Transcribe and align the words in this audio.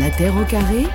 La 0.00 0.10
Terre 0.10 0.36
au 0.36 0.44
carré, 0.44 0.86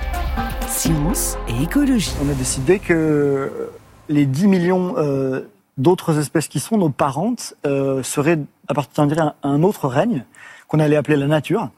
science 0.68 1.38
et 1.50 1.64
écologie. 1.64 2.14
On 2.24 2.30
a 2.30 2.34
décidé 2.34 2.80
que 2.80 3.70
les 4.08 4.26
10 4.26 4.48
millions 4.48 4.96
euh, 4.98 5.42
d'autres 5.78 6.20
espèces 6.20 6.48
qui 6.48 6.62
sont 6.62 6.78
nos 6.78 6.90
parentes 6.90 7.56
euh, 7.66 8.02
seraient 8.02 8.40
appartiendraient 8.70 9.20
à 9.20 9.36
un 9.44 9.62
autre 9.62 9.90
règne 9.90 10.24
qu'on 10.70 10.80
allait 10.80 10.96
appeler 10.96 11.18
la 11.18 11.28
nature. 11.28 11.70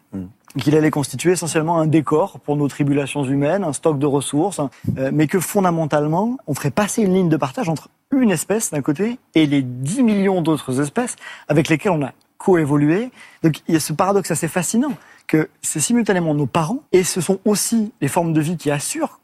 Qu'il 0.60 0.76
allait 0.76 0.92
constituer 0.92 1.32
essentiellement 1.32 1.80
un 1.80 1.88
décor 1.88 2.40
pour 2.40 2.58
nos 2.58 2.68
tribulations 2.68 3.24
humaines, 3.24 3.64
un 3.64 3.74
stock 3.74 3.98
de 3.98 4.06
ressources, 4.06 4.62
euh, 4.98 5.10
mais 5.12 5.26
que 5.26 5.40
fondamentalement, 5.40 6.38
on 6.46 6.54
ferait 6.54 6.72
passer 6.72 7.02
une 7.02 7.16
ligne 7.16 7.30
de 7.30 7.38
partage 7.38 7.70
entre 7.70 7.90
une 8.12 8.30
espèce 8.30 8.70
d'un 8.70 8.82
côté 8.82 9.18
et 9.34 9.48
les 9.48 9.64
10 9.64 10.04
millions 10.04 10.42
d'autres 10.42 10.80
espèces 10.80 11.16
avec 11.48 11.70
lesquelles 11.70 11.92
on 11.92 12.06
a 12.06 12.12
coévolué. 12.38 13.10
Donc 13.42 13.62
il 13.68 13.74
y 13.74 13.78
a 13.78 13.80
ce 13.80 13.94
paradoxe 13.94 14.30
assez 14.30 14.48
fascinant 14.48 14.94
que 15.28 15.50
c'est 15.62 15.80
simultanément 15.80 16.34
nos 16.34 16.46
parents 16.46 16.84
et 16.92 17.04
ce 17.04 17.22
sont 17.22 17.40
aussi 17.46 17.92
les 18.02 18.08
formes 18.08 18.34
de 18.34 18.42
vie 18.42 18.58
qui 18.58 18.72
assurent 18.72 19.20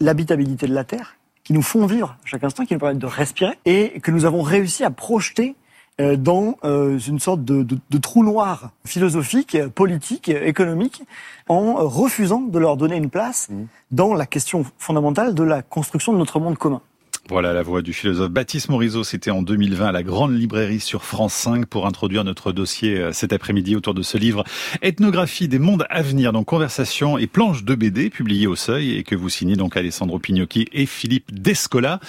l'habitabilité 0.00 0.66
de 0.66 0.74
la 0.74 0.84
Terre, 0.84 1.16
qui 1.44 1.52
nous 1.52 1.62
font 1.62 1.86
vivre 1.86 2.16
à 2.22 2.26
chaque 2.26 2.44
instant, 2.44 2.64
qui 2.64 2.74
nous 2.74 2.80
permettent 2.80 2.98
de 2.98 3.06
respirer 3.06 3.58
et 3.64 4.00
que 4.00 4.10
nous 4.10 4.24
avons 4.24 4.42
réussi 4.42 4.84
à 4.84 4.90
projeter 4.90 5.56
euh, 6.00 6.16
dans 6.16 6.56
euh, 6.64 6.98
une 6.98 7.18
sorte 7.18 7.44
de, 7.44 7.62
de, 7.62 7.78
de, 7.90 7.98
trou 7.98 8.22
noir 8.22 8.70
philosophique, 8.84 9.58
politique, 9.74 10.28
économique, 10.28 11.02
en 11.48 11.74
refusant 11.74 12.40
de 12.40 12.58
leur 12.58 12.76
donner 12.76 12.96
une 12.96 13.10
place 13.10 13.48
mmh. 13.48 13.64
dans 13.90 14.14
la 14.14 14.26
question 14.26 14.64
fondamentale 14.78 15.34
de 15.34 15.42
la 15.42 15.62
construction 15.62 16.12
de 16.12 16.18
notre 16.18 16.38
monde 16.38 16.56
commun. 16.56 16.82
Voilà 17.30 17.52
la 17.52 17.62
voix 17.62 17.82
du 17.82 17.92
philosophe 17.92 18.30
Baptiste 18.30 18.70
Morisot. 18.70 19.04
C'était 19.04 19.30
en 19.30 19.42
2020 19.42 19.88
à 19.88 19.92
la 19.92 20.02
Grande 20.02 20.34
Librairie 20.34 20.80
sur 20.80 21.04
France 21.04 21.34
5 21.34 21.66
pour 21.66 21.86
introduire 21.86 22.24
notre 22.24 22.52
dossier 22.52 22.96
euh, 22.96 23.12
cet 23.12 23.34
après-midi 23.34 23.76
autour 23.76 23.92
de 23.92 24.00
ce 24.00 24.16
livre 24.16 24.44
Ethnographie 24.80 25.46
des 25.46 25.58
mondes 25.58 25.84
à 25.90 26.00
venir, 26.00 26.32
donc 26.32 26.46
conversation 26.46 27.18
et 27.18 27.26
planches 27.26 27.64
de 27.64 27.74
BD 27.74 28.08
publié 28.08 28.46
au 28.46 28.56
Seuil 28.56 28.96
et 28.96 29.02
que 29.02 29.14
vous 29.14 29.28
signez 29.28 29.56
donc 29.56 29.76
Alessandro 29.76 30.18
Pignocchi 30.18 30.68
et 30.72 30.86
Philippe 30.86 31.30
Descola. 31.38 32.00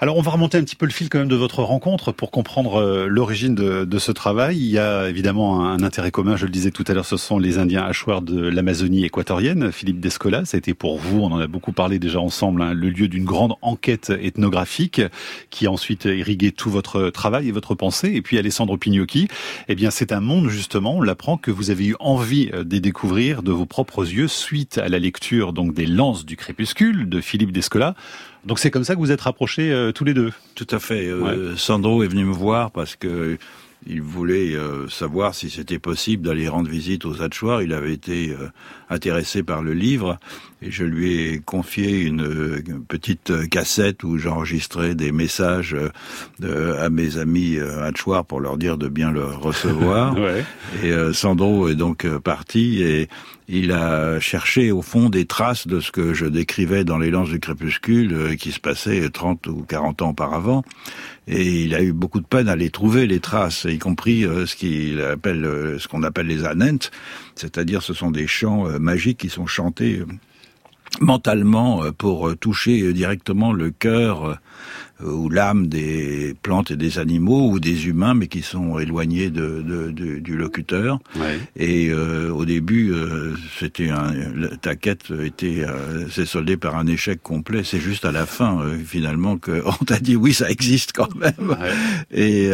Alors 0.00 0.16
on 0.16 0.22
va 0.22 0.32
remonter 0.32 0.58
un 0.58 0.64
petit 0.64 0.74
peu 0.74 0.86
le 0.86 0.92
fil 0.92 1.08
quand 1.08 1.20
même 1.20 1.28
de 1.28 1.36
votre 1.36 1.62
rencontre 1.62 2.10
pour 2.10 2.32
comprendre 2.32 2.82
euh, 2.82 3.06
l'origine 3.06 3.54
de, 3.54 3.84
de, 3.84 3.98
ce 4.00 4.10
travail. 4.10 4.56
Il 4.56 4.70
y 4.70 4.78
a 4.80 5.08
évidemment 5.08 5.66
un 5.66 5.84
intérêt 5.84 6.10
commun, 6.10 6.34
je 6.34 6.46
le 6.46 6.52
disais 6.52 6.72
tout 6.72 6.84
à 6.88 6.94
l'heure, 6.94 7.06
ce 7.06 7.16
sont 7.16 7.38
les 7.38 7.58
Indiens 7.58 7.84
hachoirs 7.84 8.22
de 8.22 8.48
l'Amazonie 8.48 9.04
équatorienne. 9.04 9.70
Philippe 9.70 10.00
Descola, 10.00 10.44
ça 10.44 10.56
a 10.56 10.58
été 10.58 10.74
pour 10.74 10.98
vous, 10.98 11.20
on 11.20 11.30
en 11.30 11.38
a 11.38 11.46
beaucoup 11.46 11.72
parlé 11.72 12.00
déjà 12.00 12.18
ensemble, 12.18 12.60
hein, 12.62 12.74
le 12.74 12.90
lieu 12.90 13.06
d'une 13.06 13.24
grande 13.24 13.54
enquête 13.62 14.10
ethnographique 14.10 14.47
qui 15.50 15.66
a 15.66 15.70
ensuite 15.70 16.04
irrigué 16.04 16.52
tout 16.52 16.70
votre 16.70 17.10
travail 17.10 17.48
et 17.48 17.52
votre 17.52 17.74
pensée. 17.74 18.12
Et 18.14 18.22
puis 18.22 18.38
Alessandro 18.38 18.76
Pignocchi, 18.76 19.28
eh 19.68 19.74
bien 19.74 19.90
c'est 19.90 20.12
un 20.12 20.20
monde 20.20 20.48
justement, 20.48 20.96
on 20.96 21.02
l'apprend 21.02 21.36
que 21.36 21.50
vous 21.50 21.70
avez 21.70 21.86
eu 21.86 21.96
envie 22.00 22.50
euh, 22.52 22.64
de 22.64 22.78
découvrir 22.78 23.42
de 23.42 23.52
vos 23.52 23.66
propres 23.66 24.06
yeux 24.08 24.28
suite 24.28 24.78
à 24.78 24.88
la 24.88 24.98
lecture 24.98 25.52
donc 25.52 25.74
des 25.74 25.86
Lances 25.86 26.24
du 26.24 26.36
crépuscule 26.36 27.08
de 27.08 27.20
Philippe 27.20 27.52
Descola. 27.52 27.94
Donc 28.44 28.58
c'est 28.58 28.70
comme 28.70 28.84
ça 28.84 28.94
que 28.94 29.00
vous 29.00 29.12
êtes 29.12 29.20
rapprochés 29.20 29.72
euh, 29.72 29.92
tous 29.92 30.04
les 30.04 30.14
deux? 30.14 30.32
Tout 30.54 30.66
à 30.70 30.78
fait. 30.78 31.06
Euh, 31.06 31.56
Sandro 31.56 32.02
est 32.02 32.08
venu 32.08 32.24
me 32.24 32.32
voir 32.32 32.70
parce 32.70 32.96
que 32.96 33.38
il 33.86 34.02
voulait 34.02 34.54
euh, 34.54 34.88
savoir 34.88 35.34
si 35.34 35.50
c'était 35.50 35.78
possible 35.78 36.26
d'aller 36.26 36.48
rendre 36.48 36.68
visite 36.68 37.04
aux 37.04 37.22
Hatchoirs. 37.22 37.62
Il 37.62 37.72
avait 37.72 37.92
été 37.92 38.30
euh, 38.30 38.48
intéressé 38.90 39.42
par 39.42 39.62
le 39.62 39.72
livre 39.72 40.18
et 40.60 40.70
je 40.70 40.84
lui 40.84 41.14
ai 41.14 41.38
confié 41.38 42.02
une, 42.02 42.58
petite 42.88 43.48
cassette 43.48 44.02
où 44.02 44.18
j'enregistrais 44.18 44.94
des 44.96 45.12
messages 45.12 45.76
euh, 46.42 46.84
à 46.84 46.90
mes 46.90 47.16
amis 47.16 47.58
Hatchoirs 47.58 48.24
pour 48.24 48.40
leur 48.40 48.58
dire 48.58 48.76
de 48.76 48.88
bien 48.88 49.12
le 49.12 49.24
recevoir. 49.24 50.14
ouais. 50.18 50.44
Et 50.82 50.92
Sandro 51.12 51.68
est 51.68 51.76
donc 51.76 52.06
parti 52.18 52.82
et 52.82 53.08
il 53.46 53.72
a 53.72 54.18
cherché 54.18 54.72
au 54.72 54.82
fond 54.82 55.08
des 55.08 55.26
traces 55.26 55.68
de 55.68 55.78
ce 55.80 55.92
que 55.92 56.12
je 56.12 56.26
décrivais 56.26 56.84
dans 56.84 56.98
les 56.98 57.10
lances 57.10 57.30
du 57.30 57.38
crépuscule 57.38 58.36
qui 58.36 58.50
se 58.50 58.60
passait 58.60 59.08
30 59.08 59.46
ou 59.46 59.64
40 59.66 60.02
ans 60.02 60.10
auparavant 60.10 60.64
et 61.28 61.64
il 61.64 61.74
a 61.74 61.82
eu 61.82 61.92
beaucoup 61.92 62.20
de 62.20 62.26
peine 62.26 62.48
à 62.48 62.56
les 62.56 62.70
trouver 62.70 63.06
les 63.06 63.20
traces, 63.20 63.66
y 63.68 63.78
compris 63.78 64.24
euh, 64.24 64.46
ce 64.46 64.56
qu'il 64.56 65.00
appelle, 65.02 65.44
euh, 65.44 65.78
ce 65.78 65.86
qu'on 65.86 66.02
appelle 66.02 66.26
les 66.26 66.44
anentes, 66.44 66.90
c'est-à-dire 67.34 67.82
ce 67.82 67.92
sont 67.92 68.10
des 68.10 68.26
chants 68.26 68.66
euh, 68.66 68.78
magiques 68.78 69.18
qui 69.18 69.28
sont 69.28 69.46
chantés 69.46 70.02
mentalement 71.00 71.82
pour 71.92 72.34
toucher 72.38 72.94
directement 72.94 73.52
le 73.52 73.70
cœur 73.70 74.40
ou 75.04 75.28
l'âme 75.28 75.68
des 75.68 76.34
plantes 76.42 76.70
et 76.70 76.76
des 76.76 76.98
animaux 76.98 77.50
ou 77.50 77.60
des 77.60 77.86
humains, 77.86 78.14
mais 78.14 78.26
qui 78.26 78.42
sont 78.42 78.78
éloignés 78.78 79.30
de, 79.30 79.62
de, 79.62 79.90
de 79.90 80.18
du 80.18 80.36
locuteur. 80.36 80.98
Ouais. 81.16 81.38
Et 81.56 81.88
euh, 81.90 82.30
au 82.30 82.44
début, 82.44 82.92
euh, 82.92 83.34
c'était 83.58 83.90
un, 83.90 84.12
ta 84.60 84.74
quête 84.74 85.12
était 85.24 85.64
euh, 85.66 86.08
s'est 86.08 86.26
soldée 86.26 86.56
par 86.56 86.76
un 86.76 86.86
échec 86.86 87.22
complet. 87.22 87.62
C'est 87.64 87.80
juste 87.80 88.04
à 88.04 88.12
la 88.12 88.26
fin, 88.26 88.60
euh, 88.60 88.76
finalement, 88.84 89.38
qu'on 89.38 89.72
t'a 89.86 89.98
dit 90.00 90.16
oui, 90.16 90.34
ça 90.34 90.50
existe 90.50 90.92
quand 90.92 91.14
même. 91.14 91.32
Ouais. 91.48 91.72
Et, 92.12 92.50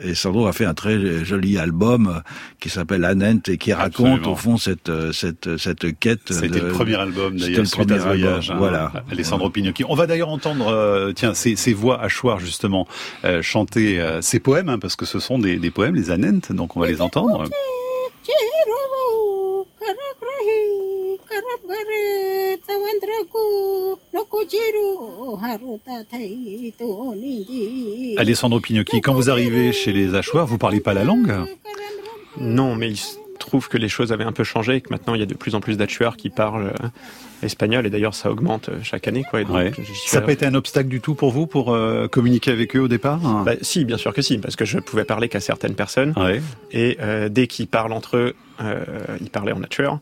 et 0.00 0.14
Sandro 0.14 0.46
a 0.46 0.52
fait 0.52 0.64
un 0.64 0.74
très 0.74 1.24
joli 1.24 1.58
album 1.58 2.22
qui 2.60 2.68
s'appelle 2.68 3.04
Anent 3.04 3.40
et 3.48 3.56
qui 3.58 3.72
raconte 3.72 4.06
Absolument. 4.06 4.32
au 4.32 4.36
fond 4.36 4.56
cette 4.56 4.90
cette 5.12 5.56
cette 5.56 5.98
quête. 5.98 6.32
C'était 6.32 6.60
le 6.60 6.68
premier 6.68 6.96
album 6.96 7.36
d'ailleurs. 7.36 7.66
C'était 7.66 7.82
le 7.82 7.86
premier 7.86 7.98
voyage. 7.98 8.50
Hein, 8.50 8.56
voilà. 8.58 8.92
Alessandro 9.10 9.50
Pignocchi. 9.50 9.84
On 9.88 9.94
va 9.94 10.06
d'ailleurs 10.06 10.28
entendre, 10.28 11.12
tiens, 11.14 11.32
c'est 11.34 11.56
ces 11.62 11.72
voix 11.72 12.00
hachoirs 12.00 12.40
justement 12.40 12.86
euh, 13.24 13.40
chanter 13.40 14.00
euh, 14.00 14.20
ces 14.20 14.40
poèmes, 14.40 14.68
hein, 14.68 14.78
parce 14.80 14.96
que 14.96 15.06
ce 15.06 15.20
sont 15.20 15.38
des, 15.38 15.56
des 15.56 15.70
poèmes, 15.70 15.94
les 15.94 16.10
anentes, 16.10 16.50
donc 16.50 16.76
on 16.76 16.80
va 16.80 16.88
les 16.88 17.00
entendre. 17.00 17.44
Alessandro 28.18 28.60
Pignocchi, 28.60 29.00
quand 29.00 29.14
vous 29.14 29.30
arrivez 29.30 29.72
chez 29.72 29.92
les 29.92 30.14
Hachoirs, 30.14 30.46
vous 30.46 30.58
parlez 30.58 30.80
pas 30.80 30.94
la 30.94 31.04
langue? 31.04 31.32
Non, 32.38 32.74
mais 32.74 32.90
il 32.90 32.96
se 32.96 33.21
trouve 33.42 33.68
que 33.68 33.76
les 33.76 33.88
choses 33.88 34.12
avaient 34.12 34.24
un 34.24 34.32
peu 34.32 34.44
changé 34.44 34.76
et 34.76 34.80
que 34.80 34.90
maintenant 34.90 35.14
il 35.14 35.20
y 35.20 35.22
a 35.22 35.26
de 35.26 35.34
plus 35.34 35.54
en 35.54 35.60
plus 35.60 35.76
d'Hachoirs 35.76 36.16
qui 36.16 36.30
parlent 36.30 36.68
euh, 36.68 36.88
espagnol 37.42 37.86
et 37.86 37.90
d'ailleurs 37.90 38.14
ça 38.14 38.30
augmente 38.30 38.68
euh, 38.68 38.78
chaque 38.82 39.08
année 39.08 39.24
quoi. 39.28 39.40
Et 39.40 39.44
donc, 39.44 39.56
ouais. 39.56 39.72
Ça 40.06 40.20
n'a 40.20 40.26
pas 40.26 40.32
été 40.32 40.46
un 40.46 40.54
obstacle 40.54 40.88
du 40.88 41.00
tout 41.00 41.14
pour 41.14 41.32
vous 41.32 41.46
pour 41.46 41.72
euh, 41.72 42.08
communiquer 42.08 42.50
avec 42.50 42.76
eux 42.76 42.80
au 42.80 42.88
départ 42.88 43.18
bah, 43.44 43.54
Si, 43.62 43.84
bien 43.84 43.98
sûr 43.98 44.14
que 44.14 44.22
si, 44.22 44.38
parce 44.38 44.56
que 44.56 44.64
je 44.64 44.78
pouvais 44.78 45.04
parler 45.04 45.28
qu'à 45.28 45.40
certaines 45.40 45.74
personnes 45.74 46.14
ouais. 46.16 46.40
et 46.70 46.96
euh, 47.00 47.28
dès 47.28 47.46
qu'ils 47.46 47.68
parlent 47.68 47.92
entre 47.92 48.16
eux, 48.16 48.34
euh, 48.60 48.84
ils 49.20 49.30
parlaient 49.30 49.52
en 49.52 49.60
nature 49.60 50.00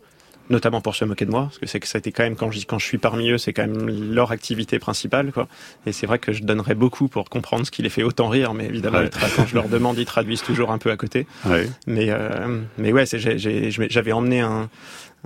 notamment 0.51 0.81
pour 0.81 0.95
se 0.95 1.05
moquer 1.05 1.25
de 1.25 1.31
moi, 1.31 1.45
parce 1.45 1.59
que 1.59 1.67
c'est 1.67 1.81
que 1.81 1.87
ça 1.87 1.97
a 1.97 2.01
été 2.01 2.13
quand 2.13 2.25
même 2.25 2.37
quand 2.37 2.51
je, 2.51 2.67
quand 2.67 2.79
je 2.79 2.85
suis 2.85 2.99
parmi 2.99 3.31
eux, 3.31 3.39
c'est 3.39 3.53
quand 3.53 3.67
même 3.67 4.13
leur 4.13 4.33
activité 4.33 4.79
principale, 4.79 5.33
quoi. 5.33 5.49
Et 5.87 5.93
c'est 5.93 6.07
vrai 6.07 6.19
que 6.19 6.33
je 6.33 6.43
donnerais 6.43 6.75
beaucoup 6.75 7.09
pour 7.09 7.31
comprendre 7.31 7.65
ce 7.65 7.71
qui 7.71 7.83
les 7.83 7.89
fait 7.89 8.03
autant 8.03 8.29
rire, 8.29 8.53
mais 8.53 8.67
évidemment, 8.67 8.99
ouais. 8.99 9.11
quand 9.37 9.47
je 9.47 9.55
leur 9.55 9.69
demande, 9.69 9.97
ils 9.99 10.05
traduisent 10.05 10.43
toujours 10.43 10.71
un 10.73 10.79
peu 10.79 10.91
à 10.91 10.97
côté. 10.97 11.27
Ouais. 11.47 11.69
Mais 11.87 12.07
euh, 12.11 12.61
mais 12.79 12.93
ouais, 12.93 13.05
j'avais 13.07 14.13
emmené 14.13 14.41
un, 14.41 14.69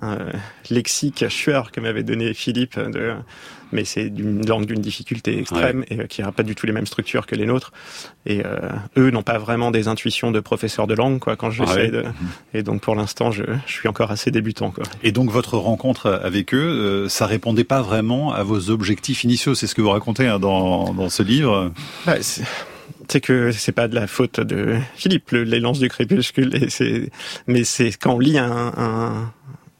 un 0.02 0.18
lexique 0.70 1.28
chueur 1.28 1.70
que 1.72 1.80
m'avait 1.80 2.02
donné 2.02 2.34
Philippe 2.34 2.78
de 2.78 3.14
mais 3.74 3.84
c'est 3.84 4.08
d'une 4.08 4.46
langue 4.46 4.66
d'une 4.66 4.80
difficulté 4.80 5.38
extrême 5.38 5.80
ouais. 5.80 5.86
et 5.90 6.00
euh, 6.00 6.06
qui 6.06 6.22
n'a 6.22 6.32
pas 6.32 6.44
du 6.44 6.54
tout 6.54 6.64
les 6.64 6.72
mêmes 6.72 6.86
structures 6.86 7.26
que 7.26 7.34
les 7.34 7.44
nôtres. 7.44 7.72
Et 8.24 8.42
euh, 8.44 8.70
eux 8.96 9.10
n'ont 9.10 9.22
pas 9.22 9.36
vraiment 9.36 9.70
des 9.70 9.88
intuitions 9.88 10.30
de 10.30 10.40
professeurs 10.40 10.86
de 10.86 10.94
langue, 10.94 11.18
quoi. 11.18 11.36
Quand 11.36 11.50
j'essaie 11.50 11.72
ah 11.72 11.76
ouais. 11.76 11.90
de, 11.90 12.04
et 12.54 12.62
donc 12.62 12.80
pour 12.80 12.94
l'instant, 12.94 13.32
je, 13.32 13.42
je, 13.66 13.72
suis 13.72 13.88
encore 13.88 14.10
assez 14.10 14.30
débutant, 14.30 14.70
quoi. 14.70 14.84
Et 15.02 15.12
donc 15.12 15.30
votre 15.30 15.58
rencontre 15.58 16.20
avec 16.22 16.54
eux, 16.54 16.58
euh, 16.58 17.08
ça 17.08 17.26
répondait 17.26 17.64
pas 17.64 17.82
vraiment 17.82 18.32
à 18.32 18.44
vos 18.44 18.70
objectifs 18.70 19.24
initiaux. 19.24 19.54
C'est 19.54 19.66
ce 19.66 19.74
que 19.74 19.82
vous 19.82 19.90
racontez 19.90 20.28
hein, 20.28 20.38
dans, 20.38 20.94
dans 20.94 21.10
ce 21.10 21.22
livre. 21.22 21.72
Bah, 22.06 22.14
c'est 23.08 23.20
que 23.20 23.52
c'est 23.52 23.72
pas 23.72 23.88
de 23.88 23.94
la 23.94 24.06
faute 24.06 24.40
de 24.40 24.76
Philippe, 24.94 25.32
le, 25.32 25.44
les 25.44 25.60
lances 25.60 25.78
du 25.78 25.88
crépuscule, 25.88 26.54
et 26.56 27.10
mais 27.46 27.64
c'est 27.64 27.92
quand 27.92 28.14
on 28.14 28.18
lit 28.18 28.38
un, 28.38 28.72
un 28.76 29.32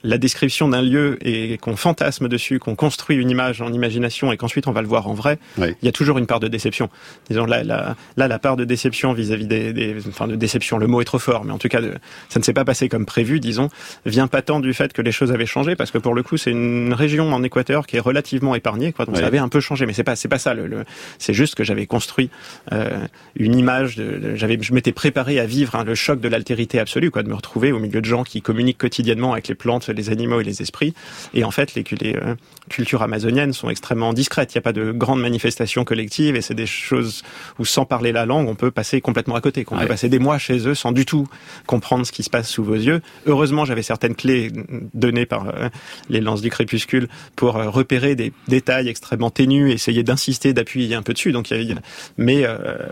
la 0.05 0.19
description 0.19 0.69
d'un 0.69 0.83
lieu 0.83 1.19
et 1.23 1.59
qu'on 1.59 1.77
fantasme 1.77 2.29
dessus, 2.29 2.59
qu'on 2.59 2.77
construit 2.77 3.17
une 3.17 3.31
image 3.31 3.63
en 3.63 3.73
imagination 3.73 4.31
et 4.33 4.37
qu'ensuite 4.37 4.69
on 4.69 4.73
va 4.73 4.83
le 4.83 4.87
voir 4.87 5.09
en 5.09 5.15
vrai, 5.15 5.39
oui. 5.59 5.75
il 5.83 5.87
y 5.87 5.89
a 5.89 5.93
toujours 5.93 6.19
une 6.19 6.27
part 6.27 6.41
de 6.41 6.49
déception. 6.49 6.91
Disons 7.29 7.47
là, 7.47 7.65
là, 7.65 7.97
là 8.17 8.29
la 8.29 8.39
part 8.39 8.57
de 8.57 8.65
déception 8.65 9.15
vis-à-vis 9.15 9.45
-vis 9.45 9.49
des, 9.49 9.73
des, 9.73 9.97
enfin 10.09 10.29
de 10.29 10.37
déception, 10.37 10.79
le 10.79 10.87
mot 10.87 11.01
est 11.01 11.05
trop 11.07 11.19
fort, 11.19 11.45
mais 11.45 11.53
en 11.53 11.59
tout 11.59 11.69
cas, 11.69 11.81
de, 11.81 11.95
ça 12.29 12.39
ne 12.39 12.45
s'est 12.45 12.53
pas 12.53 12.65
passé 12.65 12.89
comme 12.89 13.07
prévu, 13.07 13.41
disons, 13.41 13.71
vient 14.05 14.29
pas 14.29 14.43
tant 14.43 14.61
du 14.61 14.75
fait 14.75 14.93
que 14.93 15.03
les 15.03 15.13
choses 15.13 15.33
avaient 15.33 15.47
changé, 15.47 15.75
parce 15.75 15.91
que 15.91 15.99
pour 15.99 16.15
le 16.15 16.23
coup, 16.23 16.37
c'est 16.37 16.51
une 16.51 16.93
région 16.93 17.33
en 17.33 17.43
Équateur 17.43 17.87
qui 17.87 17.97
est 17.97 18.01
relativement 18.01 18.55
épargnée, 18.55 18.93
quoi, 18.93 19.07
donc 19.07 19.15
oui. 19.15 19.21
ça 19.23 19.27
avait 19.27 19.39
un 19.39 19.49
peu 19.49 19.61
changé, 19.61 19.87
mais 19.87 19.95
c'est 19.95 20.05
pas, 20.05 20.17
c'est 20.17 20.29
pas 20.29 20.39
ça. 20.39 20.53
Le, 20.53 20.67
le 20.67 20.85
c'est 21.19 21.35
juste 21.35 21.55
que 21.55 21.65
j'avais 21.65 21.87
construit 21.87 22.29
euh, 22.73 23.07
une 23.37 23.57
image, 23.57 23.97
de, 23.97 24.19
de 24.19 24.35
j'avais, 24.37 24.59
je 24.61 24.75
m'étais 24.75 24.93
préparé 24.93 25.41
à 25.41 25.47
vivre 25.47 25.75
hein, 25.75 25.85
le 25.85 25.95
choc 25.95 26.21
de 26.21 26.29
l'altérité 26.29 26.79
absolue, 26.79 27.11
quoi, 27.11 27.23
de 27.23 27.29
me 27.29 27.35
retrouver 27.35 27.73
au 27.73 27.79
milieu 27.79 28.01
de 28.01 28.07
gens 28.07 28.25
qui 28.25 28.43
communiquent 28.43 28.79
quotidiennement 28.79 29.33
avec 29.33 29.49
les 29.49 29.55
plantes 29.55 29.89
les 29.95 30.11
animaux 30.11 30.41
et 30.41 30.45
les 30.45 30.63
esprits. 30.63 30.95
Et 31.33 31.45
en 31.45 31.51
fait, 31.51 31.75
les, 31.75 31.85
les 32.69 32.73
euh, 32.73 32.75
cultures 32.75 33.03
amazoniennes 33.03 33.53
sont 33.53 33.71
extrêmement 33.71 34.13
discrètes. 34.13 34.55
Il 34.55 34.59
n'y 34.59 34.61
a 34.61 34.63
pas 34.63 34.73
de 34.73 34.93
grandes 34.93 35.21
manifestations 35.21 35.85
collectives 35.85 36.37
et 36.37 36.41
c'est 36.41 36.55
des 36.55 36.67
choses 36.67 37.23
où 37.59 37.65
sans 37.65 37.85
parler 37.85 38.13
la 38.13 38.27
langue, 38.27 38.49
on 38.49 38.55
peut 38.55 38.71
passer 38.71 39.01
complètement 39.01 39.35
à 39.35 39.41
côté. 39.41 39.65
On 39.71 39.79
peut 39.79 39.87
passer 39.87 40.09
des 40.09 40.19
mois 40.19 40.39
chez 40.39 40.67
eux 40.67 40.75
sans 40.75 40.93
du 40.93 41.05
tout 41.05 41.27
comprendre 41.67 42.07
ce 42.07 42.13
qui 42.13 42.23
se 42.23 42.31
passe 42.31 42.49
sous 42.49 42.65
vos 42.65 42.75
yeux. 42.75 43.01
Heureusement, 43.27 43.65
j'avais 43.65 43.83
certaines 43.83 44.15
clés 44.15 44.51
données 44.93 45.27
par 45.27 45.49
euh, 45.49 45.69
les 46.09 46.21
lances 46.21 46.41
du 46.41 46.51
crépuscule 46.51 47.09
pour 47.37 47.57
euh, 47.57 47.69
repérer 47.69 48.15
des 48.15 48.33
détails 48.49 48.89
extrêmement 48.89 49.31
ténus, 49.31 49.73
essayer 49.73 50.03
d'insister, 50.03 50.53
d'appuyer 50.53 50.95
un 50.95 51.03
peu 51.03 51.13
dessus. 51.13 51.33
Donc, 51.33 51.51
y 51.51 51.55
a, 51.55 51.75
mais 52.17 52.47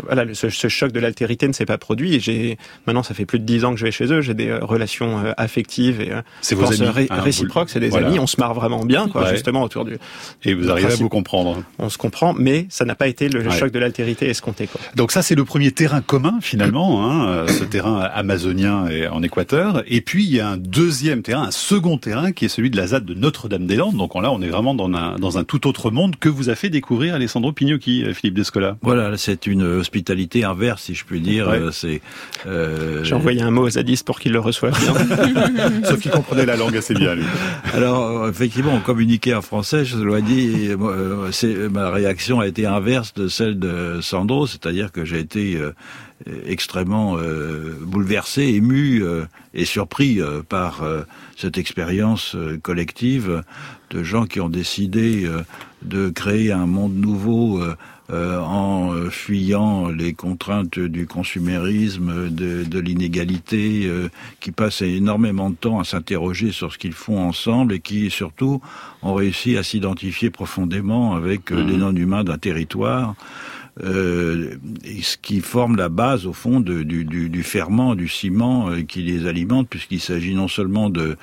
voilà, 0.04 0.24
ce, 0.34 0.48
ce, 0.48 0.68
choc 0.68 0.92
de 0.92 1.00
l'altérité 1.00 1.46
ne 1.48 1.52
s'est 1.52 1.66
pas 1.66 1.78
produit. 1.78 2.14
Et 2.14 2.20
j'ai 2.20 2.58
maintenant, 2.86 3.02
ça 3.02 3.14
fait 3.14 3.26
plus 3.26 3.38
de 3.38 3.44
dix 3.44 3.64
ans 3.64 3.72
que 3.72 3.78
je 3.78 3.84
vais 3.84 3.90
chez 3.90 4.12
eux. 4.12 4.20
J'ai 4.20 4.34
des 4.34 4.52
relations 4.52 5.22
affectives 5.36 6.00
et 6.00 6.12
c'est 6.40 6.54
vos 6.54 6.66
amis, 6.66 7.06
hein, 7.10 7.20
réciproques. 7.20 7.70
C'est 7.70 7.80
des 7.80 7.94
amis. 7.96 8.18
On 8.18 8.26
se 8.26 8.40
marre 8.40 8.54
vraiment 8.54 8.84
bien, 8.84 9.08
quoi, 9.08 9.30
justement 9.32 9.61
autour 9.64 9.84
du. 9.84 9.98
Et 10.44 10.54
vous 10.54 10.70
arrivez 10.70 10.92
à 10.92 10.96
vous 10.96 11.08
comprendre. 11.08 11.62
On 11.78 11.88
se 11.88 11.98
comprend, 11.98 12.34
mais 12.34 12.66
ça 12.68 12.84
n'a 12.84 12.94
pas 12.94 13.08
été 13.08 13.28
le 13.28 13.48
choc 13.50 13.70
de 13.70 13.78
l'altérité 13.78 14.28
escompté. 14.28 14.66
Quoi. 14.66 14.80
Donc 14.96 15.12
ça, 15.12 15.22
c'est 15.22 15.34
le 15.34 15.44
premier 15.44 15.72
terrain 15.72 16.00
commun 16.00 16.38
finalement, 16.40 17.06
hein, 17.06 17.28
euh, 17.28 17.48
ce 17.48 17.64
terrain 17.64 18.00
amazonien 18.00 18.88
et 18.88 19.06
en 19.06 19.22
Équateur. 19.22 19.82
Et 19.86 20.00
puis 20.00 20.24
il 20.24 20.34
y 20.34 20.40
a 20.40 20.48
un 20.48 20.56
deuxième 20.56 21.22
terrain, 21.22 21.44
un 21.44 21.50
second 21.50 21.98
terrain 21.98 22.32
qui 22.32 22.44
est 22.44 22.48
celui 22.48 22.70
de 22.70 22.76
la 22.76 22.88
ZAD 22.88 23.04
de 23.04 23.14
Notre-Dame-des-Landes. 23.14 23.96
Donc 23.96 24.14
là, 24.14 24.30
on 24.30 24.40
est 24.42 24.48
vraiment 24.48 24.74
dans 24.74 24.92
un, 24.92 25.18
dans 25.18 25.38
un 25.38 25.44
tout 25.44 25.66
autre 25.66 25.90
monde 25.90 26.16
que 26.16 26.28
vous 26.28 26.50
a 26.50 26.54
fait 26.54 26.70
découvrir 26.70 27.14
Alessandro 27.14 27.52
Pignocchi, 27.52 28.04
euh, 28.04 28.14
Philippe 28.14 28.34
Descola. 28.34 28.76
Voilà, 28.82 29.16
c'est 29.16 29.46
une 29.46 29.62
hospitalité 29.62 30.44
inverse, 30.44 30.82
si 30.82 30.94
je 30.94 31.04
puis 31.04 31.20
dire. 31.20 31.48
Euh, 31.48 31.70
c'est. 31.70 32.00
Euh... 32.46 33.04
J'ai 33.04 33.14
envoyé 33.14 33.42
un 33.42 33.50
mot 33.50 33.66
aux 33.66 33.70
zadistes 33.70 34.06
pour 34.06 34.20
qu'il 34.20 34.32
le 34.32 34.40
reçoive 34.40 34.78
bien. 34.80 34.94
Sauf 35.84 36.00
qu'il 36.00 36.10
comprenait 36.10 36.46
la 36.46 36.56
langue 36.56 36.76
assez 36.76 36.94
bien. 36.94 37.14
Lui. 37.14 37.24
Alors 37.74 38.28
effectivement, 38.28 38.72
on 38.74 38.80
communiquait 38.80 39.34
en 39.34 39.42
français. 39.42 39.51
Je 39.60 40.02
dois 40.02 40.22
dire, 40.22 40.78
ma 41.70 41.90
réaction 41.90 42.40
a 42.40 42.46
été 42.46 42.64
inverse 42.64 43.12
de 43.12 43.28
celle 43.28 43.58
de 43.58 44.00
Sandro, 44.00 44.46
c'est-à-dire 44.46 44.90
que 44.90 45.04
j'ai 45.04 45.18
été 45.18 45.56
euh, 45.56 45.74
extrêmement 46.46 47.18
euh, 47.18 47.76
bouleversé, 47.82 48.44
ému 48.44 49.02
euh, 49.02 49.26
et 49.52 49.66
surpris 49.66 50.20
par 50.48 50.82
cette 51.36 51.58
expérience 51.58 52.34
collective 52.62 53.42
de 53.90 54.02
gens 54.02 54.24
qui 54.24 54.40
ont 54.40 54.48
décidé 54.48 55.28
de 55.82 56.08
créer 56.08 56.50
un 56.50 56.64
monde 56.64 56.94
nouveau 56.94 57.62
en 58.12 59.08
fuyant 59.10 59.88
les 59.88 60.12
contraintes 60.12 60.78
du 60.78 61.06
consumérisme, 61.06 62.28
de, 62.28 62.62
de 62.64 62.78
l'inégalité, 62.78 63.90
qui 64.40 64.52
passent 64.52 64.82
énormément 64.82 65.50
de 65.50 65.54
temps 65.54 65.80
à 65.80 65.84
s'interroger 65.84 66.52
sur 66.52 66.72
ce 66.72 66.78
qu'ils 66.78 66.92
font 66.92 67.20
ensemble 67.20 67.74
et 67.74 67.80
qui 67.80 68.10
surtout 68.10 68.60
ont 69.02 69.14
réussi 69.14 69.56
à 69.56 69.62
s'identifier 69.62 70.30
profondément 70.30 71.14
avec 71.14 71.50
les 71.50 71.62
mmh. 71.62 71.78
non-humains 71.78 72.24
d'un 72.24 72.38
territoire 72.38 73.14
euh, 73.82 74.56
ce 75.00 75.16
qui 75.16 75.40
forme 75.40 75.76
la 75.76 75.88
base 75.88 76.26
au 76.26 76.34
fond 76.34 76.60
de, 76.60 76.82
du, 76.82 77.06
du, 77.06 77.30
du, 77.30 77.42
ferment, 77.42 77.94
du 77.94 78.06
ciment 78.06 78.68
euh, 78.68 78.82
qui 78.82 79.02
les 79.02 79.26
alimente, 79.26 79.66
puisqu'il 79.68 80.00
s'agit 80.00 80.34
non 80.34 80.46
seulement 80.46 80.90
de, 80.90 81.16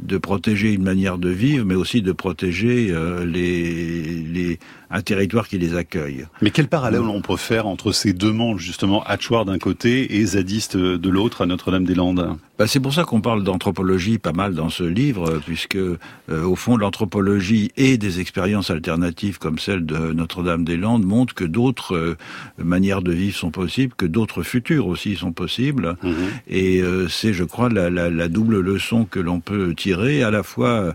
de 0.00 0.18
protéger 0.18 0.72
une 0.72 0.82
manière 0.82 1.16
de 1.16 1.30
vivre, 1.30 1.64
mais 1.64 1.74
aussi 1.74 2.02
de 2.02 2.12
protéger 2.12 2.88
euh, 2.90 3.24
les, 3.24 4.02
les, 4.02 4.58
un 4.94 5.02
territoire 5.02 5.48
qui 5.48 5.58
les 5.58 5.74
accueille. 5.74 6.26
Mais 6.40 6.50
quel 6.50 6.68
parallèle 6.68 7.00
on 7.02 7.20
peut 7.20 7.36
faire 7.36 7.66
entre 7.66 7.90
ces 7.90 8.12
deux 8.12 8.32
mondes, 8.32 8.60
justement, 8.60 9.02
Hatchoir 9.02 9.44
d'un 9.44 9.58
côté 9.58 10.16
et 10.16 10.24
Zadiste 10.24 10.76
de 10.76 11.10
l'autre 11.10 11.42
à 11.42 11.46
Notre-Dame-des-Landes? 11.46 12.36
Bah, 12.56 12.68
C'est 12.68 12.78
pour 12.78 12.94
ça 12.94 13.02
qu'on 13.02 13.20
parle 13.20 13.42
d'anthropologie 13.42 14.18
pas 14.18 14.32
mal 14.32 14.54
dans 14.54 14.68
ce 14.68 14.84
livre, 14.84 15.40
puisque 15.44 15.74
euh, 15.74 15.98
au 16.28 16.54
fond 16.54 16.76
l'anthropologie 16.76 17.72
et 17.76 17.98
des 17.98 18.20
expériences 18.20 18.70
alternatives 18.70 19.40
comme 19.40 19.58
celle 19.58 19.84
de 19.84 20.12
Notre-Dame-des-Landes 20.12 21.04
montrent 21.04 21.34
que 21.34 21.44
d'autres 21.44 21.96
euh, 21.96 22.16
manières 22.58 23.02
de 23.02 23.10
vivre 23.10 23.36
sont 23.36 23.50
possibles, 23.50 23.94
que 23.96 24.06
d'autres 24.06 24.44
futurs 24.44 24.86
aussi 24.86 25.16
sont 25.16 25.32
possibles. 25.32 25.96
Mhm. 26.04 26.14
Et 26.46 26.80
euh, 26.82 27.08
c'est, 27.08 27.32
je 27.32 27.42
crois, 27.42 27.68
la, 27.68 27.90
la, 27.90 28.10
la, 28.10 28.28
double 28.28 28.60
leçon 28.60 29.04
que 29.04 29.18
l'on 29.18 29.40
peut 29.40 29.74
tirer, 29.74 30.22
à 30.22 30.30
la 30.30 30.44
fois, 30.44 30.94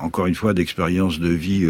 encore 0.00 0.26
une 0.26 0.34
fois, 0.34 0.54
d'expériences 0.54 1.18
de 1.20 1.28
vie 1.28 1.66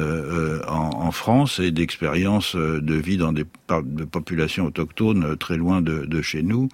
contemporaines 0.00 0.60
en, 0.68 0.90
en, 1.06 1.10
France 1.10 1.58
et 1.58 1.70
d'expériences 1.70 2.54
de 2.56 2.94
vie 2.94 3.16
dans 3.16 3.32
des 3.32 3.44
de 3.68 4.04
populations 4.04 4.66
autochtones 4.66 5.36
très 5.36 5.56
loin 5.56 5.80
de 5.82 6.22
chez 6.22 6.42
nous 6.42 6.68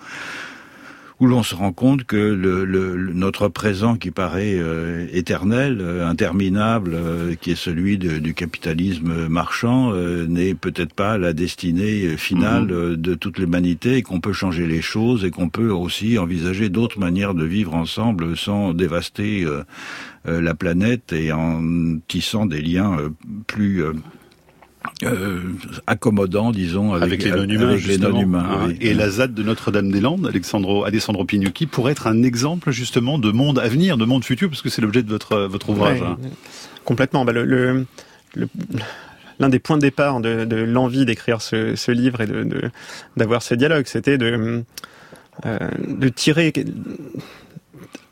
où 1.18 1.26
l'on 1.26 1.42
se 1.42 1.54
rend 1.54 1.72
compte 1.72 2.04
que 2.04 2.16
le, 2.16 2.64
le, 2.64 3.12
notre 3.14 3.48
présent 3.48 3.96
qui 3.96 4.10
paraît 4.10 4.56
euh, 4.56 5.06
éternel, 5.12 5.78
euh, 5.80 6.06
interminable, 6.06 6.92
euh, 6.94 7.34
qui 7.34 7.52
est 7.52 7.56
celui 7.56 7.96
de, 7.96 8.18
du 8.18 8.34
capitalisme 8.34 9.26
marchand, 9.28 9.92
n'est 10.28 10.54
peut-être 10.54 10.92
pas 10.92 11.16
la 11.18 11.32
destinée 11.32 12.16
finale 12.16 12.64
mhm. 12.64 12.96
de 12.96 13.14
toute 13.14 13.38
l'humanité 13.38 13.96
et 13.96 14.02
qu'on 14.02 14.20
peut 14.20 14.32
changer 14.32 14.66
les 14.66 14.82
choses 14.82 15.24
et 15.24 15.30
qu'on 15.30 15.48
peut 15.48 15.70
aussi 15.70 16.18
envisager 16.18 16.68
d'autres 16.68 16.98
manières 16.98 17.34
de 17.34 17.44
vivre 17.44 17.74
ensemble 17.74 18.36
sans 18.36 18.74
dévaster 18.74 19.46
la 20.24 20.54
planète 20.54 21.12
et 21.12 21.32
en 21.32 21.62
tissant 22.08 22.46
des 22.46 22.60
liens 22.60 22.96
plus 23.46 23.84
euh, 25.02 25.40
accommodant, 25.86 26.50
disons, 26.50 26.94
avec, 26.94 27.24
les 27.24 27.30
non-humains. 27.30 28.46
Hein. 28.68 28.72
Et 28.80 28.94
la 28.94 29.10
ZAD 29.10 29.34
de 29.34 29.42
Notre-Dame-des-Landes, 29.42 30.26
Alexandro, 30.26 30.84
Alessandro 30.84 31.24
Pinucchi, 31.24 31.66
pourrait 31.66 31.92
être 31.92 32.06
un 32.06 32.22
exemple 32.22 32.70
justement 32.70 33.18
de 33.18 33.30
monde 33.30 33.58
à 33.58 33.68
venir, 33.68 33.96
de 33.96 34.04
monde 34.04 34.24
futur, 34.24 34.48
parce 34.48 34.62
que 34.62 34.68
c'est 34.68 34.82
l'objet 34.82 35.02
de 35.02 35.10
votre, 35.10 35.38
votre 35.40 35.70
ouvrage. 35.70 36.02
Hein. 36.02 36.18
Complètement. 36.84 37.24
Bah, 37.24 37.32
le, 37.32 37.86
l'un 39.38 39.48
des 39.48 39.58
points 39.58 39.76
de 39.76 39.82
départ 39.82 40.20
de, 40.20 40.44
de 40.44 40.56
l'envie 40.56 41.04
d'écrire 41.04 41.42
ce, 41.42 41.76
ce, 41.76 41.92
livre 41.92 42.20
et 42.20 42.26
de, 42.26 42.70
d'avoir 43.16 43.42
ce 43.42 43.54
dialogue, 43.54 43.86
c'était 43.86 44.18
de, 44.18 44.64
euh, 45.44 45.58
de 45.88 46.08
tirer 46.08 46.52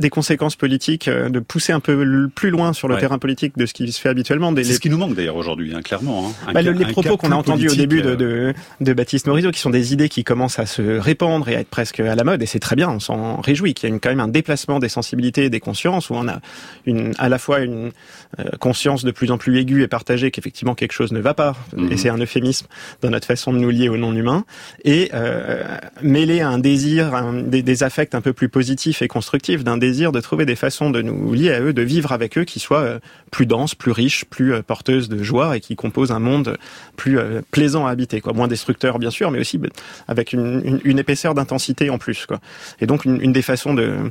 des 0.00 0.11
conséquences 0.11 0.56
politiques, 0.56 1.08
euh, 1.08 1.29
de 1.29 1.38
pousser 1.41 1.73
un 1.73 1.81
peu 1.81 2.29
plus 2.35 2.50
loin 2.50 2.73
sur 2.73 2.88
le 2.88 2.96
terrain 2.96 3.19
politique 3.19 3.56
de 3.56 3.67
ce 3.67 3.75
qui 3.75 3.91
se 3.93 4.00
fait 4.00 4.08
habituellement. 4.08 4.52
C'est 4.56 4.64
ce 4.64 4.81
qui 4.81 4.91
nous 4.91 4.99
manque 4.99 5.14
d'ailleurs 5.14 5.37
aujourd'hui, 5.37 5.75
hein, 5.75 5.82
clairement. 5.82 6.29
Hein. 6.29 6.52
Bah, 6.52 6.62
les 6.62 6.85
propos 6.87 7.17
qu'on 7.17 7.31
a 7.31 7.37
entendus 7.37 7.69
au 7.69 7.75
début 7.75 8.02
de, 8.02 8.11
euh, 8.11 8.17
de, 8.17 8.55
de, 8.81 8.93
Baptiste 8.93 9.26
Morisot, 9.26 9.50
qui 9.50 9.61
sont 9.61 9.70
des 9.70 9.93
idées 9.93 10.08
qui 10.08 10.25
commencent 10.25 10.58
à 10.58 10.67
se 10.67 10.99
répandre 10.99 11.49
et 11.49 11.56
à 11.56 11.61
être 11.61 11.69
presque 11.69 12.00
à 12.00 12.14
la 12.14 12.25
mode, 12.25 12.43
et 12.43 12.46
c'est 12.46 12.58
très 12.58 12.76
bien, 12.76 12.88
on 12.91 13.00
s'en 13.00 13.41
réjouit, 13.41 13.75
qu'il 13.75 13.88
y 13.88 13.93
a 13.93 13.94
une, 13.94 14.00
quand 14.00 14.11
même 14.11 14.20
un 14.20 14.29
déplacement 14.29 14.79
des 14.79 14.88
sensibilités 14.88 15.44
et 15.44 15.50
des 15.50 15.61
consciences, 15.61 16.11
où 16.11 16.14
on 16.14 16.29
a 16.29 16.41
une, 16.87 17.12
à 17.19 17.29
la 17.29 17.38
fois 17.38 17.61
une 17.61 17.91
euh, 18.38 18.44
conscience 18.58 19.05
de 19.05 19.11
plus 19.11 19.31
en 19.31 19.38
plus 19.38 19.58
aiguë 19.58 19.82
et 19.82 19.88
partagée 19.88 20.31
qu'effectivement 20.31 20.75
quelque 20.75 20.93
chose 20.93 21.12
ne 21.12 21.20
va 21.20 21.35
pas, 21.35 21.56
mhm. 21.76 21.93
et 21.93 21.96
c'est 21.96 22.08
un 22.08 22.19
euphémisme 22.19 22.67
dans 23.02 23.11
notre 23.11 23.26
façon 23.26 23.52
de 23.52 23.58
nous 23.58 23.70
lier 23.70 23.88
au 23.88 23.96
non-humain, 23.96 24.44
et 24.85 25.11
euh, 25.14 25.62
mêlé 26.02 26.41
à 26.41 26.49
un 26.49 26.58
désir, 26.58 27.14
un, 27.14 27.32
des, 27.35 27.62
des 27.62 27.82
affects 27.82 28.14
un 28.14 28.20
peu 28.20 28.32
plus 28.32 28.49
positifs 28.49 29.02
et 29.02 29.08
constructifs, 29.08 29.62
d'un 29.64 29.76
désir 29.85 30.13
de 30.13 30.21
trouver 30.21 30.47
des 30.47 30.57
façons 30.57 30.91
de 30.91 31.03
nous 31.03 31.33
lier 31.35 31.53
à 31.53 31.61
eux, 31.61 31.73
de 31.73 31.83
vivre 31.83 32.13
avec 32.13 32.39
eux 32.39 32.45
qui 32.45 32.59
soient 32.59 32.79
euh, 32.79 32.99
plus 33.31 33.47
denses, 33.47 33.75
plus 33.75 33.93
riches, 33.93 34.25
plus 34.25 34.55
euh, 34.55 34.63
porteuses 34.63 35.08
de 35.08 35.23
joie 35.23 35.56
et 35.56 35.61
qui 35.61 35.77
composent 35.77 36.13
un 36.13 36.20
monde 36.20 36.56
plus 36.97 37.19
euh, 37.19 37.43
plaisant 37.51 37.87
à 37.87 37.91
habiter, 37.91 38.20
quoi. 38.20 38.32
Moins 38.32 38.49
destructeur, 38.49 38.99
bien 38.99 39.11
sûr, 39.11 39.31
mais 39.31 39.39
aussi 39.39 39.58
bah, 39.58 39.69
avec 40.08 40.32
une, 40.32 40.99
épaisseur 40.99 41.35
d'intensité 41.35 41.91
en 41.91 41.99
plus, 41.99 42.25
quoi. 42.27 42.41
Et 42.81 42.87
donc, 42.87 43.05
une 43.05 43.32
des 43.32 43.43
façons 43.43 43.75
de 43.75 44.11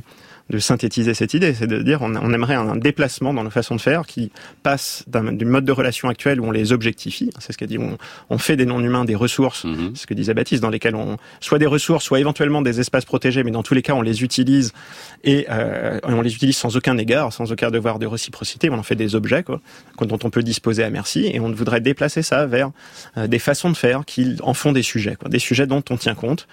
de 0.50 0.58
synthétiser 0.58 1.14
cette 1.14 1.32
idée, 1.32 1.54
c'est 1.54 1.66
de 1.66 1.80
dire 1.80 2.02
on, 2.02 2.14
on, 2.16 2.32
aimerait 2.32 2.54
un 2.54 2.76
déplacement 2.76 3.32
dans 3.32 3.42
nos 3.42 3.50
façons 3.50 3.76
de 3.76 3.80
faire 3.80 4.06
qui 4.06 4.30
passe 4.62 5.04
du 5.08 5.44
mode 5.44 5.64
de 5.64 5.72
relation 5.72 6.08
actuel 6.08 6.40
où 6.40 6.44
on 6.44 6.50
les 6.50 6.72
objectifie, 6.72 7.30
c'est 7.38 7.52
ce 7.52 7.58
qu'a 7.58 7.66
dit, 7.66 7.78
on, 7.78 7.96
on, 8.28 8.38
fait 8.38 8.56
des 8.56 8.66
non-humains 8.66 9.06
des 9.06 9.14
ressources, 9.14 9.64
mhm. 9.64 9.96
ce 9.96 10.06
que 10.06 10.12
disait 10.12 10.34
Baptiste, 10.34 10.62
dans 10.62 10.68
lesquelles 10.68 10.96
on 10.96 11.16
soit 11.40 11.58
des 11.58 11.66
ressources, 11.66 12.04
soit 12.04 12.20
éventuellement 12.20 12.60
des 12.60 12.78
espaces 12.78 13.06
protégés, 13.06 13.42
mais 13.42 13.50
dans 13.50 13.62
tous 13.62 13.74
les 13.74 13.82
cas 13.82 13.94
on 13.94 14.02
les 14.02 14.22
utilise 14.22 14.72
et 15.22 15.46
euh, 15.50 15.98
on 16.02 16.20
les 16.20 16.34
utilise 16.34 16.56
sans 16.56 16.76
aucun 16.76 16.98
égard, 16.98 17.32
sans 17.32 17.50
aucun 17.50 17.70
devoir 17.70 17.98
de 17.98 18.06
réciprocité, 18.06 18.68
on 18.68 18.78
en 18.78 18.82
fait 18.82 18.96
des 18.96 19.14
objets 19.14 19.44
quoi, 19.44 19.60
dont 20.02 20.18
on 20.22 20.30
peut 20.30 20.42
disposer 20.42 20.84
à 20.84 20.90
merci 20.90 21.30
et 21.32 21.40
on 21.40 21.50
voudrait 21.52 21.80
déplacer 21.80 22.22
ça 22.22 22.46
vers 22.46 22.70
euh, 23.16 23.26
des 23.26 23.38
façons 23.38 23.70
de 23.70 23.76
faire 23.76 24.04
qui 24.04 24.36
en 24.42 24.52
font 24.54 24.72
des 24.72 24.82
sujets, 24.82 25.16
quoi, 25.16 25.28
des 25.28 25.38
sujets 25.38 25.66
dont 25.66 25.82
on 25.90 25.96
tient 25.96 26.14
compte, 26.14 26.46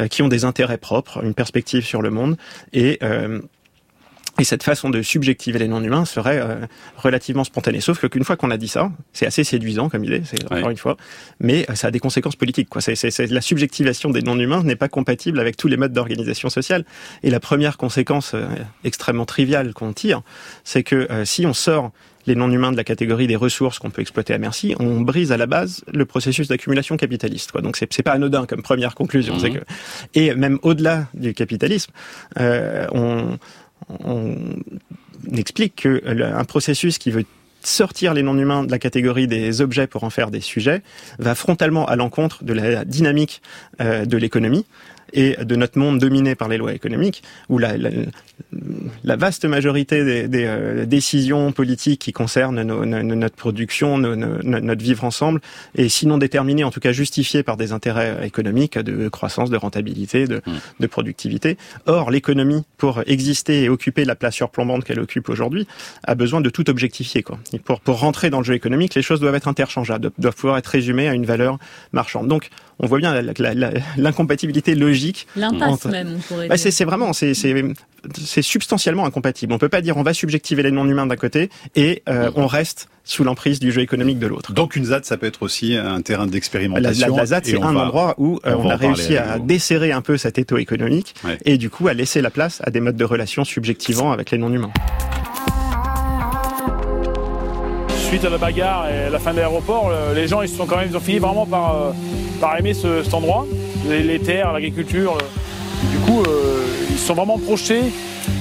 euh, 0.00 0.08
qui 0.08 0.22
ont 0.22 0.28
des 0.28 0.44
intérêts 0.44 0.78
propres, 0.78 1.22
une 1.22 1.34
perspective 1.34 1.84
sur 1.84 2.00
le 2.00 2.10
monde 2.10 2.36
et 2.72 2.98
euh, 3.02 3.40
et 4.38 4.44
cette 4.44 4.64
façon 4.64 4.90
de 4.90 5.00
subjectiver 5.00 5.60
les 5.60 5.68
non-humains 5.68 6.04
serait 6.04 6.40
euh, 6.40 6.66
relativement 6.96 7.44
spontanée. 7.44 7.80
Sauf 7.80 8.04
qu'une 8.08 8.24
fois 8.24 8.36
qu'on 8.36 8.50
a 8.50 8.56
dit 8.56 8.66
ça, 8.66 8.90
c'est 9.12 9.26
assez 9.26 9.44
séduisant 9.44 9.88
comme 9.88 10.04
idée, 10.04 10.22
c'est 10.24 10.44
encore 10.52 10.70
une 10.70 10.76
fois, 10.76 10.96
mais 11.38 11.66
euh, 11.70 11.74
ça 11.76 11.88
a 11.88 11.90
des 11.92 12.00
conséquences 12.00 12.34
politiques. 12.34 12.68
Quoi. 12.68 12.80
C'est, 12.80 12.96
c'est, 12.96 13.26
la 13.30 13.40
subjectivation 13.40 14.10
des 14.10 14.22
non-humains 14.22 14.64
n'est 14.64 14.76
pas 14.76 14.88
compatible 14.88 15.38
avec 15.38 15.56
tous 15.56 15.68
les 15.68 15.76
modes 15.76 15.92
d'organisation 15.92 16.48
sociale. 16.48 16.84
Et 17.22 17.30
la 17.30 17.38
première 17.38 17.76
conséquence 17.76 18.32
euh, 18.34 18.46
extrêmement 18.82 19.24
triviale 19.24 19.72
qu'on 19.72 19.92
tire, 19.92 20.22
c'est 20.64 20.82
que 20.82 21.08
si 21.24 21.46
on 21.46 21.54
sort 21.54 21.92
les 22.26 22.34
non-humains 22.34 22.72
de 22.72 22.76
la 22.76 22.84
catégorie 22.84 23.26
des 23.26 23.36
ressources 23.36 23.78
qu'on 23.78 23.90
peut 23.90 24.00
exploiter 24.00 24.32
à 24.32 24.38
merci, 24.38 24.74
on 24.78 25.02
brise 25.02 25.30
à 25.30 25.36
la 25.36 25.46
base 25.46 25.84
le 25.92 26.06
processus 26.06 26.48
d'accumulation 26.48 26.96
capitaliste. 26.96 27.52
Quoi. 27.52 27.60
Donc 27.60 27.76
c'est, 27.76 27.92
c'est 27.92 28.02
pas 28.02 28.12
anodin 28.12 28.46
comme 28.46 28.62
première 28.62 28.94
conclusion. 28.94 29.38
C'est 29.38 29.50
mmh. 29.50 29.58
que... 29.58 29.64
Et 30.14 30.34
même 30.34 30.58
au-delà 30.62 31.06
du 31.12 31.34
capitalisme, 31.34 31.92
on 32.38 33.38
on 33.88 34.36
explique 35.36 35.76
que 35.76 36.02
un 36.22 36.44
processus 36.44 36.98
qui 36.98 37.10
veut 37.10 37.24
sortir 37.66 38.14
les 38.14 38.22
non-humains 38.22 38.64
de 38.64 38.70
la 38.70 38.78
catégorie 38.78 39.26
des 39.26 39.60
objets 39.60 39.86
pour 39.86 40.04
en 40.04 40.10
faire 40.10 40.30
des 40.30 40.40
sujets 40.40 40.82
va 41.18 41.34
frontalement 41.34 41.86
à 41.86 41.96
l'encontre 41.96 42.44
de 42.44 42.52
la 42.52 42.84
dynamique 42.84 43.42
euh, 43.80 44.04
de 44.04 44.16
l'économie 44.16 44.66
et 45.14 45.36
de 45.42 45.56
notre 45.56 45.78
monde 45.78 45.98
dominé 45.98 46.34
par 46.34 46.48
les 46.48 46.58
lois 46.58 46.74
économiques, 46.74 47.22
où 47.48 47.58
la, 47.58 47.78
la, 47.78 47.90
la 49.04 49.16
vaste 49.16 49.44
majorité 49.44 50.04
des, 50.04 50.28
des 50.28 50.44
euh, 50.44 50.84
décisions 50.84 51.52
politiques 51.52 52.00
qui 52.00 52.12
concernent 52.12 52.62
nos, 52.62 52.84
notre 52.84 53.36
production, 53.36 53.96
notre 53.98 54.82
vivre 54.82 55.04
ensemble, 55.04 55.40
est 55.76 55.88
sinon 55.88 56.18
déterminée, 56.18 56.64
en 56.64 56.70
tout 56.70 56.80
cas 56.80 56.92
justifiée 56.92 57.42
par 57.42 57.56
des 57.56 57.72
intérêts 57.72 58.26
économiques 58.26 58.78
de 58.78 59.08
croissance, 59.08 59.50
de 59.50 59.56
rentabilité, 59.56 60.26
de, 60.26 60.36
mmh. 60.36 60.52
de 60.80 60.86
productivité. 60.86 61.56
Or, 61.86 62.10
l'économie, 62.10 62.64
pour 62.76 63.02
exister 63.06 63.62
et 63.62 63.68
occuper 63.68 64.04
la 64.04 64.16
place 64.16 64.34
surplombante 64.34 64.84
qu'elle 64.84 65.00
occupe 65.00 65.28
aujourd'hui, 65.28 65.66
a 66.04 66.14
besoin 66.14 66.40
de 66.40 66.50
tout 66.50 66.68
objectifier. 66.68 67.22
Quoi. 67.22 67.38
Et 67.52 67.58
pour, 67.58 67.80
pour 67.80 68.00
rentrer 68.00 68.30
dans 68.30 68.38
le 68.38 68.44
jeu 68.44 68.54
économique, 68.54 68.94
les 68.94 69.02
choses 69.02 69.20
doivent 69.20 69.34
être 69.34 69.48
interchangeables, 69.48 70.10
doivent 70.18 70.34
pouvoir 70.34 70.58
être 70.58 70.66
résumées 70.66 71.08
à 71.08 71.14
une 71.14 71.26
valeur 71.26 71.58
marchande. 71.92 72.28
Donc, 72.28 72.50
on 72.78 72.86
voit 72.86 72.98
bien 72.98 73.22
l'incompatibilité 73.96 74.74
logique. 74.74 75.26
L'impasse 75.36 75.84
même, 75.86 76.14
on 76.16 76.20
pourrait 76.20 76.48
bah, 76.48 76.56
C'est 76.56 76.84
vraiment, 76.84 77.12
c'est 77.12 78.42
substantiellement 78.42 79.06
incompatible. 79.06 79.52
On 79.52 79.58
peut 79.58 79.68
pas 79.68 79.80
dire 79.80 79.96
on 79.96 80.02
va 80.02 80.14
subjectiver 80.14 80.62
les 80.62 80.70
non-humains 80.70 81.06
d'un 81.06 81.16
côté 81.16 81.50
et 81.76 82.02
euh, 82.08 82.30
on 82.36 82.46
reste 82.46 82.88
sous 83.04 83.22
l'emprise 83.22 83.60
du 83.60 83.70
jeu 83.70 83.82
économique 83.82 84.18
de 84.18 84.26
l'autre. 84.26 84.52
Donc 84.52 84.76
une 84.76 84.86
ZAD, 84.86 85.04
ça 85.04 85.16
peut 85.16 85.26
être 85.26 85.42
aussi 85.42 85.76
un 85.76 86.00
terrain 86.00 86.26
d'expérimentation. 86.26 87.08
La, 87.08 87.16
la, 87.16 87.26
ZAD, 87.26 87.44
c'est 87.44 87.62
un 87.62 87.76
endroit 87.76 88.14
où 88.18 88.40
euh, 88.46 88.54
on, 88.56 88.70
a 88.70 88.76
réussi 88.76 89.16
à 89.16 89.38
desserrer 89.38 89.92
un 89.92 90.00
peu 90.00 90.16
cet 90.16 90.38
étau 90.38 90.56
économique 90.56 91.14
et 91.44 91.58
du 91.58 91.70
coup 91.70 91.88
à 91.88 91.94
laisser 91.94 92.22
la 92.22 92.30
place 92.30 92.60
à 92.64 92.70
des 92.70 92.80
modes 92.80 92.96
de 92.96 93.04
relation 93.04 93.44
subjectivants 93.44 94.12
avec 94.12 94.30
les 94.30 94.38
non-humains. 94.38 94.72
Suite 98.04 98.24
à 98.24 98.30
la 98.30 98.38
bagarre 98.38 98.88
et 98.90 99.10
la 99.10 99.18
fin 99.18 99.32
de 99.32 99.36
l'aéroport, 99.38 99.88
euh, 99.88 100.14
les 100.14 100.28
gens 100.28 100.42
ils 100.42 100.48
sont 100.48 100.66
quand 100.66 100.76
même, 100.76 100.88
ils 100.90 100.96
ont 100.96 101.00
fini 101.00 101.18
vraiment 101.18 101.46
par, 101.46 101.74
euh, 101.74 101.90
par 102.40 102.58
aimer 102.58 102.74
ce, 102.74 103.02
cet 103.02 103.14
endroit, 103.14 103.46
les, 103.88 104.18
terres, 104.18 104.52
l'agriculture. 104.52 105.16
Euh. 105.16 105.90
Du 105.90 105.98
coup, 105.98 106.22
ils 106.90 106.98
sont 106.98 107.14
vraiment 107.14 107.38
projetés 107.38 107.82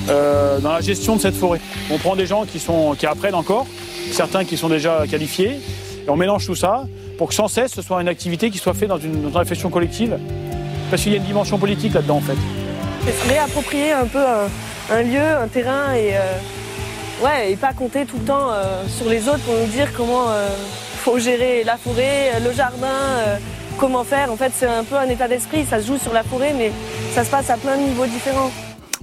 dans 0.07 0.71
la 0.71 0.81
gestion 0.81 1.15
de 1.15 1.21
cette 1.21 1.35
forêt. 1.35 1.59
On 1.91 1.97
prend 1.97 2.15
des 2.15 2.25
gens 2.25 2.45
qui, 2.45 2.59
sont, 2.59 2.95
qui 2.97 3.05
apprennent 3.05 3.35
encore, 3.35 3.67
certains 4.11 4.45
qui 4.45 4.55
sont 4.55 4.69
déjà 4.69 5.03
qualifiés, 5.09 5.59
et 6.05 6.09
on 6.09 6.15
mélange 6.15 6.45
tout 6.45 6.55
ça 6.55 6.85
pour 7.17 7.29
que 7.29 7.33
sans 7.33 7.47
cesse 7.47 7.73
ce 7.73 7.81
soit 7.81 8.01
une 8.01 8.07
activité 8.07 8.49
qui 8.49 8.59
soit 8.59 8.73
faite 8.73 8.89
dans 8.89 8.97
une, 8.97 9.29
réflexion 9.33 9.69
collective, 9.69 10.17
parce 10.89 11.01
qu'il 11.01 11.11
y 11.11 11.15
a 11.15 11.17
une 11.17 11.25
dimension 11.25 11.57
politique 11.57 11.93
là-dedans 11.93 12.17
en 12.17 12.21
fait. 12.21 12.37
Réapproprier 13.27 13.91
un 13.91 14.05
peu 14.05 14.23
un, 14.89 15.01
lieu, 15.01 15.21
un 15.21 15.47
terrain 15.47 15.93
et 15.95 16.13
Ouais, 17.21 17.51
et 17.51 17.55
pas 17.55 17.73
compter 17.73 18.05
tout 18.05 18.17
le 18.17 18.25
temps 18.25 18.49
euh, 18.51 18.85
sur 18.87 19.07
les 19.07 19.27
autres 19.27 19.39
pour 19.39 19.55
nous 19.55 19.67
dire 19.67 19.87
comment 19.95 20.29
euh, 20.29 20.49
faut 20.97 21.19
gérer 21.19 21.63
la 21.63 21.77
forêt, 21.77 22.39
le 22.43 22.51
jardin, 22.51 22.87
euh, 22.87 23.37
comment 23.77 24.03
faire. 24.03 24.31
En 24.31 24.35
fait, 24.35 24.51
c'est 24.55 24.65
un 24.65 24.83
peu 24.83 24.95
un 24.95 25.07
état 25.09 25.27
d'esprit. 25.27 25.65
Ça 25.69 25.79
se 25.79 25.87
joue 25.87 25.97
sur 25.97 26.13
la 26.13 26.23
forêt, 26.23 26.53
mais 26.57 26.71
ça 27.13 27.23
se 27.23 27.29
passe 27.29 27.49
à 27.49 27.57
plein 27.57 27.77
de 27.77 27.83
niveaux 27.83 28.07
différents. 28.07 28.51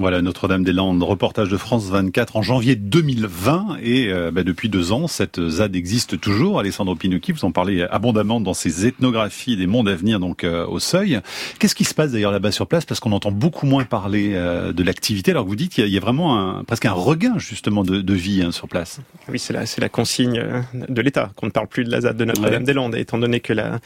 Voilà, 0.01 0.23
Notre-Dame-des-Landes, 0.23 1.03
reportage 1.03 1.51
de 1.51 1.59
France 1.59 1.91
24 1.91 2.37
en 2.37 2.41
janvier 2.41 2.75
2020. 2.75 3.77
Et 3.83 4.11
euh, 4.11 4.31
bah, 4.31 4.45
depuis 4.45 4.71
deux 4.71 4.93
ans, 4.93 5.09
cette 5.09 5.47
ZAD 5.47 5.77
existe 5.77 6.19
toujours. 6.19 6.59
Alessandro 6.59 6.95
Pinocchi, 6.95 7.33
vous 7.33 7.45
en 7.45 7.53
parlez 7.53 7.83
abondamment 7.83 8.41
dans 8.41 8.55
ses 8.55 8.87
ethnographies 8.87 9.59
des 9.59 9.67
mondes 9.67 9.91
à 9.91 9.95
venir, 9.95 10.19
donc 10.19 10.43
euh, 10.43 10.67
au 10.67 10.79
seuil. 10.79 11.21
Qu'est-ce 11.59 11.75
qui 11.75 11.85
se 11.85 11.93
passe 11.93 12.13
d'ailleurs 12.13 12.33
là-bas 12.33 12.51
sur 12.51 12.67
place? 12.67 12.87
Parce 12.87 12.99
qu'on 12.99 13.13
entend 13.13 13.31
beaucoup 13.31 13.67
moins 13.67 13.85
parler 13.85 14.31
euh, 14.33 14.73
de 14.73 14.83
l'activité, 14.83 15.33
alors 15.33 15.45
que 15.45 15.51
vous 15.51 15.57
dites 15.57 15.73
qu'il 15.73 15.87
y, 15.89 15.99
a 15.99 16.01
vraiment 16.01 16.39
un, 16.39 16.65
presque 16.65 16.87
un 16.87 16.93
regain 16.93 17.37
justement 17.37 17.85
de, 17.85 18.01
de 18.01 18.15
vie 18.15 18.43
hein, 18.43 18.53
sur 18.53 18.69
place. 18.69 19.01
Oui, 19.29 19.39
c'est 19.39 19.53
la, 19.53 19.65
la 19.77 19.89
consigne 19.91 20.43
de 20.73 21.03
l'État, 21.03 21.31
qu'on 21.37 21.45
ne 21.45 21.53
parle 21.53 21.69
plus 21.69 21.85
de 21.85 21.91
la 21.91 22.01
ZAD 22.01 22.17
de 22.17 22.25
Notre-Dame-des-Landes, 22.25 22.95
étant 22.95 23.19
donné 23.19 23.41
que 23.41 23.53
la, 23.53 23.81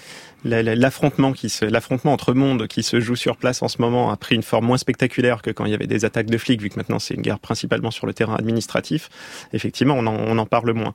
l'affrontement 0.44 1.32
qui 1.32 1.48
se, 1.48 1.64
l'affrontement 1.64 2.12
entre 2.12 2.34
mondes 2.34 2.68
qui 2.68 2.84
se 2.84 3.00
joue 3.00 3.16
sur 3.16 3.36
place 3.36 3.62
en 3.62 3.68
ce 3.68 3.80
moment 3.80 4.12
a 4.12 4.16
pris 4.16 4.36
une 4.36 4.42
forme 4.44 4.66
moins 4.66 4.78
spectaculaire 4.78 5.42
que 5.42 5.50
quand 5.50 5.64
il 5.64 5.72
y 5.72 5.74
avait 5.74 5.88
des 5.88 6.03
attaques 6.04 6.30
de 6.30 6.38
flics, 6.38 6.60
vu 6.60 6.70
que 6.70 6.76
maintenant 6.76 6.98
c'est 6.98 7.14
une 7.14 7.22
guerre 7.22 7.38
principalement 7.38 7.90
sur 7.90 8.06
le 8.06 8.14
terrain 8.14 8.36
administratif. 8.36 9.08
Effectivement, 9.52 9.94
on 9.94 10.38
en, 10.38 10.46
parle 10.46 10.72
moins. 10.72 10.94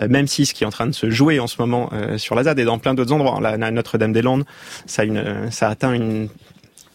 Euh, 0.00 0.08
même 0.08 0.26
si 0.26 0.46
ce 0.46 0.54
qui 0.54 0.64
est 0.64 0.66
en 0.66 0.70
train 0.70 0.86
de 0.86 0.92
se 0.92 1.10
jouer 1.10 1.40
en 1.40 1.46
ce 1.46 1.56
moment 1.60 1.90
euh, 1.92 2.18
sur 2.18 2.34
la 2.34 2.44
ZAD 2.44 2.58
et 2.58 2.64
dans 2.64 2.78
plein 2.78 2.94
d'autres 2.94 3.12
endroits, 3.12 3.40
la 3.40 3.70
Notre-Dame-des-Landes, 3.70 4.44
ça 4.86 5.02
a 5.02 5.04
une, 5.04 5.50
ça 5.50 5.68
atteint 5.68 5.92
une 5.92 6.28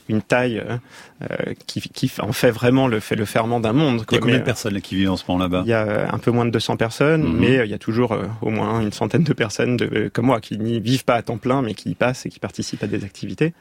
une 0.09 0.21
taille 0.21 0.59
euh, 0.59 0.77
euh, 1.23 1.53
qui, 1.65 1.81
qui, 1.81 2.11
en 2.19 2.31
fait 2.31 2.51
vraiment 2.51 2.87
le, 2.87 2.99
fait 2.99 3.15
le 3.15 3.25
ferment 3.25 3.59
d'un 3.59 3.73
monde. 3.73 4.05
Il 4.11 4.15
y 4.15 4.17
a 4.17 4.21
combien 4.21 4.39
de 4.39 4.43
personnes 4.43 4.79
qui 4.81 4.95
vivent 4.95 5.11
en 5.11 5.17
ce 5.17 5.23
moment 5.27 5.43
là-bas? 5.43 5.63
Il 5.65 5.69
y 5.69 5.73
a 5.73 6.13
un 6.13 6.17
peu 6.17 6.31
moins 6.31 6.45
de 6.45 6.51
200 6.51 6.77
personnes, 6.77 7.23
mhm. 7.23 7.39
mais 7.39 7.65
il 7.65 7.71
y 7.71 7.73
a 7.73 7.77
toujours 7.79 8.11
euh, 8.11 8.25
au 8.41 8.49
moins 8.49 8.81
une 8.81 8.91
centaine 8.91 9.23
de 9.23 9.33
personnes 9.33 9.77
de, 9.77 10.09
comme 10.13 10.25
moi 10.25 10.41
qui 10.41 10.57
n'y 10.57 10.79
vivent 10.79 11.05
pas 11.05 11.15
à 11.15 11.21
temps 11.21 11.37
plein, 11.37 11.61
mais 11.61 11.73
qui 11.73 11.89
y 11.89 11.95
passent 11.95 12.25
et 12.25 12.29
qui 12.29 12.39
participent 12.39 12.83
à 12.83 12.87
des 12.87 13.03
activités. 13.03 13.53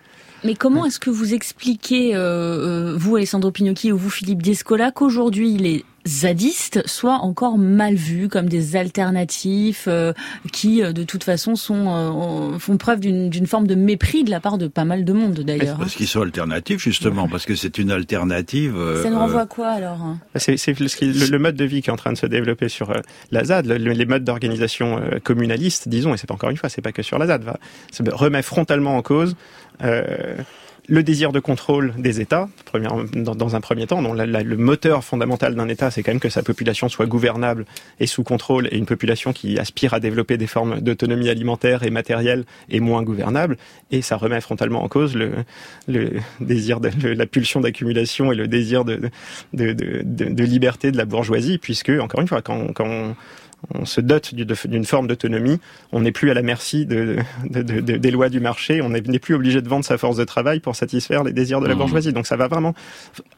Mais 0.45 0.55
comment 0.55 0.85
est-ce 0.85 1.01
que 1.01 1.09
vous 1.09 1.33
expliquez, 1.33 2.13
vous 2.13 3.17
Alessandro 3.17 3.51
Pinocchi 3.51 3.93
ou 3.93 3.97
vous 3.97 4.11
Philippe 4.11 4.43
Descola, 4.43 4.91
qu'aujourd'hui 4.91 5.57
les 5.57 5.85
zadistes 6.07 6.87
soient 6.87 7.19
encore 7.19 7.59
mal 7.59 7.95
vus 7.95 8.29
comme 8.29 8.49
des 8.49 8.77
alternatifs 8.77 9.87
euh, 9.89 10.13
qui, 10.53 10.83
euh, 10.83 10.93
de 10.93 11.03
toute 11.03 11.25
façon, 11.25 11.57
sont 11.57 11.87
euh, 11.89 12.59
font 12.59 12.77
preuve 12.77 13.01
d'une 13.01 13.47
forme 13.47 13.67
de 13.67 13.75
mépris 13.75 14.25
de 14.25 14.31
la 14.31 14.41
part 14.41 14.59
de 14.59 14.69
pas 14.69 14.85
mal 14.85 15.05
de 15.05 15.13
monde 15.13 15.41
d'ailleurs. 15.41 15.79
Parce 15.79 15.95
qu'ils 15.95 16.07
sont 16.07 16.23
alternatifs 16.23 16.81
justement, 16.81 17.29
parce 17.29 17.47
que 17.47 17.55
c'est 17.55 17.79
une 17.79 17.91
alternative. 17.91 18.77
Ça 19.03 19.11
nous 19.11 19.19
renvoie 19.19 19.43
à 19.43 19.47
quoi 19.47 19.69
alors 19.69 20.03
hein? 20.03 20.19
C'est 20.37 20.57
le, 20.79 21.31
le, 21.31 21.39
mode 21.39 21.57
de 21.57 21.65
vie 21.65 21.83
qui 21.83 21.91
est 21.91 21.93
en 21.93 21.97
train 21.97 22.13
de 22.13 22.19
se 22.19 22.27
développer 22.27 22.69
sur 22.69 22.95
la 23.31 23.45
ZAD, 23.45 23.67
les 23.67 24.07
modes 24.07 24.25
d'organisation 24.25 25.01
communalistes, 25.23 25.89
disons, 25.89 26.15
et 26.15 26.17
c'est 26.17 26.31
encore 26.31 26.51
une 26.51 26.57
fois, 26.57 26.69
c'est 26.69 26.83
pas 26.83 26.93
que 26.93 27.03
sur 27.03 27.19
la 27.19 27.27
ZAD, 27.27 27.45
va, 27.45 27.59
ça 27.91 28.05
remet 28.13 28.43
frontalement 28.43 28.97
en 28.97 29.03
cause 29.03 29.37
le 30.87 31.03
désir 31.03 31.33
de 31.33 31.41
contrôle 31.41 31.95
des 31.97 32.21
États, 32.21 32.49
dans, 33.15 33.57
un 33.57 33.61
premier 33.61 33.87
temps. 33.87 34.03
Donc, 34.03 34.17
le 34.17 34.57
moteur 34.57 35.03
fondamental 35.03 35.55
d'un 35.55 35.69
État, 35.69 35.91
c'est 35.91 36.03
quand 36.03 36.13
même 36.13 36.21
que 36.21 36.29
sa 36.29 36.43
population 36.43 36.89
soit 36.89 37.07
gouvernable 37.07 37.65
et 38.01 38.07
sous 38.07 38.23
contrôle, 38.23 38.69
et 38.71 38.77
une 38.77 38.87
population 38.87 39.33
qui 39.33 39.59
aspire 39.59 39.95
à 39.95 40.01
développer 40.01 40.37
des 40.37 40.47
formes 40.47 40.81
d'autonomie 40.81 41.29
alimentaire 41.29 41.83
et 41.85 41.91
matérielle 41.91 42.45
est 42.71 42.81
moins 42.81 43.03
gouvernable. 43.03 43.57
Et 43.91 44.03
ça 44.03 44.17
remet 44.17 44.41
frontalement 44.41 44.83
en 44.83 44.89
cause 44.89 45.15
le, 45.15 45.33
désir, 46.41 46.81
de, 46.81 47.09
la 47.09 47.27
pulsion 47.27 47.61
d'accumulation 47.61 48.33
et 48.33 48.35
le 48.35 48.47
désir 48.47 48.85
de, 48.85 49.11
de, 49.53 50.45
liberté 50.45 50.93
de 50.93 50.97
la 50.97 51.07
bourgeoisie, 51.07 51.59
puisque, 51.59 51.91
encore 52.01 52.21
une 52.21 52.29
fois, 52.29 52.43
quand, 52.43 52.73
quand 52.75 52.87
on 52.87 53.15
se 53.85 54.01
dote 54.01 54.35
d'une 54.35 54.85
forme 54.85 55.07
d'autonomie, 55.07 55.61
on 55.93 56.01
n'est 56.01 56.13
plus 56.13 56.31
à 56.31 56.35
la 56.35 56.43
merci 56.43 56.87
de, 56.87 57.19
des 57.45 58.11
lois 58.11 58.29
du 58.29 58.41
marché, 58.41 58.83
on 58.83 58.91
n'est 58.91 59.19
plus 59.19 59.35
obligé 59.35 59.63
de 59.63 59.69
vendre 59.69 59.85
sa 59.85 59.99
force 59.99 60.17
de 60.17 60.25
travail 60.25 60.61
pour 60.61 60.77
satisfaire 60.77 61.25
les 61.25 61.33
désirs 61.33 61.61
de 61.61 61.67
la 61.67 61.75
mmh. 61.75 61.79
bourgeoisie. 61.79 62.13
Donc 62.13 62.27
ça 62.27 62.37
va 62.37 62.49
vraiment 62.49 62.75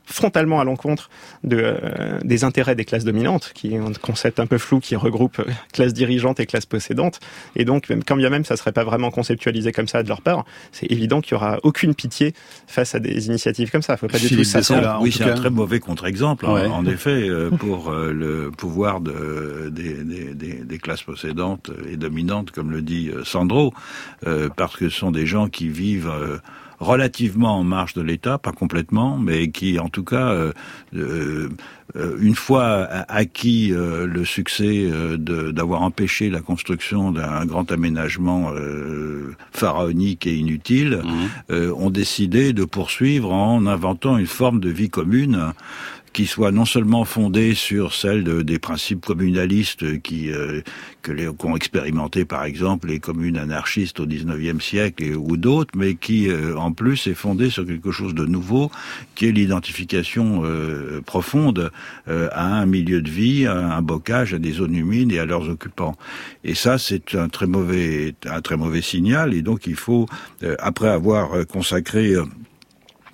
frontalement 0.04 0.60
à 0.60 0.64
l'encontre 0.64 1.10
de, 1.44 1.58
euh, 1.60 2.18
des 2.22 2.44
intérêts 2.44 2.74
des 2.74 2.84
classes 2.84 3.04
dominantes, 3.04 3.50
qui 3.54 3.74
est 3.74 3.78
un 3.78 3.92
concept 4.00 4.40
un 4.40 4.46
peu 4.46 4.58
flou 4.58 4.80
qui 4.80 4.96
regroupe 4.96 5.40
euh, 5.40 5.44
classe 5.72 5.92
dirigeante 5.92 6.40
et 6.40 6.46
classe 6.46 6.66
possédante. 6.66 7.20
Et 7.56 7.64
donc, 7.64 7.88
même, 7.88 8.04
quand 8.04 8.16
bien 8.16 8.30
même 8.30 8.44
ça 8.44 8.56
serait 8.56 8.72
pas 8.72 8.84
vraiment 8.84 9.10
conceptualisé 9.10 9.72
comme 9.72 9.88
ça 9.88 10.02
de 10.02 10.08
leur 10.08 10.22
part, 10.22 10.44
c'est 10.72 10.90
évident 10.90 11.20
qu'il 11.20 11.32
y 11.32 11.34
aura 11.34 11.58
aucune 11.64 11.94
pitié 11.94 12.34
face 12.66 12.94
à 12.94 13.00
des 13.00 13.26
initiatives 13.26 13.70
comme 13.70 13.82
ça. 13.82 13.96
Faut 13.96 14.06
pas 14.06 14.18
du 14.18 14.28
tout 14.28 14.44
s'attendre. 14.44 14.98
Oui, 15.00 15.12
c'est 15.12 15.24
un 15.24 15.34
très 15.34 15.50
mauvais 15.50 15.80
contre-exemple. 15.80 16.46
Hein, 16.46 16.70
en 16.70 16.86
effet, 16.86 17.28
euh, 17.28 17.50
pour 17.50 17.90
le 17.90 18.50
pouvoir 18.56 19.00
de, 19.00 19.70
des 19.70 20.15
des, 20.34 20.78
classes 20.78 21.02
possédantes 21.02 21.70
et 21.90 21.96
dominantes, 21.96 22.50
comme 22.50 22.70
le 22.70 22.82
dit 22.82 23.10
euh, 23.10 23.24
Sandro, 23.24 23.72
euh, 24.26 24.48
parce 24.54 24.76
que 24.76 24.88
ce 24.88 24.98
sont 24.98 25.10
des 25.10 25.26
gens 25.26 25.48
qui 25.48 25.68
vivent 25.68 26.10
euh, 26.10 26.38
relativement 26.78 27.58
en 27.58 27.64
marge 27.64 27.94
de 27.94 28.02
l'État, 28.02 28.38
pas 28.38 28.52
complètement, 28.52 29.16
mais 29.16 29.50
qui, 29.50 29.78
en 29.78 29.88
tout 29.88 30.04
cas, 30.04 30.52
une 30.92 32.34
fois 32.34 32.86
acquis 33.08 33.72
le 33.74 34.24
succès 34.26 34.86
d'avoir 35.16 35.80
empêché 35.80 36.28
la 36.28 36.42
construction 36.42 37.12
d'un 37.12 37.46
grand 37.46 37.72
aménagement 37.72 38.52
pharaonique 39.52 40.26
et 40.26 40.36
inutile, 40.36 41.00
mmh. 41.48 41.72
ont 41.72 41.88
décidé 41.88 42.52
de 42.52 42.66
poursuivre 42.66 43.32
en 43.32 43.64
inventant 43.64 44.18
une 44.18 44.26
forme 44.26 44.60
de 44.60 44.68
vie 44.68 44.90
commune 44.90 45.54
qui 46.16 46.24
soit 46.24 46.50
non 46.50 46.64
seulement 46.64 47.04
fondée 47.04 47.54
sur 47.54 47.92
celle 47.92 48.24
des 48.42 48.58
principes 48.58 49.04
communalistes 49.04 50.00
qui 50.00 50.32
euh, 50.32 50.62
que 51.02 51.12
les 51.12 51.26
qu'ont 51.26 51.54
expérimenté 51.54 52.24
par 52.24 52.44
exemple 52.44 52.88
les 52.88 53.00
communes 53.00 53.36
anarchistes 53.36 54.00
au 54.00 54.06
XIXe 54.06 54.64
siècle 54.64 55.14
ou 55.14 55.36
d'autres, 55.36 55.72
mais 55.76 55.94
qui 55.94 56.30
euh, 56.30 56.56
en 56.56 56.72
plus 56.72 57.06
est 57.06 57.12
fondée 57.12 57.50
sur 57.50 57.66
quelque 57.66 57.90
chose 57.90 58.14
de 58.14 58.24
nouveau, 58.24 58.70
qui 59.14 59.26
est 59.26 59.30
l'identification 59.30 60.40
euh, 60.46 61.02
profonde 61.04 61.70
à 62.06 62.46
un 62.46 62.64
milieu 62.64 63.02
de 63.02 63.10
vie, 63.10 63.44
à 63.44 63.76
un 63.76 63.82
bocage, 63.82 64.32
à 64.32 64.38
des 64.38 64.52
zones 64.52 64.74
humides 64.74 65.12
et 65.12 65.18
à 65.18 65.26
leurs 65.26 65.50
occupants. 65.50 65.96
Et 66.44 66.54
ça, 66.54 66.78
c'est 66.78 67.14
un 67.14 67.28
très 67.28 67.46
mauvais 67.46 68.14
un 68.24 68.40
très 68.40 68.56
mauvais 68.56 68.80
signal. 68.80 69.34
Et 69.34 69.42
donc 69.42 69.66
il 69.66 69.76
faut 69.76 70.06
après 70.60 70.88
avoir 70.88 71.46
consacré 71.46 72.14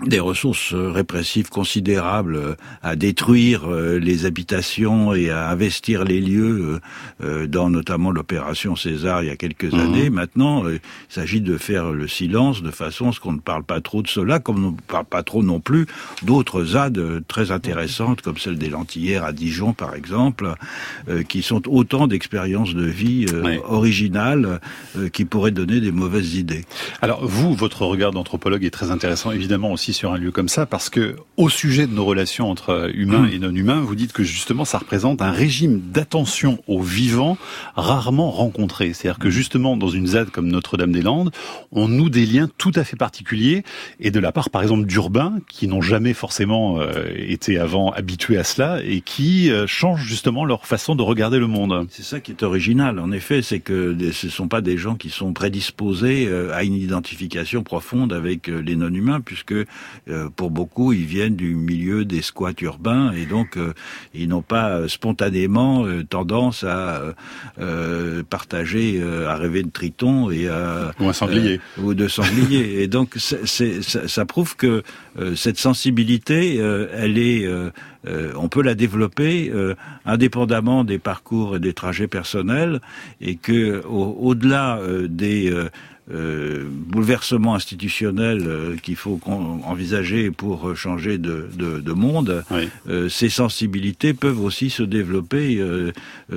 des 0.06 0.21
ressources 0.21 0.75
répressives 0.75 1.49
considérables 1.49 2.37
euh, 2.37 2.54
à 2.82 2.97
détruire 2.97 3.71
euh, 3.71 3.99
les 3.99 4.26
habitations 4.26 5.14
et 5.14 5.30
à 5.30 5.49
investir 5.49 6.04
les 6.04 6.21
lieux 6.21 6.80
euh, 7.23 7.47
dans 7.47 7.71
notamment 7.71 8.11
l'opération 8.11 8.76
César 8.76 9.23
il 9.23 9.28
y 9.28 9.30
a 9.30 9.37
quelques 9.37 9.73
mhm. 9.73 9.80
années. 9.80 10.11
Maintenant, 10.11 10.68
il 10.68 10.80
s'agit 11.09 11.40
de 11.40 11.56
faire 11.56 11.92
le 11.92 12.09
silence 12.09 12.62
de 12.62 12.71
façon 12.71 13.11
à 13.11 13.12
ce 13.12 13.21
qu'on 13.21 13.32
ne 13.32 13.40
parle 13.40 13.64
pas 13.64 13.80
trop 13.80 14.02
de 14.02 14.09
cela, 14.09 14.38
comme 14.38 14.64
on 14.64 14.71
ne 14.73 14.76
parle 14.88 15.04
pas 15.04 15.23
trop 15.23 15.42
non 15.42 15.61
plus 15.61 15.87
d'autres 16.23 16.64
ZAD 16.64 17.25
très 17.28 17.50
intéressantes, 17.50 18.23
comme 18.23 18.38
celle 18.38 18.59
des 18.59 18.68
Lentillères 18.68 19.25
à 19.25 19.32
Dijon 19.32 19.73
par 19.73 19.94
exemple, 19.94 20.54
qui 21.28 21.42
sont 21.42 21.62
autant 21.68 22.06
d'expériences 22.06 22.75
de 22.75 22.85
vie 22.85 23.26
originales 23.64 24.61
qui 25.12 25.25
pourraient 25.25 25.50
donner 25.50 25.80
des 25.80 25.92
mauvaises 25.92 26.35
idées. 26.35 26.64
Alors 27.00 27.26
vous, 27.26 27.54
votre 27.54 27.82
regard 27.82 28.12
d'anthropologue 28.12 28.64
est 28.64 28.71
très 28.71 28.90
intéressant 28.90 29.32
évidemment 29.32 29.73
aussi 29.73 29.91
sur 29.92 30.12
un 30.12 30.18
lieu 30.18 30.30
comme 30.30 30.49
ça 30.49 30.66
parce 30.66 30.90
que 30.90 31.16
au 31.37 31.49
sujet 31.49 31.87
de 31.87 31.94
nos 31.94 32.04
relations 32.04 32.50
entre 32.50 32.90
humains 32.94 33.28
et 33.32 33.38
non 33.38 33.54
humains, 33.54 33.80
vous 33.80 33.94
dites 33.94 34.12
que 34.12 34.22
justement 34.22 34.64
ça 34.64 34.78
représente 34.78 35.22
un 35.22 35.30
régime 35.30 35.80
d'attention 35.80 36.62
aux 36.66 36.80
vivants 36.80 37.38
rarement 37.75 38.30
rencontré. 38.30 38.92
C'est-à-dire 38.92 39.18
que 39.18 39.30
justement 39.30 39.76
dans 39.76 39.88
une 39.88 40.08
ZAD 40.08 40.30
comme 40.30 40.49
Notre-Dame-des-Landes, 40.49 41.30
on 41.70 41.88
noue 41.88 42.11
des 42.11 42.26
liens 42.26 42.49
tout 42.58 42.72
à 42.75 42.84
fait 42.84 42.96
particuliers 42.96 43.64
et 44.00 44.11
de 44.11 44.20
la 44.20 44.32
part 44.32 44.50
par 44.50 44.62
exemple 44.62 44.87
d'urbains 44.87 45.38
qui 45.49 45.68
n'ont 45.68 45.82
jamais 45.82 46.14
forcément 46.14 46.80
euh, 46.80 47.04
été 47.16 47.58
avant 47.58 47.90
habitués 47.90 48.38
à 48.38 48.44
cela 48.44 48.80
et 48.84 49.00
qui 49.00 49.50
euh, 49.50 49.66
changent 49.66 50.04
justement 50.04 50.44
leur 50.44 50.66
façon 50.66 50.94
de 50.94 51.02
regarder 51.02 51.38
le 51.38 51.46
monde. 51.46 51.87
C'est 51.90 52.04
ça 52.04 52.20
qui 52.20 52.32
est 52.32 52.42
original 52.42 52.99
en 52.99 53.12
effet, 53.12 53.42
c'est 53.42 53.61
que 53.61 53.96
ce 54.12 54.26
ne 54.26 54.30
sont 54.30 54.49
pas 54.49 54.61
des 54.61 54.76
gens 54.76 54.94
qui 54.94 55.11
sont 55.11 55.32
prédisposés 55.32 56.26
euh, 56.26 56.54
à 56.54 56.64
une 56.64 56.75
identification 56.75 57.62
profonde 57.62 58.12
avec 58.12 58.49
les 58.49 58.76
non-humains 58.76 59.20
puisque 59.20 59.54
euh, 60.09 60.29
pour 60.35 60.51
beaucoup, 60.51 60.93
ils 60.93 61.05
viennent 61.05 61.37
du 61.37 61.55
milieu 61.55 62.05
des 62.05 62.23
squats 62.23 62.53
urbains 62.61 63.12
et 63.12 63.27
donc 63.27 63.57
euh, 63.57 63.73
ils 64.15 64.29
n'ont 64.29 64.43
pas 64.43 64.71
euh, 64.71 64.89
spontanément 64.89 65.87
tendance 66.09 66.65
à 66.65 67.03
partager, 68.31 69.03
à 69.27 69.37
rêver 69.37 69.62
de 69.62 69.71
triton 69.71 70.31
et 70.31 70.49
à 70.49 70.93
ou 70.99 71.09
un 71.09 71.12
sanglier 71.12 71.61
ou 71.79 71.95
de 71.95 72.09
sanglier. 72.09 72.83
et 72.83 72.89
donc 72.89 73.15
c'est, 73.17 73.83
ça, 73.83 74.09
ça, 74.09 74.25
prouve 74.25 74.57
que 74.57 74.83
cette 75.35 75.59
sensibilité, 75.59 76.57
elle 76.57 77.19
est, 77.19 77.49
on 78.07 78.49
peut 78.49 78.62
la 78.62 78.75
développer 78.75 79.53
indépendamment 80.05 80.85
des 80.85 80.99
parcours 80.99 81.57
et 81.57 81.61
des 81.61 81.73
trajets 81.73 82.09
personnels 82.09 82.81
et 83.21 83.37
que 83.37 83.83
au, 83.87 84.35
delà 84.35 84.81
des 85.09 85.53
euh, 86.11 86.64
bouleversement 86.68 87.54
institutionnel 87.54 88.42
euh, 88.44 88.76
qu'il 88.76 88.97
faut 88.97 89.21
envisager 89.26 90.32
pour 90.32 90.76
changer 90.76 91.16
de, 91.16 91.49
de, 91.56 91.78
de 91.78 91.92
monde, 91.92 92.44
euh, 92.88 93.09
ces 93.09 93.28
sensibilités 93.28 94.12
peuvent 94.12 94.40
aussi 94.40 94.68
se 94.68 94.82
développer 94.82 95.59
euh, 95.59 95.92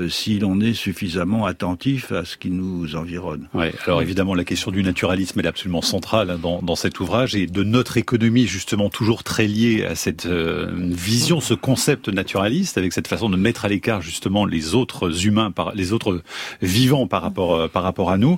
si 0.07 0.37
l'on 0.37 0.61
est 0.61 0.73
suffisamment 0.73 1.47
attentif 1.47 2.11
à 2.11 2.25
ce 2.25 2.37
qui 2.37 2.51
nous 2.51 2.95
environne. 2.95 3.47
Ouais. 3.53 3.73
Alors 3.85 4.01
évidemment, 4.01 4.35
la 4.35 4.43
question 4.43 4.69
du 4.69 4.83
naturalisme 4.83 5.39
est 5.39 5.47
absolument 5.47 5.81
centrale 5.81 6.29
hein, 6.29 6.39
dans, 6.41 6.61
dans, 6.61 6.75
cet 6.75 6.99
ouvrage 6.99 7.35
et 7.35 7.47
de 7.47 7.63
notre 7.63 7.97
économie 7.97 8.45
justement 8.45 8.89
toujours 8.89 9.23
très 9.23 9.47
liée 9.47 9.83
à 9.83 9.95
cette 9.95 10.27
vision, 10.27 11.39
ce 11.41 11.53
concept 11.53 12.09
naturaliste, 12.09 12.77
avec 12.77 12.93
cette 12.93 13.07
façon 13.07 13.29
de 13.29 13.37
mettre 13.37 13.65
à 13.65 13.69
l'écart 13.69 14.01
justement 14.01 14.45
les 14.45 14.75
autres 14.75 15.25
humains, 15.25 15.51
par, 15.51 15.73
les 15.73 15.91
autres 15.93 16.21
vivants 16.61 17.07
par 17.07 17.21
rapport 17.21 17.69
par 17.69 17.83
rapport 17.83 18.11
à 18.11 18.17
nous. 18.17 18.37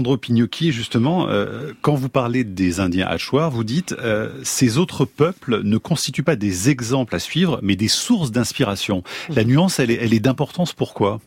Alessandro 0.00 0.16
Pignocchi, 0.16 0.72
justement, 0.72 1.28
euh, 1.28 1.72
quand 1.82 1.94
vous 1.94 2.08
parlez 2.08 2.42
des 2.42 2.80
Indiens 2.80 3.06
hachoirs, 3.06 3.50
vous 3.50 3.64
dites 3.64 3.94
euh, 3.98 4.30
ces 4.42 4.78
autres 4.78 5.04
peuples 5.04 5.60
ne 5.62 5.76
constituent 5.76 6.22
pas 6.22 6.36
des 6.36 6.70
exemples 6.70 7.14
à 7.14 7.18
suivre, 7.18 7.60
mais 7.62 7.76
des 7.76 7.88
sources 7.88 8.32
d'inspiration. 8.32 9.02
La 9.28 9.44
nuance, 9.44 9.78
elle 9.78 9.90
est, 9.90 9.98
elle 10.00 10.14
est 10.14 10.20
d'importance. 10.20 10.72
Pourquoi? 10.72 11.20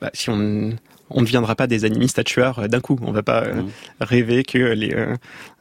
Bah, 0.00 0.10
Si 0.14 0.30
on 0.30 0.72
on 1.14 1.20
ne 1.20 1.26
deviendra 1.26 1.54
pas 1.54 1.66
des 1.66 1.84
animistes 1.84 2.18
à 2.18 2.24
tueurs 2.24 2.58
euh, 2.58 2.66
d'un 2.68 2.80
coup. 2.80 2.98
On 3.02 3.12
va 3.12 3.22
pas 3.22 3.44
rêver 4.00 4.42
que 4.42 4.58
les, 4.58 4.96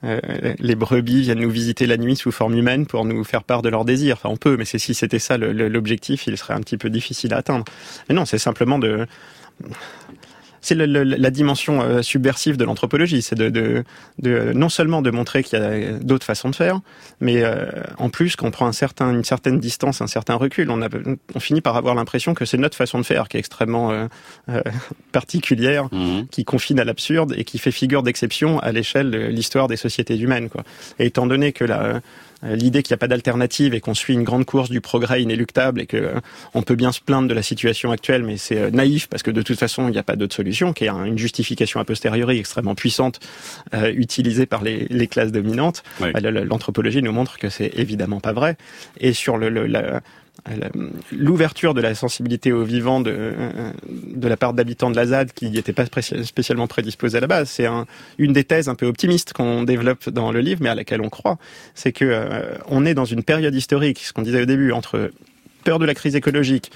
les 0.02 0.76
brebis 0.76 1.22
viennent 1.22 1.42
nous 1.42 1.52
visiter 1.52 1.86
la 1.86 1.98
nuit 1.98 2.16
sous 2.16 2.32
forme 2.32 2.58
humaine 2.58 2.88
pour 2.88 3.06
nous 3.06 3.24
faire 3.24 3.44
part 3.44 3.62
de 3.62 3.70
leurs 3.70 3.86
désirs. 3.86 4.16
Enfin, 4.16 4.30
on 4.30 4.38
peut, 4.38 4.58
mais 4.58 4.66
si 4.66 4.94
c'était 4.96 5.20
ça 5.20 5.38
l'objectif, 5.38 6.26
il 6.26 6.38
serait 6.38 6.56
un 6.56 6.62
petit 6.62 6.78
peu 6.78 6.90
difficile 6.90 7.36
à 7.36 7.38
atteindre. 7.38 7.66
Mais 8.10 8.16
non, 8.16 8.26
c'est 8.26 8.40
simplement 8.40 8.80
de 8.80 9.06
c'est 10.62 10.76
la 10.76 11.32
dimension 11.32 11.82
euh, 11.82 12.02
subversive 12.02 12.58
de 12.58 12.64
l'anthropologie, 12.64 13.22
c'est 13.22 13.36
de, 13.36 13.50
de, 13.50 13.84
de, 14.20 14.54
non 14.54 14.70
seulement 14.70 15.02
de 15.02 15.12
montrer 15.12 15.44
qu'il 15.44 15.60
y 15.60 15.62
a 15.62 15.94
d'autres 16.00 16.26
façons 16.26 16.50
de 16.50 16.56
faire, 16.56 16.80
mais 17.20 17.44
euh, 17.44 17.66
en 17.98 18.10
plus 18.10 18.36
qu'on 18.36 18.52
prend 18.52 18.68
un 18.68 18.72
certain, 18.72 19.12
une 19.12 19.24
certaine 19.24 19.60
distance, 19.60 20.02
un 20.02 20.08
certain 20.08 20.36
recul, 20.36 20.70
on, 20.70 20.82
a, 20.82 20.88
on 21.34 21.40
finit 21.40 21.62
par 21.62 21.76
avoir 21.78 21.96
l'impression 21.96 22.34
que 22.34 22.46
c'est 22.46 22.58
notre 22.58 22.78
façon 22.78 23.00
de 23.00 23.04
faire 23.04 23.28
qui 23.28 23.38
est 23.38 23.40
extrêmement 23.40 23.92
euh, 23.92 24.08
particulière, 25.12 25.86
mmh. 25.92 26.28
qui 26.30 26.46
confine 26.46 26.80
à 26.80 26.84
l'absurde 26.84 27.34
et 27.38 27.44
qui 27.44 27.58
fait 27.58 27.72
figure 27.72 28.04
d'exception 28.04 28.60
à 28.60 28.72
l'échelle 28.72 29.12
de 29.12 29.18
l'histoire 29.18 29.68
des 29.68 29.78
sociétés 29.78 30.18
humaines. 30.18 30.50
Quoi. 30.50 30.64
Et 31.00 31.08
étant 31.08 31.28
donné 31.28 31.52
que 31.54 31.66
la 31.66 31.82
euh, 31.82 32.00
l'idée 32.44 32.84
qu'il 32.84 32.94
n'y 32.94 32.96
a 32.96 32.98
pas 32.98 33.08
d'alternative 33.08 33.74
et 33.74 33.80
qu'on 33.80 33.94
suit 33.94 34.14
une 34.14 34.24
grande 34.24 34.46
course 34.46 34.70
du 34.70 34.82
progrès 34.82 35.22
inéluctable 35.22 35.82
et 35.82 35.86
que 35.86 35.98
euh, 35.98 36.20
on 36.54 36.62
peut 36.62 36.76
bien 36.76 36.92
se 36.92 37.02
plaindre 37.02 37.28
de 37.28 37.34
la 37.34 37.44
situation 37.44 37.92
actuelle, 37.92 38.24
mais 38.24 38.38
c'est 38.38 38.58
euh, 38.58 38.72
naïf 38.72 39.08
parce 39.08 39.24
que 39.24 39.32
de 39.32 39.42
toute 39.42 39.60
façon 39.60 39.88
il 39.88 39.92
n'y 39.92 39.98
a 39.98 40.04
pas 40.04 40.16
d'autre 40.16 40.36
solution, 40.36 40.74
qui 40.74 40.86
est 40.86 40.90
une 40.90 41.18
justification 41.18 41.80
a 41.80 41.86
posteriori 41.86 42.40
extrêmement 42.40 42.76
puissante 42.76 43.20
utilisée 43.96 44.46
par 44.46 44.64
les, 44.64 44.88
les 44.90 45.08
classes 45.08 45.32
dominantes. 45.32 45.84
L'anthropologie 46.00 47.02
nous 47.02 47.12
montre 47.12 47.38
que 47.38 47.50
c'est 47.50 47.72
évidemment 47.76 48.20
pas 48.20 48.34
vrai. 48.34 48.58
Et 49.00 49.14
sur 49.14 49.38
le, 49.38 49.50
le 49.50 49.68
la, 49.68 50.02
l'ouverture 51.12 51.74
de 51.74 51.82
la 51.82 51.94
sensibilité 51.94 52.52
au 52.52 52.64
vivant 52.64 53.00
de, 53.00 53.34
la 54.22 54.38
part 54.38 54.54
d'habitants 54.54 54.90
de 54.90 54.96
la 54.96 55.06
ZAD 55.06 55.34
qui 55.34 55.50
n'étaient 55.50 55.74
pas 55.74 55.86
spécialement 55.86 56.68
prédisposés 56.68 57.18
à 57.18 57.22
la 57.22 57.28
base. 57.28 57.50
C'est 57.50 57.66
un, 57.66 57.86
une 58.18 58.34
des 58.34 58.44
thèses 58.44 58.68
un 58.68 58.76
peu 58.76 58.88
optimistes 58.88 59.34
qu'on 59.34 59.64
développe 59.64 60.10
dans 60.10 60.32
le 60.32 60.40
livre, 60.40 60.62
mais 60.64 60.70
à 60.70 60.76
laquelle 60.76 61.02
on 61.02 61.10
croit. 61.10 61.38
C'est 61.76 61.92
que 61.92 62.06
euh, 62.06 62.86
est 62.86 62.94
dans 62.94 63.06
une 63.06 63.24
période 63.24 63.54
historique, 63.54 64.00
ce 64.00 64.14
qu'on 64.14 64.24
disait 64.24 64.42
au 64.42 64.46
début, 64.46 64.72
entre 64.72 65.12
peur 65.64 65.80
de 65.80 65.86
la 65.86 65.94
crise 65.94 66.16
écologique, 66.16 66.72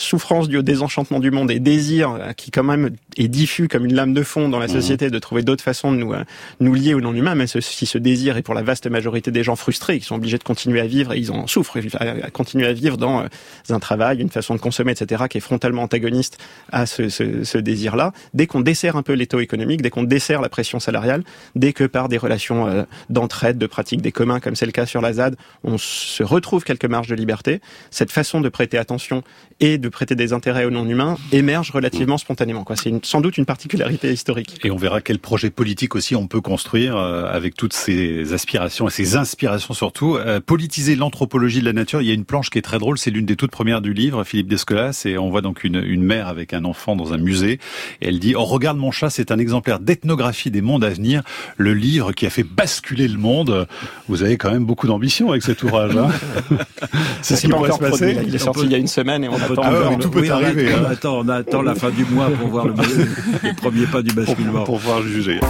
souffrance 0.00 0.48
du 0.48 0.62
désenchantement 0.62 1.20
du 1.20 1.30
monde 1.30 1.50
et 1.50 1.58
désir 1.58 2.10
euh, 2.10 2.32
qui 2.32 2.50
quand 2.50 2.64
même 2.64 2.90
est 3.16 3.28
diffus 3.28 3.68
comme 3.68 3.84
une 3.84 3.94
lame 3.94 4.14
de 4.14 4.22
fond 4.22 4.48
dans 4.48 4.58
la 4.58 4.66
mhm. 4.66 4.72
société 4.72 5.10
de 5.10 5.18
trouver 5.18 5.42
d'autres 5.42 5.62
façons 5.62 5.92
de 5.92 5.98
nous, 5.98 6.12
euh, 6.14 6.24
nous 6.60 6.74
lier 6.74 6.94
au 6.94 7.00
non-humain, 7.00 7.34
mais 7.34 7.46
si 7.46 7.86
ce 7.86 7.98
désir 7.98 8.36
est 8.36 8.42
pour 8.42 8.54
la 8.54 8.62
vaste 8.62 8.86
majorité 8.86 9.30
des 9.30 9.44
gens 9.44 9.56
frustrés, 9.56 9.98
qui 9.98 10.06
sont 10.06 10.16
obligés 10.16 10.38
de 10.38 10.42
continuer 10.42 10.80
à 10.80 10.86
vivre 10.86 11.12
et 11.12 11.18
ils 11.18 11.30
en 11.30 11.46
souffrent, 11.46 11.78
à 11.98 12.30
continuer 12.30 12.66
à 12.66 12.72
vivre 12.72 12.96
dans 12.96 13.20
euh, 13.20 13.26
un 13.68 13.78
travail, 13.78 14.20
une 14.20 14.30
façon 14.30 14.54
de 14.54 14.60
consommer, 14.60 14.92
etc., 14.92 15.24
qui 15.28 15.38
est 15.38 15.42
frontalement 15.42 15.82
antagoniste 15.82 16.38
à 16.72 16.86
ce, 16.86 17.08
ce, 17.08 17.44
ce 17.44 17.58
désir-là. 17.58 18.12
Dès 18.32 18.46
qu'on 18.46 18.60
dessert 18.60 18.96
un 18.96 19.02
peu 19.02 19.12
les 19.12 19.26
taux 19.26 19.40
économiques, 19.40 19.82
dès 19.82 19.90
qu'on 19.90 20.02
dessert 20.02 20.40
la 20.40 20.48
pression 20.48 20.80
salariale, 20.80 21.24
dès 21.54 21.72
que 21.72 21.84
par 21.84 22.08
des 22.08 22.18
relations 22.18 22.86
d'entraide, 23.10 23.58
de 23.58 23.66
pratique 23.66 24.00
des 24.00 24.12
communs, 24.12 24.40
comme 24.40 24.56
c'est 24.56 24.66
le 24.66 24.72
cas 24.72 24.86
sur 24.86 25.00
la 25.00 25.12
ZAD, 25.12 25.36
on 25.64 25.76
se 25.78 26.22
retrouve 26.22 26.64
quelques 26.64 26.86
marges 26.86 27.08
de 27.08 27.14
liberté, 27.14 27.60
cette 27.90 28.10
façon 28.10 28.40
de 28.40 28.48
prêter 28.48 28.78
attention 28.78 29.22
et 29.60 29.78
de 29.78 29.89
prêter 29.90 30.14
des 30.14 30.32
intérêts 30.32 30.64
aux 30.64 30.70
non-humains 30.70 31.16
émerge 31.32 31.70
relativement 31.70 32.18
spontanément. 32.18 32.64
C'est 32.74 33.04
sans 33.04 33.20
doute 33.20 33.38
une 33.38 33.44
particularité 33.44 34.12
historique. 34.12 34.58
Et 34.64 34.70
on 34.70 34.76
verra 34.76 35.00
quel 35.00 35.18
projet 35.18 35.50
politique 35.50 35.94
aussi 35.94 36.14
on 36.16 36.26
peut 36.26 36.40
construire 36.40 36.96
euh, 36.96 37.30
avec 37.30 37.54
toutes 37.54 37.72
ces 37.72 38.32
aspirations 38.32 38.88
et 38.88 38.90
ces 38.90 39.16
inspirations 39.16 39.74
surtout. 39.74 40.16
Euh, 40.16 40.40
politiser 40.40 40.96
l'anthropologie 40.96 41.60
de 41.60 41.64
la 41.64 41.72
nature, 41.72 42.02
il 42.02 42.08
y 42.08 42.10
a 42.10 42.14
une 42.14 42.24
planche 42.24 42.50
qui 42.50 42.58
est 42.58 42.62
très 42.62 42.78
drôle, 42.78 42.98
c'est 42.98 43.10
l'une 43.10 43.26
des 43.26 43.36
toutes 43.36 43.50
premières 43.50 43.80
du 43.80 43.92
livre, 43.92 44.24
Philippe 44.24 44.48
Descolas, 44.48 45.02
et 45.04 45.18
on 45.18 45.30
voit 45.30 45.42
donc 45.42 45.64
une, 45.64 45.82
une 45.84 46.02
mère 46.02 46.28
avec 46.28 46.52
un 46.52 46.64
enfant 46.64 46.96
dans 46.96 47.12
un 47.12 47.18
musée, 47.18 47.58
et 48.00 48.08
elle 48.08 48.18
dit 48.18 48.34
«Oh, 48.36 48.44
regarde 48.44 48.78
mon 48.78 48.90
chat, 48.90 49.10
c'est 49.10 49.30
un 49.30 49.38
exemplaire 49.38 49.80
d'ethnographie 49.80 50.50
des 50.50 50.60
mondes 50.60 50.84
à 50.84 50.90
venir, 50.90 51.22
le 51.56 51.74
livre 51.74 52.12
qui 52.12 52.26
a 52.26 52.30
fait 52.30 52.44
basculer 52.44 53.08
le 53.08 53.18
monde.» 53.18 53.66
Vous 54.08 54.22
avez 54.22 54.36
quand 54.36 54.50
même 54.50 54.64
beaucoup 54.64 54.86
d'ambition 54.86 55.30
avec 55.30 55.42
cet 55.42 55.62
ouvrage. 55.62 55.96
Hein 55.96 56.08
c'est 57.22 57.36
ce 57.36 57.46
qui 57.46 57.52
va 57.52 57.72
se 57.72 57.78
passer. 57.78 58.18
Il 58.26 58.34
est 58.34 58.38
sorti 58.38 58.62
il 58.64 58.72
y 58.72 58.74
a 58.74 58.78
une 58.78 58.86
semaine 58.86 59.24
et 59.24 59.28
on 59.28 59.36
attend 59.36 59.62
ah 59.62 59.70
tout 59.98 60.10
peut 60.10 60.28
arriver. 60.30 60.72
Hein. 60.72 60.84
Attends, 60.90 61.20
on 61.20 61.28
attend 61.28 61.62
la 61.62 61.74
fin 61.74 61.90
du 61.90 62.04
mois 62.04 62.30
pour 62.30 62.48
voir 62.48 62.66
le, 62.66 62.74
les 63.42 63.54
premiers 63.54 63.86
pas 63.86 64.02
du 64.02 64.12
basculement. 64.12 64.64
Pour, 64.64 64.64
pour 64.64 64.78
pouvoir 64.80 65.02
juger. 65.02 65.40